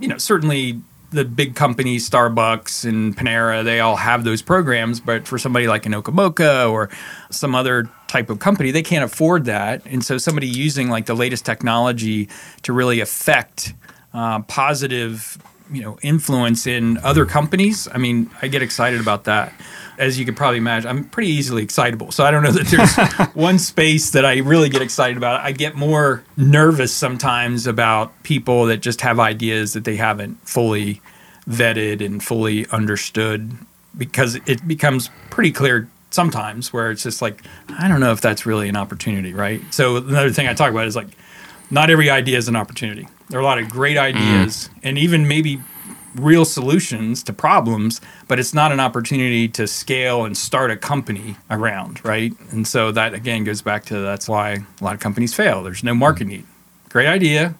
You 0.00 0.08
know, 0.08 0.18
certainly 0.18 0.80
the 1.10 1.24
big 1.24 1.54
companies, 1.54 2.08
Starbucks 2.08 2.88
and 2.88 3.16
Panera, 3.16 3.64
they 3.64 3.80
all 3.80 3.96
have 3.96 4.24
those 4.24 4.42
programs. 4.42 5.00
But 5.00 5.26
for 5.26 5.38
somebody 5.38 5.66
like 5.66 5.86
an 5.86 5.92
Okamoka 5.92 6.70
or 6.70 6.88
some 7.30 7.54
other 7.54 7.90
type 8.06 8.30
of 8.30 8.38
company, 8.38 8.70
they 8.70 8.82
can't 8.82 9.04
afford 9.04 9.44
that. 9.46 9.82
And 9.86 10.04
so 10.04 10.18
somebody 10.18 10.46
using 10.46 10.88
like 10.88 11.06
the 11.06 11.14
latest 11.14 11.44
technology 11.44 12.28
to 12.62 12.72
really 12.72 13.00
affect 13.00 13.74
uh, 14.14 14.40
positive, 14.42 15.38
you 15.70 15.82
know, 15.82 15.98
influence 16.02 16.66
in 16.66 16.98
other 16.98 17.24
companies. 17.26 17.88
I 17.92 17.98
mean, 17.98 18.30
I 18.42 18.48
get 18.48 18.62
excited 18.62 19.00
about 19.00 19.24
that. 19.24 19.52
As 19.98 20.18
you 20.18 20.24
could 20.24 20.36
probably 20.36 20.58
imagine, 20.58 20.88
I'm 20.88 21.04
pretty 21.04 21.28
easily 21.30 21.62
excitable. 21.62 22.10
So 22.10 22.24
I 22.24 22.30
don't 22.30 22.42
know 22.42 22.52
that 22.52 22.66
there's 22.68 23.34
one 23.34 23.58
space 23.58 24.10
that 24.10 24.24
I 24.24 24.38
really 24.38 24.70
get 24.70 24.80
excited 24.80 25.16
about. 25.16 25.40
I 25.40 25.52
get 25.52 25.76
more 25.76 26.24
nervous 26.36 26.92
sometimes 26.92 27.66
about 27.66 28.22
people 28.22 28.64
that 28.66 28.78
just 28.78 29.02
have 29.02 29.20
ideas 29.20 29.74
that 29.74 29.84
they 29.84 29.96
haven't 29.96 30.36
fully 30.48 31.02
vetted 31.48 32.04
and 32.04 32.22
fully 32.22 32.66
understood 32.68 33.52
because 33.96 34.36
it 34.46 34.66
becomes 34.66 35.10
pretty 35.30 35.52
clear 35.52 35.88
sometimes 36.10 36.72
where 36.72 36.90
it's 36.90 37.02
just 37.02 37.22
like, 37.22 37.42
I 37.68 37.88
don't 37.88 38.00
know 38.00 38.12
if 38.12 38.20
that's 38.20 38.46
really 38.46 38.68
an 38.68 38.76
opportunity, 38.76 39.32
right? 39.32 39.60
So 39.72 39.96
another 39.96 40.30
thing 40.30 40.48
I 40.48 40.54
talk 40.54 40.70
about 40.70 40.86
is 40.86 40.96
like, 40.96 41.08
not 41.70 41.90
every 41.90 42.10
idea 42.10 42.36
is 42.36 42.48
an 42.48 42.56
opportunity. 42.56 43.06
There 43.30 43.38
are 43.38 43.42
a 43.42 43.44
lot 43.44 43.58
of 43.58 43.68
great 43.68 43.96
mm. 43.96 44.00
ideas 44.00 44.68
and 44.82 44.98
even 44.98 45.26
maybe 45.26 45.60
real 46.16 46.44
solutions 46.44 47.22
to 47.22 47.32
problems, 47.32 48.00
but 48.26 48.40
it's 48.40 48.52
not 48.52 48.72
an 48.72 48.80
opportunity 48.80 49.46
to 49.48 49.66
scale 49.66 50.24
and 50.24 50.36
start 50.36 50.70
a 50.72 50.76
company 50.76 51.36
around, 51.48 52.04
right? 52.04 52.32
And 52.50 52.66
so 52.66 52.90
that 52.92 53.14
again 53.14 53.44
goes 53.44 53.62
back 53.62 53.84
to 53.86 54.00
that's 54.00 54.28
why 54.28 54.58
a 54.80 54.84
lot 54.84 54.94
of 54.94 55.00
companies 55.00 55.32
fail. 55.32 55.62
There's 55.62 55.84
no 55.84 55.94
market 55.94 56.26
mm. 56.26 56.30
need. 56.30 56.46
Great 56.88 57.06
idea, 57.06 57.54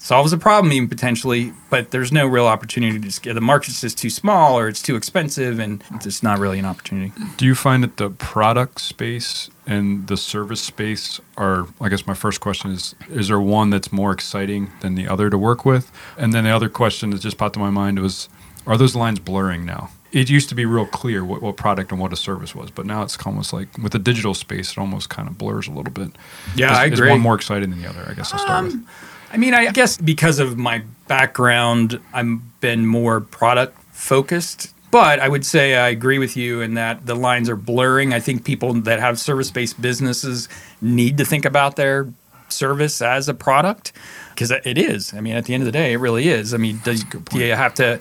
solves 0.00 0.32
a 0.32 0.38
problem 0.38 0.72
even 0.72 0.88
potentially, 0.88 1.52
but 1.68 1.90
there's 1.90 2.10
no 2.10 2.26
real 2.26 2.46
opportunity 2.46 2.98
to 2.98 3.12
scale. 3.12 3.34
The 3.34 3.40
market's 3.40 3.82
just 3.82 3.98
too 3.98 4.08
small 4.08 4.58
or 4.58 4.66
it's 4.66 4.80
too 4.80 4.96
expensive 4.96 5.58
and 5.58 5.84
it's 5.94 6.04
just 6.04 6.22
not 6.22 6.38
really 6.38 6.58
an 6.58 6.64
opportunity. 6.64 7.12
Do 7.36 7.44
you 7.44 7.54
find 7.54 7.82
that 7.84 7.98
the 7.98 8.08
product 8.08 8.80
space 8.80 9.50
and 9.66 10.06
the 10.08 10.16
service 10.16 10.62
space 10.62 11.20
are, 11.36 11.68
I 11.80 11.90
guess 11.90 12.06
my 12.06 12.14
first 12.14 12.40
question 12.40 12.70
is, 12.70 12.94
is 13.10 13.28
there 13.28 13.40
one 13.40 13.68
that's 13.68 13.92
more 13.92 14.10
exciting 14.10 14.72
than 14.80 14.94
the 14.94 15.06
other 15.06 15.28
to 15.28 15.36
work 15.36 15.66
with? 15.66 15.92
And 16.16 16.32
then 16.32 16.44
the 16.44 16.50
other 16.50 16.70
question 16.70 17.10
that 17.10 17.20
just 17.20 17.36
popped 17.36 17.54
to 17.54 17.60
my 17.60 17.70
mind 17.70 17.98
was, 17.98 18.30
are 18.66 18.78
those 18.78 18.96
lines 18.96 19.20
blurring 19.20 19.66
now? 19.66 19.90
It 20.12 20.30
used 20.30 20.48
to 20.48 20.54
be 20.54 20.64
real 20.64 20.86
clear 20.86 21.24
what, 21.24 21.40
what 21.42 21.56
product 21.56 21.92
and 21.92 22.00
what 22.00 22.12
a 22.12 22.16
service 22.16 22.54
was, 22.54 22.70
but 22.70 22.86
now 22.86 23.02
it's 23.02 23.16
almost 23.24 23.52
like 23.52 23.68
with 23.78 23.92
the 23.92 23.98
digital 23.98 24.34
space, 24.34 24.72
it 24.72 24.78
almost 24.78 25.10
kind 25.10 25.28
of 25.28 25.36
blurs 25.36 25.68
a 25.68 25.72
little 25.72 25.92
bit. 25.92 26.10
Yeah, 26.56 26.72
is, 26.72 26.78
I 26.78 26.86
Is 26.86 27.00
one 27.00 27.20
more 27.20 27.34
exciting 27.34 27.70
than 27.70 27.82
the 27.82 27.88
other? 27.88 28.04
I 28.08 28.14
guess 28.14 28.32
I'll 28.32 28.40
start 28.40 28.58
um, 28.58 28.64
with. 28.64 28.88
I 29.32 29.36
mean, 29.36 29.54
I 29.54 29.70
guess 29.70 29.96
because 29.96 30.38
of 30.38 30.58
my 30.58 30.82
background, 31.08 32.00
I've 32.12 32.60
been 32.60 32.86
more 32.86 33.20
product 33.20 33.80
focused. 33.92 34.74
But 34.90 35.20
I 35.20 35.28
would 35.28 35.46
say 35.46 35.76
I 35.76 35.88
agree 35.88 36.18
with 36.18 36.36
you 36.36 36.60
in 36.62 36.74
that 36.74 37.06
the 37.06 37.14
lines 37.14 37.48
are 37.48 37.56
blurring. 37.56 38.12
I 38.12 38.18
think 38.18 38.44
people 38.44 38.74
that 38.74 38.98
have 38.98 39.20
service 39.20 39.50
based 39.50 39.80
businesses 39.80 40.48
need 40.80 41.16
to 41.18 41.24
think 41.24 41.44
about 41.44 41.76
their 41.76 42.12
service 42.48 43.00
as 43.00 43.28
a 43.28 43.34
product 43.34 43.92
because 44.34 44.50
it 44.50 44.76
is. 44.76 45.14
I 45.14 45.20
mean, 45.20 45.36
at 45.36 45.44
the 45.44 45.54
end 45.54 45.62
of 45.62 45.66
the 45.66 45.72
day, 45.72 45.92
it 45.92 45.98
really 45.98 46.28
is. 46.28 46.52
I 46.52 46.56
mean, 46.56 46.80
does, 46.82 47.04
do 47.04 47.38
you 47.38 47.54
have 47.54 47.74
to 47.74 48.00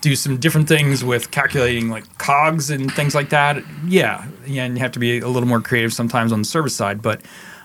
do 0.00 0.16
some 0.16 0.38
different 0.38 0.66
things 0.66 1.04
with 1.04 1.30
calculating 1.30 1.90
like 1.90 2.04
COGS 2.16 2.70
and 2.70 2.90
things 2.90 3.14
like 3.14 3.28
that? 3.30 3.62
Yeah. 3.86 4.26
Yeah. 4.46 4.64
And 4.64 4.78
you 4.78 4.82
have 4.82 4.92
to 4.92 4.98
be 4.98 5.18
a 5.18 5.28
little 5.28 5.48
more 5.48 5.60
creative 5.60 5.92
sometimes 5.92 6.32
on 6.32 6.38
the 6.38 6.46
service 6.46 6.74
side. 6.74 7.02
But 7.02 7.20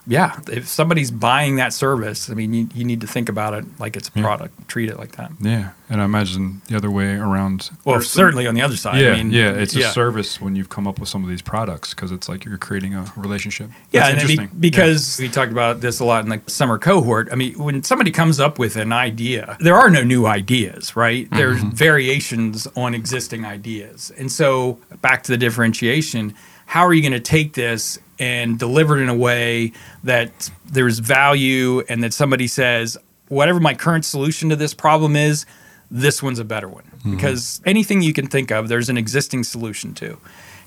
yeah, 0.07 0.39
if 0.51 0.67
somebody's 0.67 1.09
buying 1.11 1.55
that 1.55 1.73
service, 1.73 2.29
I 2.29 2.33
mean, 2.33 2.53
you, 2.53 2.69
you 2.73 2.83
need 2.83 3.01
to 3.01 3.07
think 3.07 3.27
about 3.29 3.53
it 3.53 3.65
like 3.79 3.95
it's 3.95 4.07
a 4.09 4.11
product, 4.11 4.67
treat 4.67 4.89
it 4.89 4.97
like 4.97 5.13
that. 5.17 5.31
Yeah, 5.39 5.71
and 5.89 6.01
I 6.01 6.05
imagine 6.05 6.61
the 6.67 6.75
other 6.77 6.91
way 6.91 7.15
around. 7.15 7.71
Well, 7.85 7.97
or- 7.97 8.01
certainly 8.01 8.45
on 8.45 8.53
the 8.55 8.61
other 8.61 8.77
side. 8.77 9.01
Yeah, 9.01 9.13
I 9.13 9.17
mean, 9.17 9.31
yeah, 9.31 9.51
it's 9.51 9.75
yeah. 9.75 9.89
a 9.89 9.91
service 9.91 10.39
when 10.39 10.55
you've 10.55 10.69
come 10.69 10.87
up 10.87 10.99
with 10.99 11.09
some 11.09 11.23
of 11.23 11.29
these 11.29 11.41
products 11.41 11.93
because 11.93 12.11
it's 12.11 12.29
like 12.29 12.45
you're 12.45 12.57
creating 12.57 12.93
a 12.93 13.11
relationship. 13.15 13.69
Yeah, 13.91 14.11
That's 14.11 14.19
and 14.21 14.27
be- 14.27 14.33
interesting. 14.33 14.59
because 14.59 15.19
we 15.19 15.29
talked 15.29 15.51
about 15.51 15.81
this 15.81 15.99
a 15.99 16.05
lot 16.05 16.23
in 16.23 16.29
the 16.29 16.41
summer 16.47 16.77
cohort. 16.77 17.29
I 17.31 17.35
mean, 17.35 17.57
when 17.57 17.83
somebody 17.83 18.11
comes 18.11 18.39
up 18.39 18.59
with 18.59 18.75
an 18.75 18.93
idea, 18.93 19.57
there 19.59 19.75
are 19.75 19.89
no 19.89 20.03
new 20.03 20.25
ideas, 20.27 20.95
right? 20.95 21.25
Mm-hmm. 21.25 21.35
There's 21.37 21.63
variations 21.63 22.67
on 22.75 22.93
existing 22.93 23.45
ideas. 23.45 24.11
And 24.17 24.31
so, 24.31 24.79
back 25.01 25.23
to 25.23 25.31
the 25.31 25.37
differentiation, 25.37 26.35
how 26.65 26.85
are 26.85 26.93
you 26.93 27.01
going 27.01 27.13
to 27.13 27.19
take 27.19 27.53
this 27.53 27.99
and 28.19 28.57
deliver 28.57 28.97
it 28.97 29.03
in 29.03 29.09
a 29.09 29.15
way 29.15 29.71
that 30.03 30.49
there's 30.65 30.99
value 30.99 31.81
and 31.89 32.03
that 32.03 32.13
somebody 32.13 32.47
says, 32.47 32.97
whatever 33.27 33.59
my 33.59 33.73
current 33.73 34.05
solution 34.05 34.49
to 34.49 34.55
this 34.55 34.73
problem 34.73 35.15
is, 35.15 35.45
this 35.91 36.23
one's 36.23 36.39
a 36.39 36.45
better 36.45 36.67
one? 36.67 36.83
Mm-hmm. 36.83 37.15
Because 37.15 37.61
anything 37.65 38.01
you 38.01 38.13
can 38.13 38.27
think 38.27 38.51
of, 38.51 38.67
there's 38.67 38.89
an 38.89 38.97
existing 38.97 39.43
solution 39.43 39.93
to. 39.95 40.17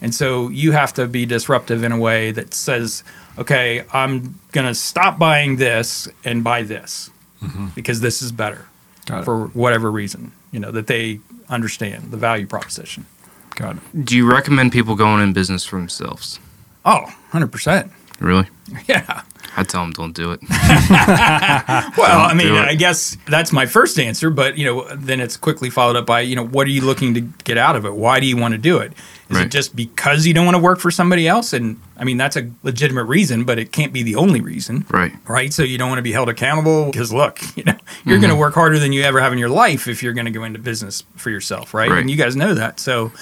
And 0.00 0.14
so 0.14 0.48
you 0.48 0.72
have 0.72 0.94
to 0.94 1.06
be 1.06 1.26
disruptive 1.26 1.82
in 1.82 1.92
a 1.92 1.98
way 1.98 2.30
that 2.32 2.54
says, 2.54 3.02
okay, 3.36 3.84
I'm 3.92 4.38
going 4.52 4.66
to 4.66 4.74
stop 4.74 5.18
buying 5.18 5.56
this 5.56 6.08
and 6.24 6.44
buy 6.44 6.62
this 6.62 7.10
mm-hmm. 7.42 7.68
because 7.74 8.00
this 8.00 8.22
is 8.22 8.30
better 8.30 8.66
for 9.24 9.46
whatever 9.48 9.90
reason, 9.90 10.32
you 10.52 10.60
know, 10.60 10.70
that 10.70 10.86
they 10.86 11.20
understand 11.48 12.10
the 12.10 12.16
value 12.16 12.46
proposition. 12.46 13.06
Got 13.58 13.76
it. 13.76 14.04
Do 14.04 14.16
you 14.16 14.30
recommend 14.30 14.70
people 14.70 14.94
going 14.94 15.20
in 15.20 15.32
business 15.32 15.64
for 15.64 15.76
themselves? 15.76 16.38
Oh, 16.84 17.12
100%. 17.32 17.90
Really? 18.20 18.46
Yeah. 18.86 19.22
I 19.56 19.64
tell 19.64 19.80
them 19.80 19.92
don't 19.92 20.14
do 20.14 20.30
it. 20.32 20.40
Well, 21.98 22.20
I 22.20 22.34
mean. 22.34 22.52
I 22.52 22.74
guess 22.74 23.16
that's 23.26 23.50
my 23.50 23.66
first 23.66 23.98
answer, 23.98 24.30
but 24.30 24.58
you 24.58 24.64
know, 24.64 24.94
then 24.94 25.20
it's 25.20 25.36
quickly 25.36 25.70
followed 25.70 25.96
up 25.96 26.06
by, 26.06 26.20
you 26.20 26.36
know, 26.36 26.46
what 26.46 26.66
are 26.66 26.70
you 26.70 26.82
looking 26.82 27.14
to 27.14 27.22
get 27.22 27.58
out 27.58 27.74
of 27.74 27.84
it? 27.84 27.94
Why 27.94 28.20
do 28.20 28.26
you 28.26 28.36
want 28.36 28.52
to 28.52 28.58
do 28.58 28.78
it? 28.78 28.92
Is 29.30 29.38
it 29.38 29.50
just 29.50 29.74
because 29.74 30.26
you 30.26 30.34
don't 30.34 30.44
want 30.44 30.54
to 30.54 30.62
work 30.62 30.78
for 30.78 30.90
somebody 30.90 31.26
else? 31.26 31.52
And 31.52 31.80
I 31.96 32.04
mean, 32.04 32.18
that's 32.18 32.36
a 32.36 32.50
legitimate 32.62 33.04
reason, 33.04 33.44
but 33.44 33.58
it 33.58 33.72
can't 33.72 33.92
be 33.92 34.02
the 34.02 34.14
only 34.14 34.40
reason. 34.40 34.86
Right. 34.90 35.12
right? 35.26 35.52
So 35.52 35.62
you 35.62 35.78
don't 35.78 35.88
want 35.88 35.98
to 35.98 36.02
be 36.02 36.12
held 36.12 36.28
accountable 36.28 36.86
because 36.86 37.12
look, 37.12 37.40
you 37.56 37.64
know, 37.64 37.72
you're 38.04 38.16
mm-hmm. 38.16 38.22
going 38.22 38.34
to 38.34 38.38
work 38.38 38.54
harder 38.54 38.78
than 38.78 38.92
you 38.92 39.02
ever 39.02 39.18
have 39.20 39.32
in 39.32 39.38
your 39.38 39.48
life 39.48 39.88
if 39.88 40.02
you're 40.02 40.14
going 40.14 40.26
to 40.26 40.30
go 40.30 40.44
into 40.44 40.58
business 40.58 41.02
for 41.16 41.30
yourself, 41.30 41.74
right? 41.74 41.90
Right. 41.90 42.00
And 42.00 42.10
you 42.10 42.16
guys 42.16 42.36
know 42.36 42.54
that. 42.54 42.80
So 42.80 43.12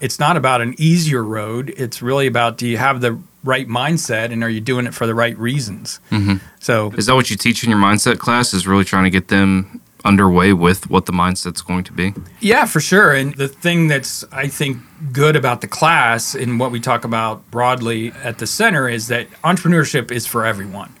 it's 0.00 0.18
not 0.18 0.36
about 0.36 0.60
an 0.60 0.74
easier 0.78 1.22
road. 1.22 1.72
It's 1.76 2.02
really 2.02 2.26
about 2.26 2.58
do 2.58 2.66
you 2.66 2.76
have 2.76 3.00
the 3.00 3.18
right 3.42 3.68
mindset 3.68 4.32
and 4.32 4.42
are 4.42 4.48
you 4.48 4.60
doing 4.60 4.86
it 4.86 4.94
for 4.94 5.06
the 5.06 5.14
right 5.14 5.36
reasons? 5.38 6.00
Mm-hmm. 6.10 6.36
So 6.60 6.92
Is 6.96 7.06
that 7.06 7.14
what 7.14 7.30
you 7.30 7.36
teach 7.36 7.62
in 7.62 7.70
your 7.70 7.78
mindset 7.78 8.18
class? 8.18 8.54
Is 8.54 8.66
really 8.66 8.84
trying 8.84 9.04
to 9.04 9.10
get 9.10 9.28
them 9.28 9.80
underway 10.04 10.52
with 10.52 10.90
what 10.90 11.06
the 11.06 11.12
mindset's 11.12 11.62
going 11.62 11.84
to 11.84 11.92
be? 11.92 12.12
Yeah, 12.40 12.66
for 12.66 12.80
sure. 12.80 13.12
And 13.12 13.34
the 13.34 13.48
thing 13.48 13.88
that's, 13.88 14.24
I 14.30 14.48
think, 14.48 14.78
good 15.12 15.34
about 15.34 15.62
the 15.62 15.68
class 15.68 16.34
and 16.34 16.60
what 16.60 16.70
we 16.70 16.80
talk 16.80 17.04
about 17.04 17.50
broadly 17.50 18.12
at 18.22 18.38
the 18.38 18.46
center 18.46 18.88
is 18.88 19.08
that 19.08 19.30
entrepreneurship 19.42 20.10
is 20.10 20.26
for 20.26 20.44
everyone. 20.44 20.94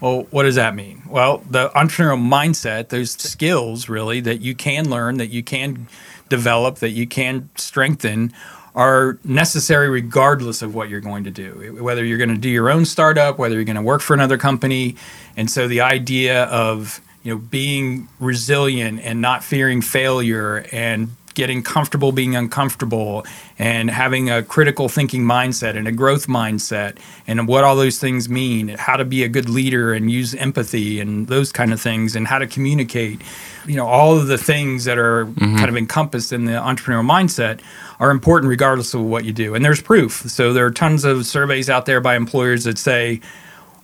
Well, 0.00 0.26
what 0.30 0.44
does 0.44 0.54
that 0.54 0.74
mean? 0.74 1.02
Well, 1.06 1.42
the 1.48 1.68
entrepreneurial 1.70 2.22
mindset, 2.22 2.88
those 2.88 3.12
skills 3.12 3.88
really 3.88 4.20
that 4.20 4.40
you 4.40 4.54
can 4.54 4.88
learn, 4.88 5.18
that 5.18 5.28
you 5.28 5.42
can 5.42 5.88
develop, 6.30 6.76
that 6.76 6.90
you 6.90 7.06
can 7.06 7.50
strengthen 7.56 8.32
are 8.74 9.18
necessary 9.24 9.88
regardless 9.90 10.62
of 10.62 10.74
what 10.74 10.88
you're 10.88 11.00
going 11.00 11.24
to 11.24 11.30
do. 11.30 11.76
Whether 11.80 12.04
you're 12.04 12.18
going 12.18 12.30
to 12.30 12.38
do 12.38 12.48
your 12.48 12.70
own 12.70 12.84
startup, 12.84 13.38
whether 13.38 13.56
you're 13.56 13.64
going 13.64 13.76
to 13.76 13.82
work 13.82 14.00
for 14.00 14.14
another 14.14 14.38
company. 14.38 14.96
And 15.36 15.50
so 15.50 15.68
the 15.68 15.80
idea 15.80 16.44
of 16.44 17.00
you 17.22 17.34
know 17.34 17.38
being 17.38 18.08
resilient 18.18 19.00
and 19.02 19.20
not 19.20 19.44
fearing 19.44 19.82
failure 19.82 20.64
and 20.72 21.14
getting 21.40 21.62
comfortable 21.62 22.12
being 22.12 22.36
uncomfortable 22.36 23.24
and 23.58 23.88
having 23.88 24.28
a 24.28 24.42
critical 24.42 24.90
thinking 24.90 25.22
mindset 25.22 25.74
and 25.74 25.88
a 25.88 25.92
growth 25.92 26.26
mindset 26.26 26.98
and 27.26 27.48
what 27.48 27.64
all 27.64 27.74
those 27.76 27.98
things 27.98 28.28
mean 28.28 28.68
how 28.68 28.94
to 28.94 29.06
be 29.06 29.24
a 29.24 29.28
good 29.28 29.48
leader 29.48 29.94
and 29.94 30.10
use 30.10 30.34
empathy 30.34 31.00
and 31.00 31.28
those 31.28 31.50
kind 31.50 31.72
of 31.72 31.80
things 31.80 32.14
and 32.14 32.26
how 32.26 32.38
to 32.38 32.46
communicate. 32.46 33.22
You 33.66 33.76
know 33.76 33.86
all 33.86 34.18
of 34.18 34.26
the 34.26 34.36
things 34.36 34.84
that 34.84 34.98
are 34.98 35.24
mm-hmm. 35.24 35.56
kind 35.56 35.70
of 35.70 35.78
encompassed 35.78 36.30
in 36.30 36.44
the 36.44 36.52
entrepreneurial 36.52 37.08
mindset 37.08 37.62
are 38.00 38.10
important 38.10 38.50
regardless 38.50 38.92
of 38.92 39.00
what 39.00 39.24
you 39.24 39.32
do. 39.32 39.54
And 39.54 39.64
there's 39.64 39.80
proof. 39.80 40.12
So 40.30 40.52
there 40.52 40.66
are 40.66 40.70
tons 40.70 41.06
of 41.06 41.24
surveys 41.24 41.70
out 41.70 41.86
there 41.86 42.02
by 42.02 42.16
employers 42.16 42.64
that 42.64 42.76
say 42.76 43.22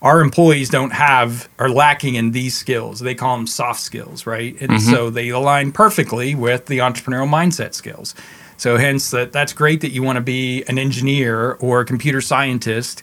our 0.06 0.20
employees 0.20 0.70
don't 0.70 0.92
have 0.92 1.48
are 1.58 1.68
lacking 1.68 2.14
in 2.14 2.30
these 2.30 2.56
skills. 2.56 3.00
They 3.00 3.16
call 3.16 3.36
them 3.36 3.48
soft 3.48 3.80
skills, 3.80 4.24
right? 4.24 4.56
And 4.60 4.70
mm-hmm. 4.70 4.90
so 4.92 5.10
they 5.10 5.30
align 5.30 5.72
perfectly 5.72 6.36
with 6.36 6.66
the 6.66 6.78
entrepreneurial 6.78 7.28
mindset 7.28 7.74
skills. 7.74 8.14
So 8.56 8.76
hence 8.76 9.10
that 9.10 9.32
that's 9.32 9.52
great 9.52 9.80
that 9.80 9.90
you 9.90 10.04
want 10.04 10.14
to 10.14 10.20
be 10.20 10.62
an 10.68 10.78
engineer 10.78 11.54
or 11.54 11.80
a 11.80 11.84
computer 11.84 12.20
scientist, 12.20 13.02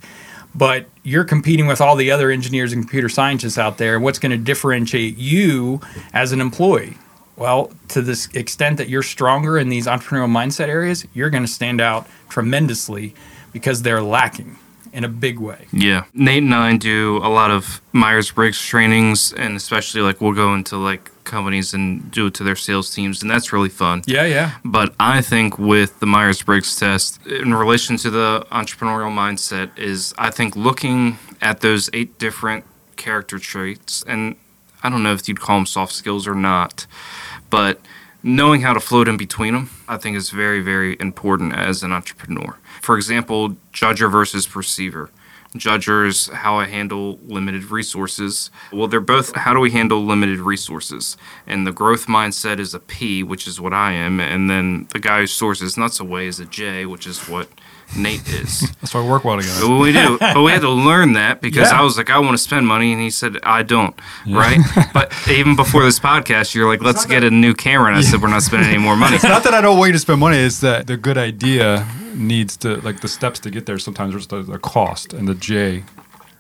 but 0.56 0.86
you're 1.04 1.26
competing 1.26 1.68
with 1.68 1.82
all 1.82 1.98
the 1.98 2.10
other 2.10 2.32
engineers 2.32 2.72
and 2.72 2.82
computer 2.82 3.10
scientists 3.10 3.58
out 3.58 3.78
there. 3.78 4.00
What's 4.00 4.18
going 4.18 4.32
to 4.32 4.38
differentiate 4.38 5.18
you 5.18 5.82
as 6.14 6.32
an 6.32 6.40
employee? 6.40 6.98
Well, 7.36 7.74
to 7.90 8.02
this 8.02 8.30
extent 8.34 8.78
that 8.78 8.88
you're 8.88 9.04
stronger 9.04 9.58
in 9.58 9.68
these 9.68 9.88
entrepreneurial 9.88 10.32
mindset 10.32 10.70
areas, 10.70 11.06
you're 11.14 11.30
going 11.30 11.44
to 11.44 11.52
stand 11.52 11.82
out 11.82 12.08
tremendously 12.30 13.14
because 13.52 13.82
they're 13.82 14.02
lacking 14.02 14.58
in 14.94 15.04
a 15.04 15.10
big 15.10 15.40
way. 15.40 15.66
Yeah. 15.74 16.06
Nate 16.14 16.44
and 16.44 16.54
I 16.54 16.78
do 16.78 17.18
a 17.18 17.28
lot 17.28 17.52
of 17.52 17.82
Myers 17.92 18.32
Briggs 18.32 18.62
trainings, 18.62 19.34
and 19.34 19.58
especially 19.58 20.02
like 20.02 20.22
we'll 20.22 20.34
go 20.34 20.54
into 20.54 20.78
like 20.78 21.10
companies 21.24 21.74
and 21.74 22.12
do 22.12 22.28
it 22.28 22.36
to 22.36 22.44
their 22.44 22.56
sales 22.56 22.94
teams, 22.94 23.22
and 23.22 23.30
that's 23.30 23.52
really 23.52 23.70
fun. 23.70 24.04
Yeah, 24.06 24.26
yeah. 24.26 24.52
But 24.64 24.94
I 25.00 25.22
think 25.22 25.58
with 25.58 26.00
the 26.00 26.06
Myers 26.06 26.42
Briggs 26.44 26.80
test, 26.80 27.26
in 27.26 27.54
relation 27.54 27.98
to 27.98 28.10
the 28.12 28.46
entrepreneurial 28.52 29.12
mindset, 29.12 29.78
is 29.78 30.14
I 30.18 30.30
think 30.30 30.56
looking 30.56 31.18
at 31.42 31.62
those 31.62 31.90
eight 31.92 32.20
different 32.20 32.64
character 32.96 33.40
traits, 33.40 34.04
and 34.08 34.36
I 34.84 34.90
don't 34.90 35.02
know 35.02 35.14
if 35.14 35.28
you'd 35.28 35.40
call 35.40 35.58
them 35.58 35.66
soft 35.66 35.94
skills 35.94 36.28
or 36.28 36.36
not, 36.36 36.86
but 37.50 37.82
knowing 38.24 38.62
how 38.62 38.74
to 38.74 38.80
float 38.80 39.08
in 39.08 39.18
between 39.18 39.54
them, 39.54 39.70
I 39.88 39.98
think 39.98 40.16
is 40.16 40.30
very, 40.30 40.62
very 40.62 40.98
important 41.00 41.54
as 41.54 41.84
an 41.84 41.92
entrepreneur. 41.92 42.58
For 42.82 42.96
example, 42.96 43.58
judger 43.74 44.10
versus 44.10 44.48
perceiver. 44.48 45.10
Judger 45.56 46.08
is 46.08 46.28
how 46.28 46.56
I 46.56 46.66
handle 46.66 47.20
limited 47.28 47.70
resources. 47.70 48.50
Well, 48.72 48.88
they're 48.88 49.00
both 49.00 49.36
how 49.36 49.54
do 49.54 49.60
we 49.60 49.70
handle 49.70 50.04
limited 50.04 50.40
resources? 50.40 51.16
And 51.46 51.68
the 51.68 51.72
growth 51.72 52.08
mindset 52.08 52.58
is 52.58 52.74
a 52.74 52.80
P, 52.80 53.22
which 53.22 53.46
is 53.46 53.62
what 53.62 53.74
I 53.74 53.92
am. 53.92 54.20
And 54.20 54.50
then 54.50 54.88
the 54.94 55.00
guy 55.00 55.20
who 55.20 55.28
sources 55.28 55.78
nuts 55.78 56.00
away 56.00 56.26
is 56.26 56.40
a 56.40 56.46
J, 56.46 56.88
which 56.88 57.06
is 57.06 57.30
what 57.30 57.50
Nate 57.96 58.28
is. 58.28 58.62
That's 58.82 58.94
why 58.94 59.02
we 59.02 59.10
work 59.10 59.24
well 59.24 59.38
together. 59.38 59.68
Well, 59.68 59.80
we 59.80 59.92
do, 59.92 60.18
but 60.20 60.42
we 60.42 60.52
had 60.52 60.62
to 60.62 60.70
learn 60.70 61.14
that 61.14 61.42
because 61.42 61.72
yeah. 61.72 61.80
I 61.80 61.84
was 61.84 61.98
like, 61.98 62.10
I 62.10 62.20
want 62.20 62.34
to 62.34 62.38
spend 62.38 62.68
money, 62.68 62.94
and 62.94 63.02
he 63.02 63.10
said, 63.10 63.38
I 63.44 63.64
don't. 63.64 63.96
Yeah. 64.26 64.38
Right? 64.38 64.60
but 64.94 65.14
even 65.30 65.56
before 65.56 65.84
this 65.84 66.00
podcast, 66.00 66.56
you're 66.56 66.68
like, 66.68 66.82
let's 66.82 67.06
get 67.06 67.22
that, 67.22 67.28
a 67.28 67.32
new 67.32 67.54
camera, 67.54 67.88
and 67.88 67.96
I 67.96 68.02
yeah. 68.02 68.10
said, 68.10 68.22
we're 68.22 68.30
not 68.30 68.44
spending 68.44 68.70
any 68.70 68.78
more 68.78 68.96
money. 68.96 69.16
It's 69.16 69.24
not 69.24 69.44
that 69.44 69.54
I 69.54 69.62
don't 69.62 69.78
want 69.78 69.90
you 69.90 69.94
to 69.94 70.00
spend 70.00 70.20
money; 70.20 70.38
it's 70.38 70.60
that 70.62 70.88
the 70.88 70.98
good 70.98 71.18
idea 71.18 71.88
needs 72.16 72.58
to 72.58 72.78
like 72.82 73.02
the 73.02 73.08
steps 73.08 73.40
to 73.42 73.50
get 73.50 73.66
there. 73.66 73.80
Sometimes 73.80 74.14
there's 74.14 74.28
the, 74.28 74.44
the 74.44 74.60
cost, 74.60 75.14
and 75.14 75.28
the 75.28 75.36
J 75.36 75.84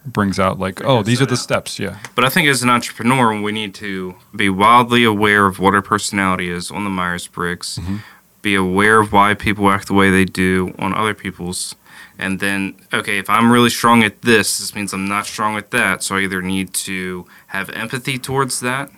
brings 0.06 0.38
out 0.38 0.60
like, 0.60 0.84
oh, 0.84 1.01
these 1.01 1.22
are 1.22 1.26
the 1.26 1.38
steps. 1.38 1.80
Yeah. 1.80 1.97
But 2.14 2.26
I 2.26 2.30
think 2.30 2.47
as 2.47 2.62
an 2.62 2.70
entrepreneur, 2.70 3.41
we 3.41 3.54
need 3.54 3.74
to 3.76 4.16
be 4.36 4.49
wildly 4.49 5.06
aware 5.06 5.45
of 5.45 5.60
what 5.60 5.74
our 5.74 5.82
personality 5.82 6.49
is 6.49 6.72
on 6.72 6.84
the 6.84 6.89
Myers 6.89 7.28
Briggs. 7.28 7.78
Mm-hmm 7.78 7.97
be 8.44 8.54
aware 8.54 9.00
of 9.00 9.12
why 9.12 9.34
people 9.34 9.68
act 9.72 9.88
the 9.88 9.94
way 9.96 10.12
they 10.12 10.26
do 10.26 10.76
on 10.78 10.94
other 10.94 11.16
people's. 11.16 11.76
And 12.20 12.39
then 12.39 12.76
okay 12.94 13.18
if 13.18 13.28
i'm 13.28 13.52
really 13.52 13.72
strong 13.72 14.04
at 14.04 14.22
this 14.22 14.60
this 14.60 14.76
means 14.76 14.94
i'm 14.94 15.08
not 15.08 15.26
strong 15.26 15.58
at 15.58 15.72
that. 15.72 16.04
So 16.04 16.18
i 16.18 16.20
either 16.20 16.44
need 16.44 16.74
to 16.76 17.26
have 17.48 17.72
empathy 17.72 18.20
towards 18.20 18.60
that 18.60 18.91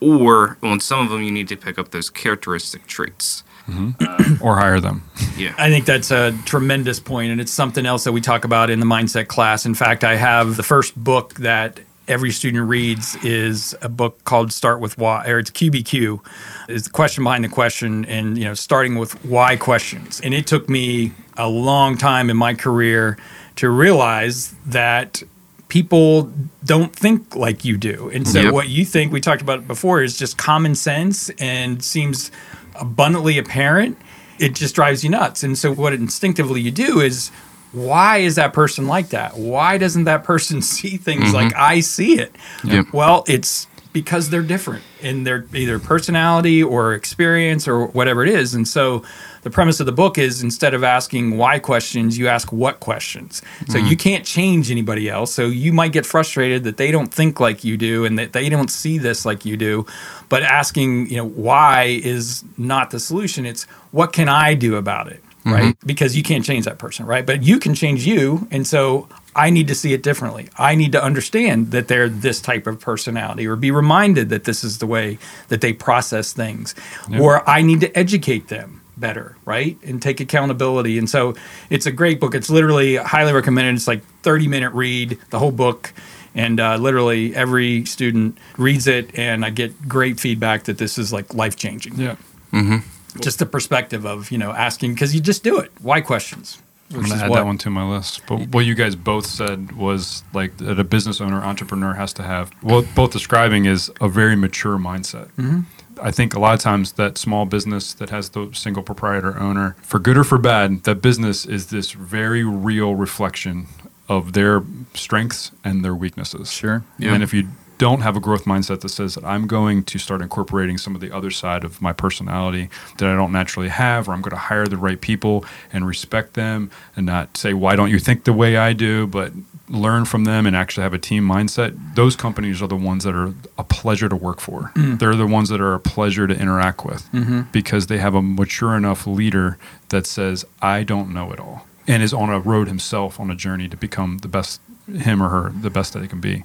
or 0.00 0.56
on 0.62 0.80
some 0.80 1.00
of 1.00 1.10
them 1.10 1.22
you 1.22 1.30
need 1.30 1.48
to 1.48 1.56
pick 1.56 1.78
up 1.78 1.90
those 1.90 2.08
characteristic 2.08 2.86
traits. 2.86 3.44
Mm-hmm. 3.68 3.90
uh, 4.00 4.36
or 4.44 4.56
hire 4.56 4.80
them. 4.80 5.02
Yeah. 5.36 5.54
I 5.58 5.68
think 5.68 5.84
that's 5.84 6.10
a 6.10 6.32
tremendous 6.46 6.98
point 6.98 7.30
and 7.30 7.42
it's 7.42 7.52
something 7.52 7.84
else 7.84 8.04
that 8.04 8.12
we 8.12 8.22
talk 8.22 8.44
about 8.44 8.70
in 8.70 8.80
the 8.80 8.86
mindset 8.86 9.28
class. 9.28 9.66
In 9.66 9.74
fact 9.74 10.02
i 10.02 10.16
have 10.16 10.56
the 10.56 10.62
first 10.62 10.96
book 10.96 11.34
that 11.34 11.80
every 12.08 12.30
student 12.30 12.68
reads 12.68 13.16
is 13.24 13.74
a 13.82 13.88
book 13.88 14.22
called 14.24 14.52
Start 14.52 14.80
with 14.80 14.96
Why, 14.98 15.26
or 15.26 15.38
it's 15.38 15.50
QBQ, 15.50 16.20
is 16.68 16.84
the 16.84 16.90
question 16.90 17.24
behind 17.24 17.44
the 17.44 17.48
question, 17.48 18.04
and 18.06 18.38
you 18.38 18.44
know, 18.44 18.54
starting 18.54 18.96
with 18.96 19.24
why 19.24 19.56
questions. 19.56 20.20
And 20.20 20.34
it 20.34 20.46
took 20.46 20.68
me 20.68 21.12
a 21.36 21.48
long 21.48 21.96
time 21.98 22.30
in 22.30 22.36
my 22.36 22.54
career 22.54 23.18
to 23.56 23.70
realize 23.70 24.54
that 24.66 25.22
people 25.68 26.30
don't 26.64 26.94
think 26.94 27.34
like 27.34 27.64
you 27.64 27.76
do. 27.76 28.10
And 28.10 28.26
so 28.26 28.40
yep. 28.40 28.54
what 28.54 28.68
you 28.68 28.84
think 28.84 29.12
we 29.12 29.20
talked 29.20 29.42
about 29.42 29.66
before 29.66 30.02
is 30.02 30.16
just 30.16 30.38
common 30.38 30.74
sense 30.74 31.28
and 31.40 31.82
seems 31.82 32.30
abundantly 32.78 33.38
apparent. 33.38 33.98
It 34.38 34.54
just 34.54 34.74
drives 34.74 35.02
you 35.02 35.10
nuts. 35.10 35.42
And 35.42 35.58
so 35.58 35.74
what 35.74 35.92
instinctively 35.92 36.60
you 36.60 36.70
do 36.70 37.00
is 37.00 37.30
why 37.76 38.18
is 38.18 38.36
that 38.36 38.52
person 38.52 38.86
like 38.86 39.10
that? 39.10 39.36
Why 39.36 39.76
doesn't 39.78 40.04
that 40.04 40.24
person 40.24 40.62
see 40.62 40.96
things 40.96 41.26
mm-hmm. 41.26 41.34
like 41.34 41.54
I 41.54 41.80
see 41.80 42.18
it? 42.18 42.34
Yep. 42.64 42.92
Well, 42.92 43.24
it's 43.28 43.66
because 43.92 44.28
they're 44.28 44.42
different 44.42 44.84
in 45.00 45.24
their 45.24 45.46
either 45.54 45.78
personality 45.78 46.62
or 46.62 46.92
experience 46.92 47.66
or 47.66 47.86
whatever 47.86 48.22
it 48.22 48.28
is. 48.28 48.54
And 48.54 48.68
so 48.68 49.02
the 49.40 49.48
premise 49.48 49.80
of 49.80 49.86
the 49.86 49.92
book 49.92 50.18
is 50.18 50.42
instead 50.42 50.74
of 50.74 50.84
asking 50.84 51.38
why 51.38 51.58
questions, 51.58 52.18
you 52.18 52.28
ask 52.28 52.52
what 52.52 52.80
questions. 52.80 53.40
So 53.68 53.78
mm-hmm. 53.78 53.86
you 53.86 53.96
can't 53.96 54.24
change 54.26 54.70
anybody 54.70 55.08
else. 55.08 55.32
So 55.32 55.46
you 55.46 55.72
might 55.72 55.92
get 55.92 56.04
frustrated 56.04 56.64
that 56.64 56.76
they 56.76 56.90
don't 56.90 57.12
think 57.12 57.40
like 57.40 57.64
you 57.64 57.78
do 57.78 58.04
and 58.04 58.18
that 58.18 58.34
they 58.34 58.50
don't 58.50 58.70
see 58.70 58.98
this 58.98 59.24
like 59.24 59.46
you 59.46 59.56
do. 59.56 59.86
But 60.28 60.42
asking, 60.42 61.08
you 61.08 61.16
know, 61.16 61.28
why 61.28 61.98
is 62.02 62.44
not 62.58 62.90
the 62.90 63.00
solution. 63.00 63.46
It's 63.46 63.64
what 63.92 64.12
can 64.12 64.28
I 64.28 64.52
do 64.52 64.76
about 64.76 65.08
it? 65.10 65.22
Right? 65.46 65.74
Mm-hmm. 65.74 65.86
Because 65.86 66.16
you 66.16 66.22
can't 66.22 66.44
change 66.44 66.64
that 66.64 66.78
person, 66.78 67.06
right? 67.06 67.24
But 67.24 67.42
you 67.42 67.58
can 67.58 67.74
change 67.74 68.06
you. 68.06 68.48
And 68.50 68.66
so 68.66 69.08
I 69.34 69.50
need 69.50 69.68
to 69.68 69.74
see 69.74 69.92
it 69.92 70.02
differently. 70.02 70.48
I 70.58 70.74
need 70.74 70.92
to 70.92 71.02
understand 71.02 71.70
that 71.70 71.88
they're 71.88 72.08
this 72.08 72.40
type 72.40 72.66
of 72.66 72.80
personality 72.80 73.46
or 73.46 73.54
be 73.56 73.70
reminded 73.70 74.28
that 74.30 74.44
this 74.44 74.64
is 74.64 74.78
the 74.78 74.86
way 74.86 75.18
that 75.48 75.60
they 75.60 75.72
process 75.72 76.32
things. 76.32 76.74
Yep. 77.08 77.20
Or 77.20 77.48
I 77.48 77.62
need 77.62 77.80
to 77.80 77.96
educate 77.96 78.48
them 78.48 78.82
better, 78.96 79.36
right? 79.44 79.78
And 79.82 80.02
take 80.02 80.20
accountability. 80.20 80.98
And 80.98 81.08
so 81.08 81.34
it's 81.70 81.86
a 81.86 81.92
great 81.92 82.18
book. 82.18 82.34
It's 82.34 82.50
literally 82.50 82.96
highly 82.96 83.32
recommended. 83.32 83.74
It's 83.74 83.86
like 83.86 84.04
30 84.22 84.48
minute 84.48 84.72
read, 84.72 85.18
the 85.30 85.38
whole 85.38 85.52
book. 85.52 85.92
And 86.34 86.60
uh, 86.60 86.76
literally 86.76 87.34
every 87.34 87.86
student 87.86 88.36
reads 88.58 88.86
it, 88.86 89.18
and 89.18 89.42
I 89.42 89.48
get 89.48 89.88
great 89.88 90.20
feedback 90.20 90.64
that 90.64 90.76
this 90.76 90.98
is 90.98 91.10
like 91.10 91.32
life 91.32 91.56
changing. 91.56 91.98
Yeah. 91.98 92.16
Mm-hmm 92.52 92.95
just 93.20 93.38
the 93.38 93.46
perspective 93.46 94.04
of 94.06 94.30
you 94.30 94.38
know 94.38 94.52
asking 94.52 94.94
because 94.94 95.14
you 95.14 95.20
just 95.20 95.42
do 95.42 95.58
it. 95.58 95.72
Why 95.80 96.00
questions? 96.00 96.60
I'm 96.94 97.02
gonna 97.02 97.14
add 97.16 97.30
what, 97.30 97.36
that 97.36 97.46
one 97.46 97.58
to 97.58 97.70
my 97.70 97.84
list. 97.84 98.22
But 98.26 98.48
what 98.48 98.64
you 98.64 98.74
guys 98.74 98.94
both 98.94 99.26
said 99.26 99.72
was 99.72 100.22
like 100.32 100.56
that 100.58 100.78
a 100.78 100.84
business 100.84 101.20
owner, 101.20 101.42
entrepreneur 101.42 101.94
has 101.94 102.12
to 102.14 102.22
have. 102.22 102.50
What 102.60 102.86
both 102.94 103.12
describing 103.12 103.64
is 103.64 103.90
a 104.00 104.08
very 104.08 104.36
mature 104.36 104.78
mindset. 104.78 105.26
Mm-hmm. 105.32 105.60
I 106.00 106.10
think 106.10 106.34
a 106.34 106.38
lot 106.38 106.54
of 106.54 106.60
times 106.60 106.92
that 106.92 107.18
small 107.18 107.46
business 107.46 107.94
that 107.94 108.10
has 108.10 108.30
the 108.30 108.50
single 108.52 108.82
proprietor 108.82 109.38
owner, 109.38 109.76
for 109.82 109.98
good 109.98 110.18
or 110.18 110.24
for 110.24 110.38
bad, 110.38 110.84
that 110.84 110.96
business 110.96 111.46
is 111.46 111.68
this 111.68 111.92
very 111.92 112.44
real 112.44 112.94
reflection 112.94 113.66
of 114.08 114.34
their 114.34 114.62
strengths 114.94 115.52
and 115.64 115.84
their 115.84 115.94
weaknesses. 115.94 116.52
Sure. 116.52 116.84
Yeah. 116.98 117.14
And 117.14 117.22
if 117.22 117.34
you 117.34 117.48
don't 117.78 118.00
have 118.00 118.16
a 118.16 118.20
growth 118.20 118.44
mindset 118.44 118.80
that 118.80 118.88
says 118.88 119.14
that 119.14 119.24
I'm 119.24 119.46
going 119.46 119.84
to 119.84 119.98
start 119.98 120.22
incorporating 120.22 120.78
some 120.78 120.94
of 120.94 121.00
the 121.00 121.14
other 121.14 121.30
side 121.30 121.64
of 121.64 121.82
my 121.82 121.92
personality 121.92 122.70
that 122.98 123.08
I 123.08 123.14
don't 123.14 123.32
naturally 123.32 123.68
have, 123.68 124.08
or 124.08 124.12
I'm 124.12 124.22
going 124.22 124.30
to 124.30 124.36
hire 124.36 124.66
the 124.66 124.76
right 124.76 125.00
people 125.00 125.44
and 125.72 125.86
respect 125.86 126.34
them 126.34 126.70
and 126.94 127.06
not 127.06 127.36
say, 127.36 127.52
why 127.52 127.76
don't 127.76 127.90
you 127.90 127.98
think 127.98 128.24
the 128.24 128.32
way 128.32 128.56
I 128.56 128.72
do, 128.72 129.06
but 129.06 129.32
learn 129.68 130.04
from 130.04 130.24
them 130.24 130.46
and 130.46 130.54
actually 130.54 130.84
have 130.84 130.94
a 130.94 130.98
team 130.98 131.26
mindset, 131.26 131.76
those 131.94 132.14
companies 132.14 132.62
are 132.62 132.68
the 132.68 132.76
ones 132.76 133.04
that 133.04 133.14
are 133.14 133.34
a 133.58 133.64
pleasure 133.64 134.08
to 134.08 134.16
work 134.16 134.40
for. 134.40 134.72
Mm. 134.74 134.98
They're 134.98 135.16
the 135.16 135.26
ones 135.26 135.48
that 135.48 135.60
are 135.60 135.74
a 135.74 135.80
pleasure 135.80 136.26
to 136.26 136.38
interact 136.38 136.84
with 136.84 137.10
mm-hmm. 137.12 137.42
because 137.52 137.88
they 137.88 137.98
have 137.98 138.14
a 138.14 138.22
mature 138.22 138.76
enough 138.76 139.06
leader 139.06 139.58
that 139.88 140.06
says, 140.06 140.44
I 140.62 140.84
don't 140.84 141.12
know 141.12 141.32
it 141.32 141.40
all 141.40 141.66
and 141.88 142.02
is 142.02 142.12
on 142.12 142.30
a 142.30 142.40
road 142.40 142.68
himself 142.68 143.20
on 143.20 143.30
a 143.30 143.34
journey 143.34 143.68
to 143.68 143.76
become 143.76 144.18
the 144.18 144.28
best 144.28 144.60
him 144.86 145.22
or 145.22 145.28
her 145.28 145.50
the 145.50 145.70
best 145.70 145.92
that 145.92 146.00
they 146.00 146.06
can 146.06 146.20
be. 146.20 146.44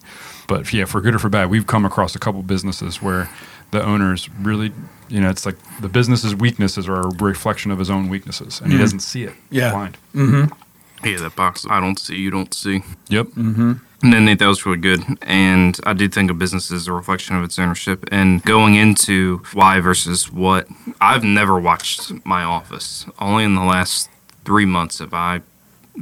But 0.52 0.74
yeah, 0.74 0.84
for 0.84 1.00
good 1.00 1.16
or 1.16 1.20
for 1.20 1.30
bad, 1.30 1.50
we've 1.50 1.66
come 1.66 1.86
across 1.86 2.14
a 2.14 2.20
couple 2.20 2.44
businesses 2.44 3.02
where 3.02 3.30
the 3.72 3.82
owners 3.82 4.30
really, 4.42 4.74
you 5.08 5.22
know, 5.22 5.30
it's 5.30 5.46
like 5.46 5.56
the 5.80 5.88
business's 5.88 6.36
weaknesses 6.36 6.90
are 6.90 7.00
a 7.00 7.08
reflection 7.08 7.72
of 7.72 7.80
his 7.80 7.90
own 7.90 8.10
weaknesses, 8.10 8.60
and 8.60 8.70
he 8.70 8.78
doesn't 8.78 9.00
see 9.00 9.24
it. 9.24 9.34
Yeah. 9.50 9.72
blind. 9.72 9.98
Mm-hmm. 10.14 11.08
Yeah, 11.08 11.20
that 11.20 11.38
box 11.38 11.66
I 11.70 11.80
don't 11.80 11.98
see, 11.98 12.18
you 12.18 12.32
don't 12.32 12.54
see. 12.54 12.82
Yep. 13.08 13.28
Mm-hmm. 13.28 13.74
And 14.04 14.14
then 14.14 14.26
Nate, 14.26 14.40
that 14.40 14.48
was 14.48 14.66
really 14.66 14.80
good. 14.80 15.02
And 15.22 15.80
I 15.86 15.94
do 15.94 16.10
think 16.10 16.30
a 16.30 16.34
business 16.34 16.70
is 16.70 16.86
a 16.86 16.92
reflection 16.92 17.38
of 17.38 17.46
its 17.46 17.58
ownership. 17.58 18.04
And 18.12 18.44
going 18.44 18.76
into 18.76 19.44
why 19.54 19.80
versus 19.80 20.30
what, 20.30 20.68
I've 21.00 21.24
never 21.24 21.60
watched 21.62 22.12
My 22.26 22.44
Office. 22.44 23.06
Only 23.20 23.46
in 23.46 23.56
the 23.56 23.64
last 23.64 24.10
three 24.44 24.66
months 24.66 25.00
have 25.00 25.14
I 25.14 25.44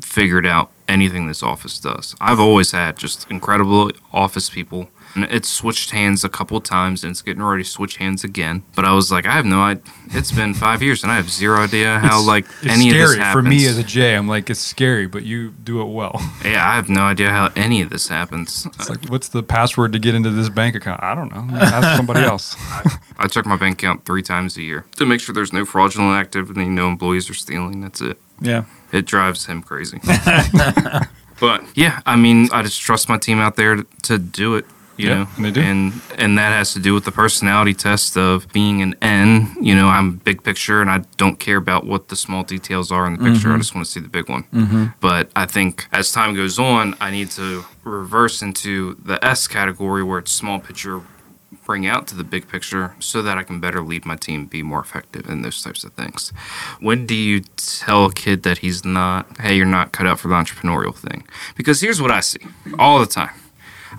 figured 0.01 0.47
out 0.47 0.71
anything 0.89 1.27
this 1.27 1.43
office 1.43 1.79
does. 1.79 2.15
I've 2.19 2.39
always 2.39 2.71
had 2.71 2.97
just 2.97 3.29
incredible 3.29 3.91
office 4.11 4.49
people. 4.49 4.89
And 5.15 5.23
it's 5.25 5.49
switched 5.49 5.89
hands 5.91 6.23
a 6.23 6.29
couple 6.29 6.61
times 6.61 7.03
and 7.03 7.11
it's 7.11 7.21
getting 7.23 7.41
ready 7.41 7.63
to 7.63 7.69
switch 7.69 7.97
hands 7.97 8.23
again. 8.23 8.63
But 8.75 8.85
I 8.85 8.93
was 8.93 9.11
like, 9.11 9.25
I 9.25 9.31
have 9.31 9.45
no 9.45 9.61
idea. 9.61 9.83
It's 10.11 10.31
been 10.31 10.53
five 10.53 10.83
years 10.83 11.01
and 11.03 11.11
I 11.11 11.15
have 11.15 11.29
zero 11.31 11.59
idea 11.59 11.97
how 11.99 12.05
It's- 12.07 12.25
like 12.27 12.45
it's 12.61 12.73
any 12.73 12.89
scary 12.91 13.03
of 13.03 13.09
this 13.09 13.17
happens. 13.17 13.43
for 13.45 13.49
me 13.49 13.65
as 13.65 13.77
a 13.79 13.83
J. 13.83 14.15
I'm 14.15 14.27
like, 14.27 14.49
it's 14.51 14.59
scary, 14.59 15.07
but 15.07 15.23
you 15.23 15.49
do 15.51 15.81
it 15.81 15.85
well. 15.85 16.13
yeah, 16.45 16.69
I 16.69 16.75
have 16.75 16.89
no 16.89 17.01
idea 17.01 17.29
how 17.31 17.49
any 17.55 17.81
of 17.81 17.89
this 17.89 18.07
happens. 18.07 18.65
It's 18.75 18.89
like, 18.89 19.05
what's 19.09 19.29
the 19.29 19.41
password 19.43 19.93
to 19.93 19.99
get 19.99 20.13
into 20.15 20.29
this 20.29 20.49
bank 20.49 20.75
account? 20.75 21.01
I 21.01 21.15
don't 21.15 21.31
know. 21.33 21.57
Ask 21.57 21.97
somebody 21.97 22.19
else. 22.25 22.55
I 23.17 23.27
check 23.27 23.45
my 23.47 23.57
bank 23.57 23.81
account 23.81 24.05
three 24.05 24.21
times 24.23 24.57
a 24.57 24.61
year 24.61 24.85
to 24.97 25.05
make 25.05 25.21
sure 25.21 25.33
there's 25.33 25.53
no 25.53 25.65
fraudulent 25.65 26.17
activity, 26.19 26.65
no 26.65 26.87
employees 26.87 27.29
are 27.29 27.33
stealing. 27.33 27.81
That's 27.81 27.99
it. 28.01 28.19
Yeah. 28.41 28.65
It 28.91 29.05
drives 29.05 29.45
him 29.47 29.61
crazy. 29.63 29.99
but 31.39 31.63
yeah, 31.75 32.01
I 32.05 32.15
mean, 32.15 32.49
I 32.51 32.61
just 32.63 32.79
trust 32.81 33.09
my 33.09 33.17
team 33.17 33.39
out 33.39 33.55
there 33.55 33.75
to, 33.77 33.87
to 34.03 34.17
do 34.17 34.55
it. 34.55 34.65
You 34.99 35.07
Yeah, 35.07 35.15
know, 35.15 35.27
they 35.39 35.51
do. 35.51 35.61
and 35.61 35.93
and 36.17 36.37
that 36.37 36.51
has 36.51 36.73
to 36.73 36.79
do 36.79 36.93
with 36.93 37.05
the 37.05 37.11
personality 37.11 37.73
test 37.73 38.17
of 38.17 38.51
being 38.51 38.81
an 38.81 38.95
N. 39.01 39.55
You 39.61 39.73
know, 39.73 39.87
I'm 39.87 40.17
big 40.17 40.43
picture, 40.43 40.81
and 40.81 40.91
I 40.91 40.99
don't 41.15 41.39
care 41.39 41.55
about 41.55 41.85
what 41.85 42.09
the 42.09 42.17
small 42.17 42.43
details 42.43 42.91
are 42.91 43.07
in 43.07 43.13
the 43.13 43.19
picture. 43.19 43.47
I 43.47 43.51
mm-hmm. 43.51 43.61
just 43.61 43.73
want 43.73 43.87
to 43.87 43.91
see 43.91 44.01
the 44.01 44.09
big 44.09 44.27
one. 44.27 44.43
Mm-hmm. 44.53 44.85
But 44.99 45.31
I 45.37 45.45
think 45.45 45.87
as 45.93 46.11
time 46.11 46.35
goes 46.35 46.59
on, 46.59 46.95
I 46.99 47.11
need 47.11 47.29
to 47.31 47.63
reverse 47.85 48.41
into 48.41 48.95
the 48.95 49.23
S 49.23 49.47
category 49.47 50.03
where 50.03 50.19
it's 50.19 50.33
small 50.33 50.59
picture, 50.59 51.01
bring 51.65 51.87
out 51.87 52.05
to 52.09 52.15
the 52.15 52.25
big 52.25 52.49
picture 52.49 52.93
so 52.99 53.21
that 53.21 53.37
I 53.37 53.43
can 53.43 53.61
better 53.61 53.81
lead 53.81 54.05
my 54.05 54.17
team, 54.17 54.47
be 54.47 54.63
more 54.63 54.81
effective 54.81 55.29
in 55.29 55.43
those 55.43 55.63
types 55.63 55.85
of 55.85 55.93
things. 55.93 56.33
When 56.81 57.05
do 57.05 57.15
you 57.15 57.39
tell 57.55 58.05
a 58.07 58.13
kid 58.13 58.43
that 58.43 58.57
he's 58.57 58.83
not, 58.83 59.39
hey, 59.39 59.55
you're 59.55 59.65
not 59.65 59.93
cut 59.93 60.07
out 60.07 60.19
for 60.19 60.27
the 60.27 60.35
entrepreneurial 60.35 60.93
thing? 60.95 61.23
Because 61.55 61.79
here's 61.79 62.01
what 62.01 62.11
I 62.11 62.19
see 62.19 62.41
all 62.77 62.99
the 62.99 63.05
time. 63.05 63.31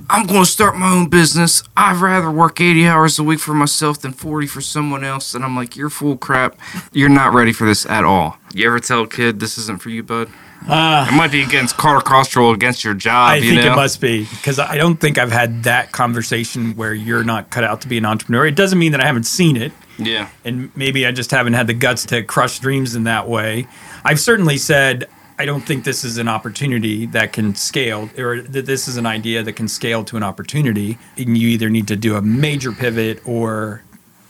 I'm 0.08 0.26
going 0.26 0.44
to 0.44 0.50
start 0.50 0.76
my 0.76 0.92
own 0.92 1.08
business. 1.08 1.62
I'd 1.76 1.96
rather 1.96 2.30
work 2.30 2.60
80 2.60 2.86
hours 2.86 3.18
a 3.18 3.22
week 3.24 3.40
for 3.40 3.54
myself 3.54 4.00
than 4.00 4.12
40 4.12 4.46
for 4.46 4.60
someone 4.60 5.04
else. 5.04 5.34
And 5.34 5.44
I'm 5.44 5.56
like, 5.56 5.76
you're 5.76 5.90
full 5.90 6.16
crap. 6.16 6.58
You're 6.92 7.08
not 7.08 7.32
ready 7.34 7.52
for 7.52 7.66
this 7.66 7.86
at 7.86 8.04
all. 8.04 8.36
You 8.54 8.66
ever 8.66 8.80
tell 8.80 9.02
a 9.02 9.08
kid 9.08 9.40
this 9.40 9.58
isn't 9.58 9.80
for 9.82 9.90
you, 9.90 10.02
bud? 10.02 10.28
Uh, 10.68 11.06
it 11.10 11.14
might 11.14 11.32
be 11.32 11.42
against 11.42 11.76
Carter 11.78 12.04
Costro, 12.04 12.50
against 12.52 12.84
your 12.84 12.92
job. 12.92 13.30
I 13.30 13.36
you 13.36 13.50
think 13.52 13.64
know? 13.64 13.72
it 13.72 13.76
must 13.76 13.98
be 14.00 14.24
because 14.26 14.58
I 14.58 14.76
don't 14.76 14.96
think 15.00 15.16
I've 15.16 15.32
had 15.32 15.62
that 15.64 15.90
conversation 15.90 16.76
where 16.76 16.92
you're 16.92 17.24
not 17.24 17.48
cut 17.50 17.64
out 17.64 17.80
to 17.80 17.88
be 17.88 17.96
an 17.96 18.04
entrepreneur. 18.04 18.46
It 18.46 18.56
doesn't 18.56 18.78
mean 18.78 18.92
that 18.92 19.00
I 19.00 19.06
haven't 19.06 19.24
seen 19.24 19.56
it, 19.56 19.72
Yeah. 19.98 20.28
and 20.44 20.70
maybe 20.76 21.06
I 21.06 21.12
just 21.12 21.30
haven't 21.30 21.54
had 21.54 21.66
the 21.66 21.72
guts 21.72 22.04
to 22.06 22.22
crush 22.22 22.58
dreams 22.58 22.94
in 22.94 23.04
that 23.04 23.26
way. 23.26 23.68
I've 24.04 24.20
certainly 24.20 24.58
said 24.58 25.08
I 25.40 25.46
don't 25.46 25.62
think 25.62 25.84
this 25.84 26.04
is 26.04 26.18
an 26.18 26.28
opportunity 26.28 27.06
that 27.06 27.32
can 27.32 27.54
scale, 27.54 28.10
or 28.18 28.42
that 28.42 28.66
this 28.66 28.86
is 28.86 28.98
an 28.98 29.06
idea 29.06 29.42
that 29.42 29.54
can 29.54 29.68
scale 29.68 30.04
to 30.04 30.18
an 30.18 30.22
opportunity. 30.22 30.98
And 31.16 31.38
you 31.38 31.48
either 31.48 31.70
need 31.70 31.88
to 31.88 31.96
do 31.96 32.16
a 32.16 32.20
major 32.20 32.72
pivot 32.72 33.26
or 33.26 33.82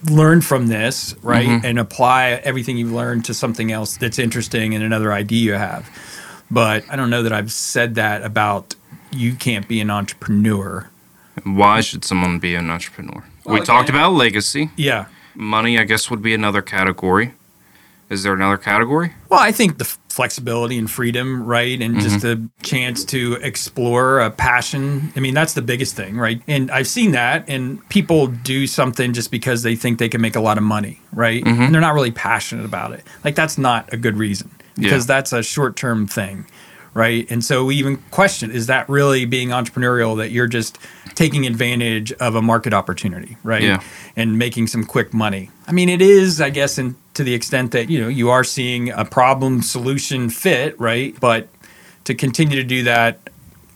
learn 0.09 0.41
from 0.41 0.69
this, 0.69 1.17
right, 1.21 1.49
mm-hmm. 1.49 1.67
and 1.67 1.81
apply 1.81 2.41
everything 2.45 2.77
you've 2.79 2.93
learned 2.93 3.25
to 3.25 3.35
something 3.35 3.73
else 3.73 3.97
that's 3.97 4.21
interesting 4.21 4.73
and 4.73 4.85
another 4.85 5.13
idea 5.13 5.41
you 5.41 5.53
have. 5.55 5.91
But 6.49 6.85
I 6.89 6.95
don't 6.95 7.11
know 7.11 7.25
that 7.25 7.33
I've 7.33 7.51
said 7.51 7.97
that 7.97 8.23
about 8.23 8.77
you 9.11 9.35
can't 9.35 9.67
be 9.67 9.81
an 9.81 9.91
entrepreneur. 9.91 10.89
Why 11.43 11.81
should 11.81 12.05
someone 12.05 12.39
be 12.39 12.55
an 12.55 12.71
entrepreneur? 12.71 13.25
we 13.47 13.55
Well, 13.55 13.65
talked 13.65 13.89
about 13.89 14.13
legacy. 14.13 14.71
Yeah. 14.77 15.07
Money, 15.35 15.77
I 15.77 15.83
guess, 15.83 16.09
would 16.09 16.23
be 16.23 16.35
another 16.35 16.63
category. 16.63 17.35
Is 18.11 18.25
there 18.25 18.33
another 18.33 18.57
category? 18.57 19.13
Well, 19.29 19.39
I 19.41 19.53
think 19.53 19.79
the 19.79 19.85
flexibility 20.09 20.77
and 20.77 20.91
freedom, 20.91 21.45
right? 21.45 21.81
And 21.81 22.01
just 22.01 22.17
mm-hmm. 22.17 22.45
the 22.45 22.65
chance 22.65 23.05
to 23.07 23.35
explore 23.35 24.19
a 24.19 24.31
passion. 24.31 25.13
I 25.15 25.21
mean, 25.21 25.33
that's 25.33 25.55
the 25.55 25.63
biggest 25.63 25.95
thing, 25.95 26.17
right? 26.17 26.43
And 26.49 26.71
I've 26.73 26.89
seen 26.89 27.13
that, 27.13 27.45
and 27.49 27.89
people 27.89 28.27
do 28.27 28.67
something 28.67 29.13
just 29.13 29.31
because 29.31 29.63
they 29.63 29.77
think 29.77 30.01
they 30.01 30.09
can 30.09 30.21
make 30.21 30.35
a 30.35 30.41
lot 30.41 30.59
of 30.59 30.65
money, 30.65 31.01
right? 31.13 31.45
Mm-hmm. 31.45 31.63
And 31.63 31.73
they're 31.75 31.81
not 31.81 31.95
really 31.95 32.11
passionate 32.11 32.65
about 32.65 32.93
it. 32.93 33.05
Like, 33.25 33.37
that's 33.37 33.57
not 33.57 33.93
a 33.93 33.97
good 33.97 34.17
reason 34.17 34.51
because 34.75 35.05
Yeah. 35.09 35.15
that's 35.15 35.33
a 35.33 35.43
short 35.45 35.77
term 35.77 36.09
thing, 36.09 36.47
right? 36.95 37.31
And 37.31 37.45
so 37.45 37.65
we 37.67 37.77
even 37.77 37.99
question 38.11 38.51
is 38.51 38.67
that 38.67 38.89
really 38.89 39.25
being 39.25 39.51
entrepreneurial 39.51 40.17
that 40.17 40.33
you're 40.33 40.49
just 40.49 40.79
taking 41.15 41.47
advantage 41.47 42.13
of 42.15 42.35
a 42.35 42.43
market 42.43 42.75
opportunity, 42.75 43.37
right? 43.45 43.63
Yeah. 43.63 43.81
and 44.17 44.37
making 44.39 44.67
some 44.67 44.85
quick 44.85 45.15
money. 45.15 45.51
I 45.69 45.73
mean, 45.73 45.89
it 45.89 46.03
is, 46.03 46.41
I 46.41 46.51
guess, 46.51 46.77
in, 46.79 46.97
to 47.21 47.25
the 47.25 47.35
extent 47.35 47.73
that 47.73 47.91
you 47.91 48.01
know 48.01 48.09
you 48.09 48.31
are 48.31 48.43
seeing 48.43 48.89
a 48.89 49.05
problem 49.05 49.61
solution 49.61 50.31
fit, 50.31 50.81
right? 50.81 51.15
But 51.21 51.49
to 52.05 52.15
continue 52.15 52.57
to 52.57 52.65
do 52.65 52.85
that, 52.85 53.19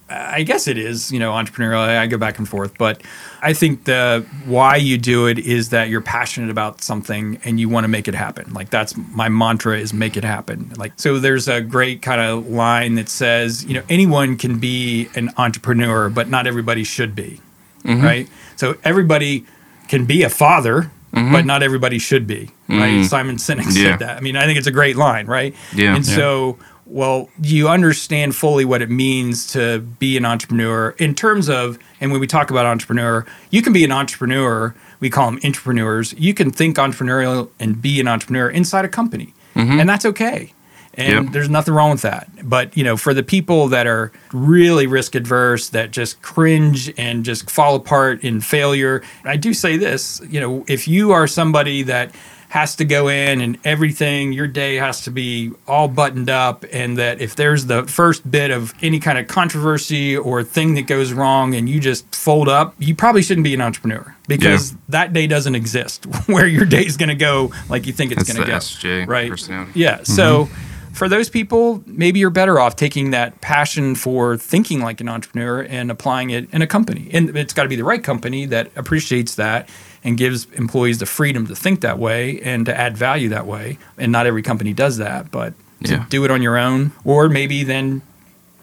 I 0.08 0.44
guess 0.44 0.66
it 0.66 0.78
is, 0.78 1.12
you 1.12 1.18
know, 1.18 1.32
entrepreneurial. 1.32 1.80
I 1.80 2.06
go 2.06 2.16
back 2.16 2.38
and 2.38 2.48
forth, 2.48 2.78
but 2.78 3.02
I 3.42 3.52
think 3.52 3.84
the 3.84 4.26
why 4.46 4.76
you 4.76 4.96
do 4.96 5.26
it 5.26 5.38
is 5.38 5.68
that 5.68 5.90
you're 5.90 6.00
passionate 6.00 6.48
about 6.48 6.80
something 6.80 7.38
and 7.44 7.60
you 7.60 7.68
want 7.68 7.84
to 7.84 7.88
make 7.88 8.08
it 8.08 8.14
happen. 8.14 8.50
Like 8.54 8.70
that's 8.70 8.96
my 8.96 9.28
mantra 9.28 9.78
is 9.78 9.92
make 9.92 10.16
it 10.16 10.24
happen. 10.24 10.72
Like 10.78 10.94
so 10.96 11.18
there's 11.18 11.46
a 11.46 11.60
great 11.60 12.00
kind 12.00 12.22
of 12.22 12.48
line 12.48 12.94
that 12.94 13.10
says, 13.10 13.62
you 13.66 13.74
know, 13.74 13.82
anyone 13.90 14.38
can 14.38 14.58
be 14.58 15.10
an 15.16 15.28
entrepreneur, 15.36 16.08
but 16.08 16.30
not 16.30 16.46
everybody 16.46 16.82
should 16.82 17.14
be. 17.14 17.42
Mm-hmm. 17.82 18.02
Right? 18.02 18.28
So 18.56 18.78
everybody 18.84 19.44
can 19.88 20.06
be 20.06 20.22
a 20.22 20.30
father, 20.30 20.90
Mm-hmm. 21.14 21.32
but 21.32 21.46
not 21.46 21.62
everybody 21.62 21.98
should 21.98 22.26
be. 22.26 22.50
Right? 22.68 22.90
Mm-hmm. 22.92 23.02
Simon 23.04 23.36
Sinek 23.36 23.66
Yeah. 23.66 23.90
said 23.90 23.98
that. 24.00 24.16
I 24.16 24.20
mean, 24.20 24.36
I 24.36 24.46
think 24.46 24.58
it's 24.58 24.66
a 24.66 24.72
great 24.72 24.96
line, 24.96 25.26
right? 25.26 25.54
Yeah. 25.74 25.94
And 25.94 26.06
Yeah. 26.06 26.16
so 26.16 26.58
well, 26.86 27.30
you 27.42 27.68
understand 27.68 28.36
fully 28.36 28.64
what 28.64 28.82
it 28.82 28.90
means 28.90 29.46
to 29.52 29.78
be 29.78 30.16
an 30.18 30.24
entrepreneur 30.26 30.90
in 30.98 31.14
terms 31.14 31.48
of, 31.48 31.78
and 32.00 32.12
when 32.12 32.20
we 32.20 32.26
talk 32.26 32.50
about 32.50 32.66
entrepreneur, 32.66 33.24
you 33.50 33.62
can 33.62 33.72
be 33.72 33.84
an 33.84 33.92
entrepreneur, 33.92 34.74
we 35.00 35.08
call 35.08 35.30
them 35.30 35.40
entrepreneurs. 35.44 36.14
You 36.18 36.34
can 36.34 36.50
think 36.50 36.76
entrepreneurial 36.76 37.48
and 37.58 37.80
be 37.80 38.00
an 38.00 38.08
entrepreneur 38.08 38.50
inside 38.50 38.84
a 38.84 38.88
company, 38.88 39.32
mm-hmm. 39.54 39.80
and 39.80 39.88
that's 39.88 40.04
okay. 40.04 40.52
And 40.96 41.24
Yep. 41.26 41.32
there's 41.32 41.48
nothing 41.48 41.74
wrong 41.74 41.90
with 41.92 42.02
that. 42.02 42.28
But, 42.42 42.76
you 42.76 42.84
know, 42.84 42.96
for 42.96 43.14
the 43.14 43.22
people 43.22 43.68
that 43.68 43.86
are 43.86 44.12
really 44.32 44.86
risk 44.86 45.14
adverse, 45.14 45.68
that 45.70 45.90
just 45.90 46.20
cringe 46.22 46.92
and 46.96 47.24
just 47.24 47.50
fall 47.50 47.74
apart 47.74 48.22
in 48.22 48.40
failure, 48.40 49.02
I 49.24 49.36
do 49.36 49.54
say 49.54 49.76
this, 49.76 50.20
you 50.28 50.40
know, 50.40 50.64
if 50.68 50.86
you 50.88 51.12
are 51.12 51.26
somebody 51.26 51.82
that 51.84 52.14
has 52.54 52.76
to 52.76 52.84
go 52.84 53.08
in 53.08 53.40
and 53.40 53.58
everything, 53.64 54.32
your 54.32 54.46
day 54.46 54.76
has 54.76 55.00
to 55.02 55.10
be 55.10 55.50
all 55.66 55.88
buttoned 55.88 56.30
up, 56.30 56.64
and 56.72 56.96
that 56.98 57.20
if 57.20 57.34
there's 57.34 57.66
the 57.66 57.82
first 57.88 58.30
bit 58.30 58.52
of 58.52 58.72
any 58.80 59.00
kind 59.00 59.18
of 59.18 59.26
controversy 59.26 60.16
or 60.16 60.44
thing 60.44 60.74
that 60.74 60.86
goes 60.86 61.12
wrong 61.12 61.52
and 61.56 61.68
you 61.68 61.80
just 61.80 62.14
fold 62.14 62.48
up, 62.48 62.72
you 62.78 62.94
probably 62.94 63.22
shouldn't 63.22 63.42
be 63.42 63.54
an 63.54 63.60
entrepreneur 63.60 64.14
because 64.28 64.76
that 64.88 65.12
day 65.12 65.26
doesn't 65.26 65.56
exist 65.56 66.04
where 66.26 66.46
your 66.46 66.64
day 66.64 66.86
is 66.86 66.96
going 66.96 67.08
to 67.08 67.16
go 67.16 67.52
like 67.68 67.88
you 67.88 67.92
think 67.92 68.12
it's 68.12 68.22
going 68.22 68.40
to 68.40 68.46
go. 68.48 68.56
SJ 68.56 69.08
right? 69.08 69.28
personality. 69.28 69.72
Yeah. 69.74 70.04
So 70.04 70.44
mm-hmm. 70.44 70.73
For 70.94 71.08
those 71.08 71.28
people, 71.28 71.82
maybe 71.86 72.20
you're 72.20 72.30
better 72.30 72.58
off 72.60 72.76
taking 72.76 73.10
that 73.10 73.40
passion 73.40 73.94
for 73.94 74.36
thinking 74.36 74.80
like 74.80 75.00
an 75.00 75.08
entrepreneur 75.08 75.62
and 75.62 75.90
applying 75.90 76.30
it 76.30 76.48
in 76.52 76.62
a 76.62 76.66
company. 76.66 77.10
And 77.12 77.36
it's 77.36 77.52
got 77.52 77.64
to 77.64 77.68
be 77.68 77.76
the 77.76 77.84
right 77.84 78.02
company 78.02 78.46
that 78.46 78.70
appreciates 78.76 79.34
that 79.34 79.68
and 80.04 80.16
gives 80.16 80.46
employees 80.52 80.98
the 80.98 81.06
freedom 81.06 81.46
to 81.48 81.56
think 81.56 81.80
that 81.80 81.98
way 81.98 82.40
and 82.42 82.64
to 82.66 82.78
add 82.78 82.96
value 82.96 83.28
that 83.30 83.46
way. 83.46 83.78
And 83.98 84.12
not 84.12 84.26
every 84.26 84.42
company 84.42 84.72
does 84.72 84.98
that, 84.98 85.30
but 85.30 85.54
to 85.84 85.92
Yeah. 85.92 86.04
do 86.08 86.24
it 86.24 86.30
on 86.30 86.42
your 86.42 86.56
own 86.56 86.92
or 87.04 87.28
maybe 87.28 87.64
then 87.64 88.02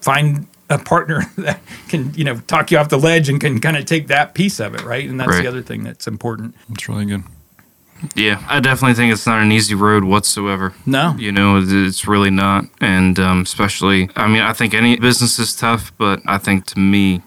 find 0.02 0.48
a 0.70 0.78
partner 0.78 1.30
that 1.38 1.60
can, 1.90 2.14
you 2.16 2.24
know, 2.24 2.38
talk 2.48 2.72
you 2.72 2.78
off 2.78 2.90
the 2.90 2.98
ledge 2.98 3.28
and 3.28 3.42
can 3.42 3.60
kind 3.60 3.76
of 3.76 3.86
take 3.86 4.08
that 4.08 4.34
piece 4.34 4.60
of 4.60 4.74
it, 4.74 4.82
right? 4.84 5.08
And 5.10 5.20
that's 5.20 5.30
Right. 5.32 5.42
the 5.42 5.48
other 5.50 5.62
thing 5.62 5.84
that's 5.84 6.08
important. 6.08 6.56
It's 6.72 6.88
really 6.88 7.06
good. 7.06 7.24
Yeah, 8.16 8.44
I 8.48 8.60
definitely 8.60 8.96
think 8.96 9.14
it's 9.14 9.28
not 9.28 9.42
an 9.42 9.52
easy 9.52 9.76
road 9.76 10.04
whatsoever. 10.04 10.74
No. 10.86 11.16
You 11.18 11.32
know, 11.32 11.62
it's 11.64 12.08
really 12.08 12.32
not. 12.32 12.66
And 12.80 13.20
um, 13.20 13.42
especially, 13.42 14.10
I 14.16 14.28
mean, 14.28 14.42
I 14.42 14.54
think 14.54 14.74
any 14.74 14.98
business 14.98 15.40
is 15.40 15.56
tough, 15.56 15.92
but 15.98 16.22
I 16.26 16.38
think 16.38 16.66
to 16.68 16.80
me, 16.80 17.22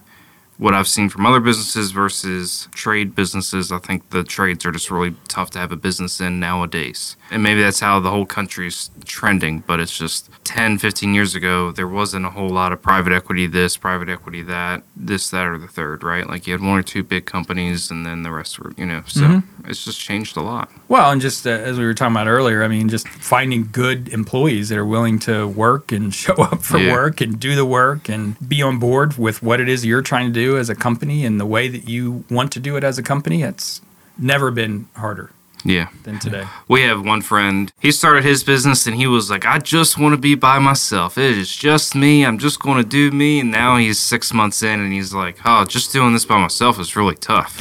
what 0.57 0.73
I've 0.73 0.89
seen 0.89 1.09
from 1.09 1.27
other 1.27 1.41
businesses 1.41 1.91
versus 1.91 2.69
trade 2.73 3.15
businesses, 3.15 3.73
I 3.73 3.79
think 3.79 4.11
the 4.11 4.23
trades 4.23 4.65
are 4.65 4.71
just 4.71 4.91
really 4.91 5.15
tough 5.27 5.51
to 5.51 5.59
have 5.59 5.73
a 5.73 5.77
business 5.77 6.21
in 6.21 6.39
nowadays. 6.39 7.17
And 7.31 7.43
maybe 7.43 7.61
that's 7.63 7.81
how 7.81 7.99
the 7.99 8.11
whole 8.11 8.27
country's 8.27 8.91
trending, 9.05 9.61
but 9.67 9.81
it's 9.81 9.97
just 9.97 10.31
10, 10.45 10.79
15 10.79 11.15
years 11.15 11.35
ago, 11.35 11.73
there 11.73 11.89
wasn't 11.89 12.25
a 12.27 12.31
whole 12.31 12.49
lot 12.51 12.73
of 12.73 12.81
private 12.83 13.13
equity 13.13 13.47
this, 13.47 13.77
private 13.77 14.09
equity 14.09 14.43
that, 14.43 14.83
this, 14.95 15.31
that, 15.31 15.47
or 15.47 15.59
the 15.59 15.67
third, 15.67 16.03
right? 16.03 16.29
Like 16.29 16.47
you 16.47 16.53
had 16.53 16.61
one 16.61 16.79
or 16.79 16.83
two 16.83 17.03
big 17.03 17.25
companies 17.27 17.91
and 17.91 18.05
then 18.07 18.23
the 18.23 18.31
rest 18.31 18.59
were, 18.59 18.73
you 18.77 18.87
know, 18.87 19.03
so 19.07 19.43
it's 19.67 19.85
just 19.85 19.99
changed 20.01 20.37
a 20.37 20.41
lot. 20.41 20.71
Well, 20.89 21.11
and 21.11 21.21
just 21.21 21.47
uh, 21.47 21.51
as 21.51 21.79
we 21.79 21.85
were 21.85 21.95
talking 21.95 22.15
about 22.15 22.27
earlier, 22.29 22.63
I 22.63 22.69
mean, 22.69 22.89
just 22.89 23.09
finding 23.09 23.69
good 23.73 24.09
employees 24.09 24.69
that 24.69 24.79
are 24.79 24.85
willing 24.87 25.19
to 25.21 25.47
work 25.49 25.91
and 25.93 26.15
show 26.25 26.35
up 26.35 26.63
for 26.63 26.79
Yeah. 26.79 26.93
work 26.93 27.21
and 27.21 27.41
do 27.41 27.55
the 27.57 27.65
work 27.65 28.09
and 28.09 28.37
be 28.49 28.63
on 28.63 28.79
board 28.79 29.17
with 29.19 29.43
what 29.43 29.61
it 29.61 29.69
is 29.69 29.85
you're 29.85 30.03
trying 30.03 30.27
to 30.27 30.33
do 30.33 30.59
as 30.59 30.69
a 30.71 30.75
company 30.75 31.25
and 31.25 31.41
the 31.41 31.47
way 31.47 31.69
that 31.69 31.89
you 31.89 32.25
want 32.31 32.53
to 32.53 32.61
do 32.61 32.77
it 32.77 32.85
as 32.85 32.99
a 32.99 33.03
company. 33.03 33.43
It's 33.43 33.81
never 34.19 34.51
been 34.51 34.87
harder 34.97 35.31
Yeah. 35.65 35.89
than 36.03 36.19
today. 36.19 36.45
We 36.69 36.83
have 36.83 37.05
one 37.05 37.23
friend. 37.23 37.73
He 37.81 37.91
started 37.91 38.23
his 38.23 38.45
business 38.45 38.87
and 38.87 38.97
he 38.97 39.07
was 39.07 39.31
like, 39.31 39.47
I 39.47 39.59
just 39.59 39.99
want 39.99 40.13
to 40.15 40.21
be 40.21 40.35
by 40.35 40.59
myself. 40.59 41.17
It 41.17 41.37
is 41.39 41.55
just 41.55 41.95
me. 41.95 42.25
I'm 42.25 42.39
just 42.39 42.61
going 42.61 42.83
to 42.83 42.89
do 42.89 43.11
me. 43.11 43.41
And 43.41 43.51
now 43.51 43.77
he's 43.77 43.99
six 43.99 44.33
months 44.35 44.63
in 44.63 44.81
and 44.81 44.93
he's 44.93 45.15
like, 45.15 45.39
oh, 45.45 45.65
just 45.65 45.93
doing 45.93 46.13
this 46.13 46.27
by 46.27 46.39
myself 46.39 46.79
is 46.79 46.97
really 46.97 47.17
tough. 47.17 47.57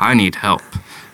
I 0.00 0.14
need 0.14 0.36
help. 0.36 0.62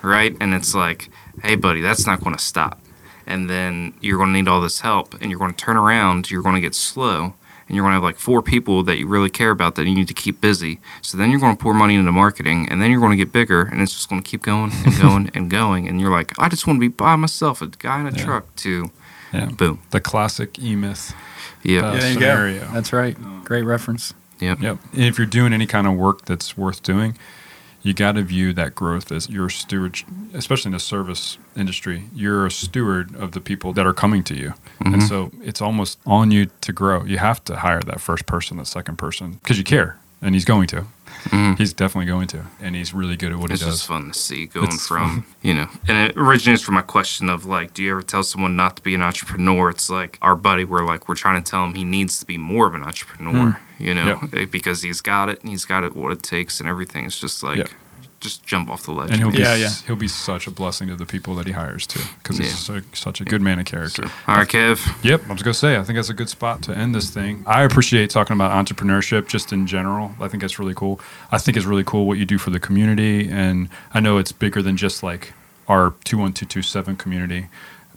Right. 0.03 0.37
And 0.41 0.53
it's 0.53 0.75
like, 0.75 1.11
hey, 1.43 1.55
buddy, 1.55 1.81
that's 1.81 2.07
not 2.07 2.23
going 2.23 2.35
to 2.37 2.43
stop. 2.43 2.81
And 3.25 3.49
then 3.49 3.95
you're 4.01 4.19
going 4.19 4.31
to 4.31 4.35
need 4.35 4.49
all 4.49 4.61
this 4.61 4.81
help 4.81 5.15
and 5.21 5.31
you're 5.31 5.39
going 5.39 5.55
to 5.55 5.65
turn 5.65 5.77
around. 5.77 6.31
You're 6.31 6.43
going 6.43 6.57
to 6.57 6.61
get 6.61 6.75
slow. 6.75 7.35
And 7.73 7.77
you're 7.79 7.85
going 7.85 7.93
to 7.93 7.95
have 7.95 8.03
like 8.03 8.19
four 8.19 8.43
people 8.43 8.83
that 8.83 8.99
you 8.99 9.07
really 9.07 9.31
care 9.31 9.51
about 9.51 9.77
that 9.77 9.87
you 9.87 9.95
need 9.95 10.09
to 10.09 10.13
keep 10.15 10.43
busy. 10.43 10.79
So 11.01 11.17
then 11.17 11.31
you're 11.31 11.41
going 11.41 11.57
to 11.57 11.63
pour 11.63 11.73
money 11.73 11.95
into 11.95 12.13
marketing 12.13 12.69
and 12.71 12.83
then 12.83 12.91
you're 12.91 13.01
going 13.01 13.13
to 13.13 13.17
get 13.17 13.33
bigger 13.33 13.63
and 13.63 13.81
it's 13.81 13.93
just 13.95 14.11
going 14.11 14.23
to 14.23 14.31
keep 14.31 14.43
going 14.43 14.71
and 14.85 15.01
going 15.01 15.31
and 15.35 15.49
going. 15.51 15.89
And 15.89 15.99
you're 15.99 16.11
like, 16.11 16.39
I 16.39 16.51
just 16.51 16.67
want 16.67 16.77
to 16.77 16.81
be 16.83 16.89
by 16.89 17.17
myself, 17.17 17.63
a 17.63 17.69
guy 17.69 18.01
in 18.01 18.09
a 18.09 18.11
Yeah. 18.11 18.25
truck 18.27 18.55
to 18.57 18.91
Yeah. 19.33 19.47
boom. 19.47 19.79
The 19.89 20.01
classic 20.01 20.59
E 20.59 20.77
Myth. 20.77 21.15
Yeah. 21.63 21.81
Uh, 21.81 21.95
Yeah, 21.95 21.99
there 22.01 22.09
you 22.09 22.15
scenario. 22.15 22.61
go. 22.67 22.73
That's 22.75 22.93
right. 22.93 23.17
Great 23.47 23.65
reference. 23.65 24.13
Yep. 24.41 24.61
Yep. 24.61 24.79
And 24.93 25.05
if 25.05 25.17
you're 25.17 25.27
doing 25.27 25.55
any 25.55 25.67
kind 25.67 25.87
of 25.87 25.95
work 25.95 26.27
that's 26.27 26.55
worth 26.59 26.83
doing, 26.83 27.17
you 27.83 27.95
got 27.95 28.13
to 28.13 28.23
view 28.23 28.53
that 28.53 28.75
growth 28.75 29.11
as 29.11 29.29
your 29.29 29.49
steward, 29.51 29.99
especially 30.35 30.69
in 30.69 30.73
the 30.73 30.81
service 30.81 31.39
industry. 31.57 32.05
You're 32.15 32.47
a 32.47 32.51
steward 32.51 33.15
of 33.17 33.33
the 33.33 33.41
people 33.41 33.73
that 33.73 33.87
are 33.87 33.93
coming 33.93 34.23
to 34.25 34.35
you. 34.35 34.55
And 34.81 34.95
mm-hmm. 34.95 35.07
so 35.07 35.33
it's 35.43 35.61
almost 35.61 35.99
on 36.07 36.31
you 36.31 36.47
to 36.61 36.73
grow. 36.73 37.05
You 37.05 37.19
have 37.19 37.45
to 37.45 37.57
hire 37.57 37.81
that 37.81 38.01
first 38.01 38.27
person, 38.27 38.57
that 38.59 38.67
second 38.67 38.97
person, 38.97 39.33
because 39.33 39.59
you 39.59 39.65
care. 39.65 39.99
And 40.21 40.35
he's 40.35 40.45
going 40.45 40.69
to. 40.69 40.87
He's 41.57 41.73
definitely 41.73 42.07
going 42.07 42.27
to. 42.29 42.45
And 42.61 42.75
he's 42.75 42.93
really 42.93 43.17
good 43.17 43.33
at 43.33 43.39
what 43.39 43.51
It's 43.51 43.61
he 43.61 43.67
does. 43.67 43.77
just 43.79 43.87
fun 43.89 44.09
to 44.13 44.19
see 44.19 44.47
going 44.47 44.67
It's 44.67 44.87
from, 44.87 45.25
you 45.43 45.55
know, 45.55 45.69
and 45.89 46.11
it 46.11 46.17
originates 46.17 46.63
from 46.63 46.75
my 46.75 46.83
question 46.83 47.29
of 47.31 47.45
like, 47.47 47.75
do 47.75 47.83
you 47.83 47.93
ever 47.93 48.03
tell 48.03 48.23
someone 48.23 48.57
not 48.57 48.77
to 48.77 48.83
be 48.83 48.95
an 48.95 49.03
entrepreneur? 49.03 49.71
It's 49.71 49.89
like 49.91 50.19
our 50.23 50.35
buddy, 50.37 50.65
we're 50.65 50.85
like, 50.85 51.09
we're 51.09 51.15
trying 51.15 51.43
to 51.43 51.49
tell 51.51 51.65
him 51.65 51.75
he 51.75 51.85
needs 51.85 52.19
to 52.21 52.27
be 52.27 52.39
more 52.39 52.67
of 52.67 52.75
an 52.75 52.83
entrepreneur, 52.83 53.59
you 53.79 53.95
know, 53.95 54.21
eh, 54.33 54.47
because 54.47 54.83
he's 54.83 55.01
got 55.01 55.29
it 55.29 55.41
and 55.41 55.51
he's 55.51 55.65
got 55.65 55.85
it, 55.85 55.95
what 55.95 56.13
it 56.13 56.23
takes 56.23 56.61
and 56.61 56.69
everything. 56.69 57.05
It's 57.07 57.19
just 57.21 57.43
like, 57.43 57.59
Yeah. 57.59 57.67
Just 58.23 58.47
jump 58.47 58.71
off 58.71 58.85
the 58.85 58.93
ledge. 58.93 59.11
And 59.11 59.19
he'll 59.21 59.31
be, 59.31 59.39
Yeah, 59.39 59.55
yeah. 59.57 59.69
he'll 59.87 59.97
be 59.97 60.09
such 60.09 60.47
a 60.47 60.51
blessing 60.51 60.89
to 60.89 60.97
the 60.97 61.05
people 61.05 61.35
that 61.35 61.47
he 61.47 61.53
hires 61.53 61.87
too, 61.87 62.01
because 62.23 62.39
he's 62.39 62.49
Yeah. 62.69 62.81
so, 62.81 62.81
such 62.95 63.21
a 63.21 63.25
good 63.25 63.43
man 63.43 63.59
of 63.59 63.67
character. 63.67 64.05
All 64.27 64.37
right, 64.37 64.49
Kev. 64.49 64.79
Yep, 65.05 65.23
I 65.29 65.33
was 65.33 65.43
gonna 65.43 65.53
say 65.55 65.77
I 65.77 65.83
think 65.83 65.97
that's 65.97 66.09
a 66.09 66.15
good 66.15 66.29
spot 66.31 66.63
to 66.63 66.73
end 66.77 66.95
this 66.95 67.11
thing. 67.11 67.43
I 67.47 67.63
appreciate 67.63 68.09
talking 68.11 68.35
about 68.35 68.53
entrepreneurship 68.53 69.29
just 69.29 69.53
in 69.53 69.67
general. 69.67 70.15
I 70.21 70.29
think 70.29 70.41
that's 70.41 70.59
really 70.59 70.75
cool. 70.75 71.01
I 71.31 71.39
think 71.39 71.57
it's 71.57 71.67
really 71.67 71.85
cool 71.85 72.07
what 72.07 72.17
you 72.19 72.25
do 72.25 72.39
for 72.39 72.51
the 72.51 72.61
community, 72.61 73.29
and 73.29 73.69
I 73.93 74.01
know 74.01 74.17
it's 74.19 74.33
bigger 74.33 74.63
than 74.63 74.77
just 74.77 75.03
like 75.03 75.33
our 75.69 75.95
two 76.05 76.19
one 76.19 76.33
two 76.33 76.47
two 76.47 76.63
seven 76.63 76.97
community 76.97 77.49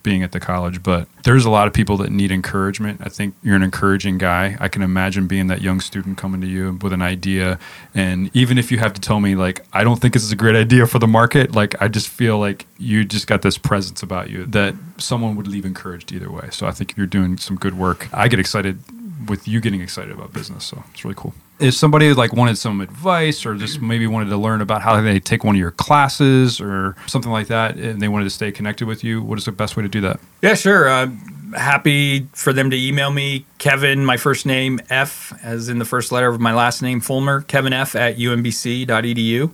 being 0.06 0.24
at 0.24 0.32
the 0.32 0.39
college, 0.39 0.84
but 0.84 1.08
there's 1.24 1.45
a 1.45 1.49
lot 1.49 1.68
of 1.68 1.74
people 1.74 1.97
that 1.97 2.12
need 2.12 2.32
encouragement. 2.32 3.01
I 3.03 3.10
think 3.10 3.34
you're 3.41 3.56
an 3.56 3.64
encouraging 3.64 4.20
guy. 4.20 4.56
I 4.60 4.68
can 4.68 4.84
imagine 4.84 5.26
being 5.28 5.47
that 5.47 5.64
young 5.64 5.82
student 5.82 6.18
coming 6.18 6.39
to 6.41 6.47
you 6.47 6.78
with 6.82 6.93
an 6.93 7.01
idea, 7.01 7.60
and 7.95 8.30
even 8.34 8.60
if 8.60 8.72
you 8.72 8.78
have 8.78 8.93
to 8.93 9.01
tell 9.01 9.20
me 9.20 9.36
like 9.36 9.66
I 9.74 9.84
don't 9.84 9.99
think 9.99 10.14
this 10.14 10.24
is 10.24 10.32
a 10.32 10.36
great 10.36 10.56
idea 10.56 10.86
for 10.86 10.99
the 10.99 11.08
market, 11.08 11.53
like 11.53 11.82
I 11.82 11.88
just 11.88 12.08
feel 12.08 12.38
like 12.38 12.68
you 12.78 13.03
just 13.03 13.26
got 13.26 13.41
this 13.41 13.58
presence 13.58 14.03
about 14.03 14.30
you 14.30 14.45
that 14.45 14.76
someone 14.97 15.36
would 15.36 15.47
leave 15.47 15.66
encouraged 15.66 16.14
either 16.14 16.32
way. 16.32 16.49
So 16.51 16.68
I 16.68 16.72
think 16.72 16.95
you're 16.95 17.08
doing 17.08 17.38
some 17.38 17.58
good 17.58 17.76
work. 17.78 18.08
I 18.14 18.28
get 18.28 18.39
excited 18.39 18.80
with 19.28 19.47
you 19.47 19.60
getting 19.60 19.82
excited 19.82 20.12
about 20.12 20.32
business, 20.32 20.64
so 20.64 20.84
it's 20.93 21.03
really 21.03 21.16
cool. 21.18 21.34
If 21.60 21.74
somebody 21.74 22.14
like 22.14 22.34
wanted 22.34 22.58
some 22.58 22.82
advice 22.82 23.45
or 23.45 23.56
just 23.56 23.82
maybe 23.82 24.08
wanted 24.08 24.30
to 24.30 24.38
learn 24.38 24.62
about 24.62 24.82
how 24.82 24.99
they 24.99 25.20
take 25.20 25.43
one 25.43 25.56
of 25.56 25.60
your 25.60 25.72
classes 25.72 26.60
or 26.60 26.95
something 27.08 27.32
like 27.32 27.47
that, 27.47 27.78
and 27.78 28.01
they 28.01 28.08
wanted 28.08 28.26
to 28.26 28.30
stay 28.30 28.51
connected 28.51 28.88
with 28.88 29.03
you, 29.03 29.22
what 29.22 29.38
is 29.38 29.45
the 29.45 29.51
best 29.51 29.78
way 29.78 29.84
to 29.84 29.89
do 29.89 30.01
that? 30.01 30.20
Yeah, 30.41 30.56
sure. 30.56 30.89
Uh, 30.89 31.08
happy 31.56 32.28
for 32.34 32.53
them 32.53 32.70
to 32.70 32.78
email 32.78 33.12
me, 33.12 33.45
Kevin, 33.58 34.06
my 34.06 34.18
first 34.18 34.45
name, 34.45 34.80
F, 34.89 35.34
as 35.43 35.70
in 35.70 35.80
the 35.80 35.86
first 35.86 36.12
letter 36.12 36.28
of 36.28 36.39
my 36.41 36.53
last 36.53 36.82
name, 36.82 36.99
Fulmer, 36.99 37.41
Kevin 37.41 37.74
F 37.74 37.95
at 37.95 38.18
umbc.edu. 38.18 39.51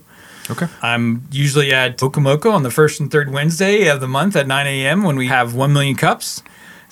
Okay. 0.50 0.66
I'm 0.82 1.26
usually 1.30 1.72
at 1.72 1.98
Okomoko 1.98 2.52
on 2.52 2.62
the 2.64 2.70
first 2.70 2.98
and 3.00 3.10
third 3.10 3.30
Wednesday 3.30 3.86
of 3.86 4.00
the 4.00 4.08
month 4.08 4.34
at 4.34 4.46
9 4.46 4.66
a.m. 4.66 5.04
when 5.04 5.16
we 5.16 5.28
have 5.28 5.54
1 5.54 5.72
million 5.72 5.94
cups. 5.94 6.42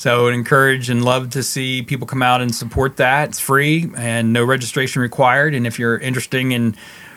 So 0.00 0.18
I 0.18 0.22
would 0.22 0.32
encourage 0.32 0.88
and 0.88 1.04
love 1.04 1.28
to 1.30 1.42
see 1.42 1.82
people 1.82 2.06
come 2.06 2.22
out 2.22 2.40
and 2.40 2.54
support 2.54 2.96
that. 2.96 3.28
It's 3.28 3.38
free 3.38 3.90
and 3.98 4.32
no 4.32 4.42
registration 4.42 5.02
required. 5.02 5.54
And 5.54 5.66
if 5.66 5.78
you're 5.78 5.98
interested 5.98 6.40
in 6.40 6.74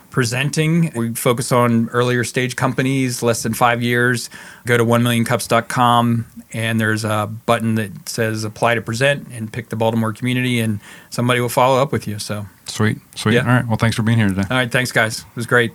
presenting, 0.09 0.91
we 0.93 1.13
focus 1.13 1.53
on 1.53 1.87
earlier 1.93 2.25
stage 2.25 2.57
companies, 2.57 3.23
less 3.23 3.41
than 3.41 3.53
five 3.53 3.81
years. 3.81 4.29
Go 4.65 4.75
to 4.75 4.83
1millioncups.com 4.83 6.25
and 6.51 6.81
there's 6.81 7.05
a 7.05 7.31
button 7.45 7.75
that 7.75 8.09
says 8.09 8.43
apply 8.43 8.75
to 8.75 8.81
present 8.81 9.29
and 9.31 9.51
pick 9.51 9.69
the 9.69 9.77
Baltimore 9.77 10.11
community 10.11 10.59
and 10.59 10.81
somebody 11.09 11.39
will 11.39 11.47
follow 11.47 11.81
up 11.81 11.93
with 11.93 12.05
you. 12.05 12.19
So, 12.19 12.47
Sweet. 12.65 12.97
Sweet. 13.15 13.35
Yeah. 13.35 13.43
All 13.43 13.47
right. 13.47 13.65
Well, 13.65 13.77
thanks 13.77 13.95
for 13.95 14.03
being 14.03 14.17
here 14.17 14.27
today. 14.27 14.43
all 14.51 14.57
right, 14.57 14.69
thanks 14.69 14.91
guys. 14.91 15.19
It 15.19 15.35
was 15.37 15.45
great. 15.45 15.71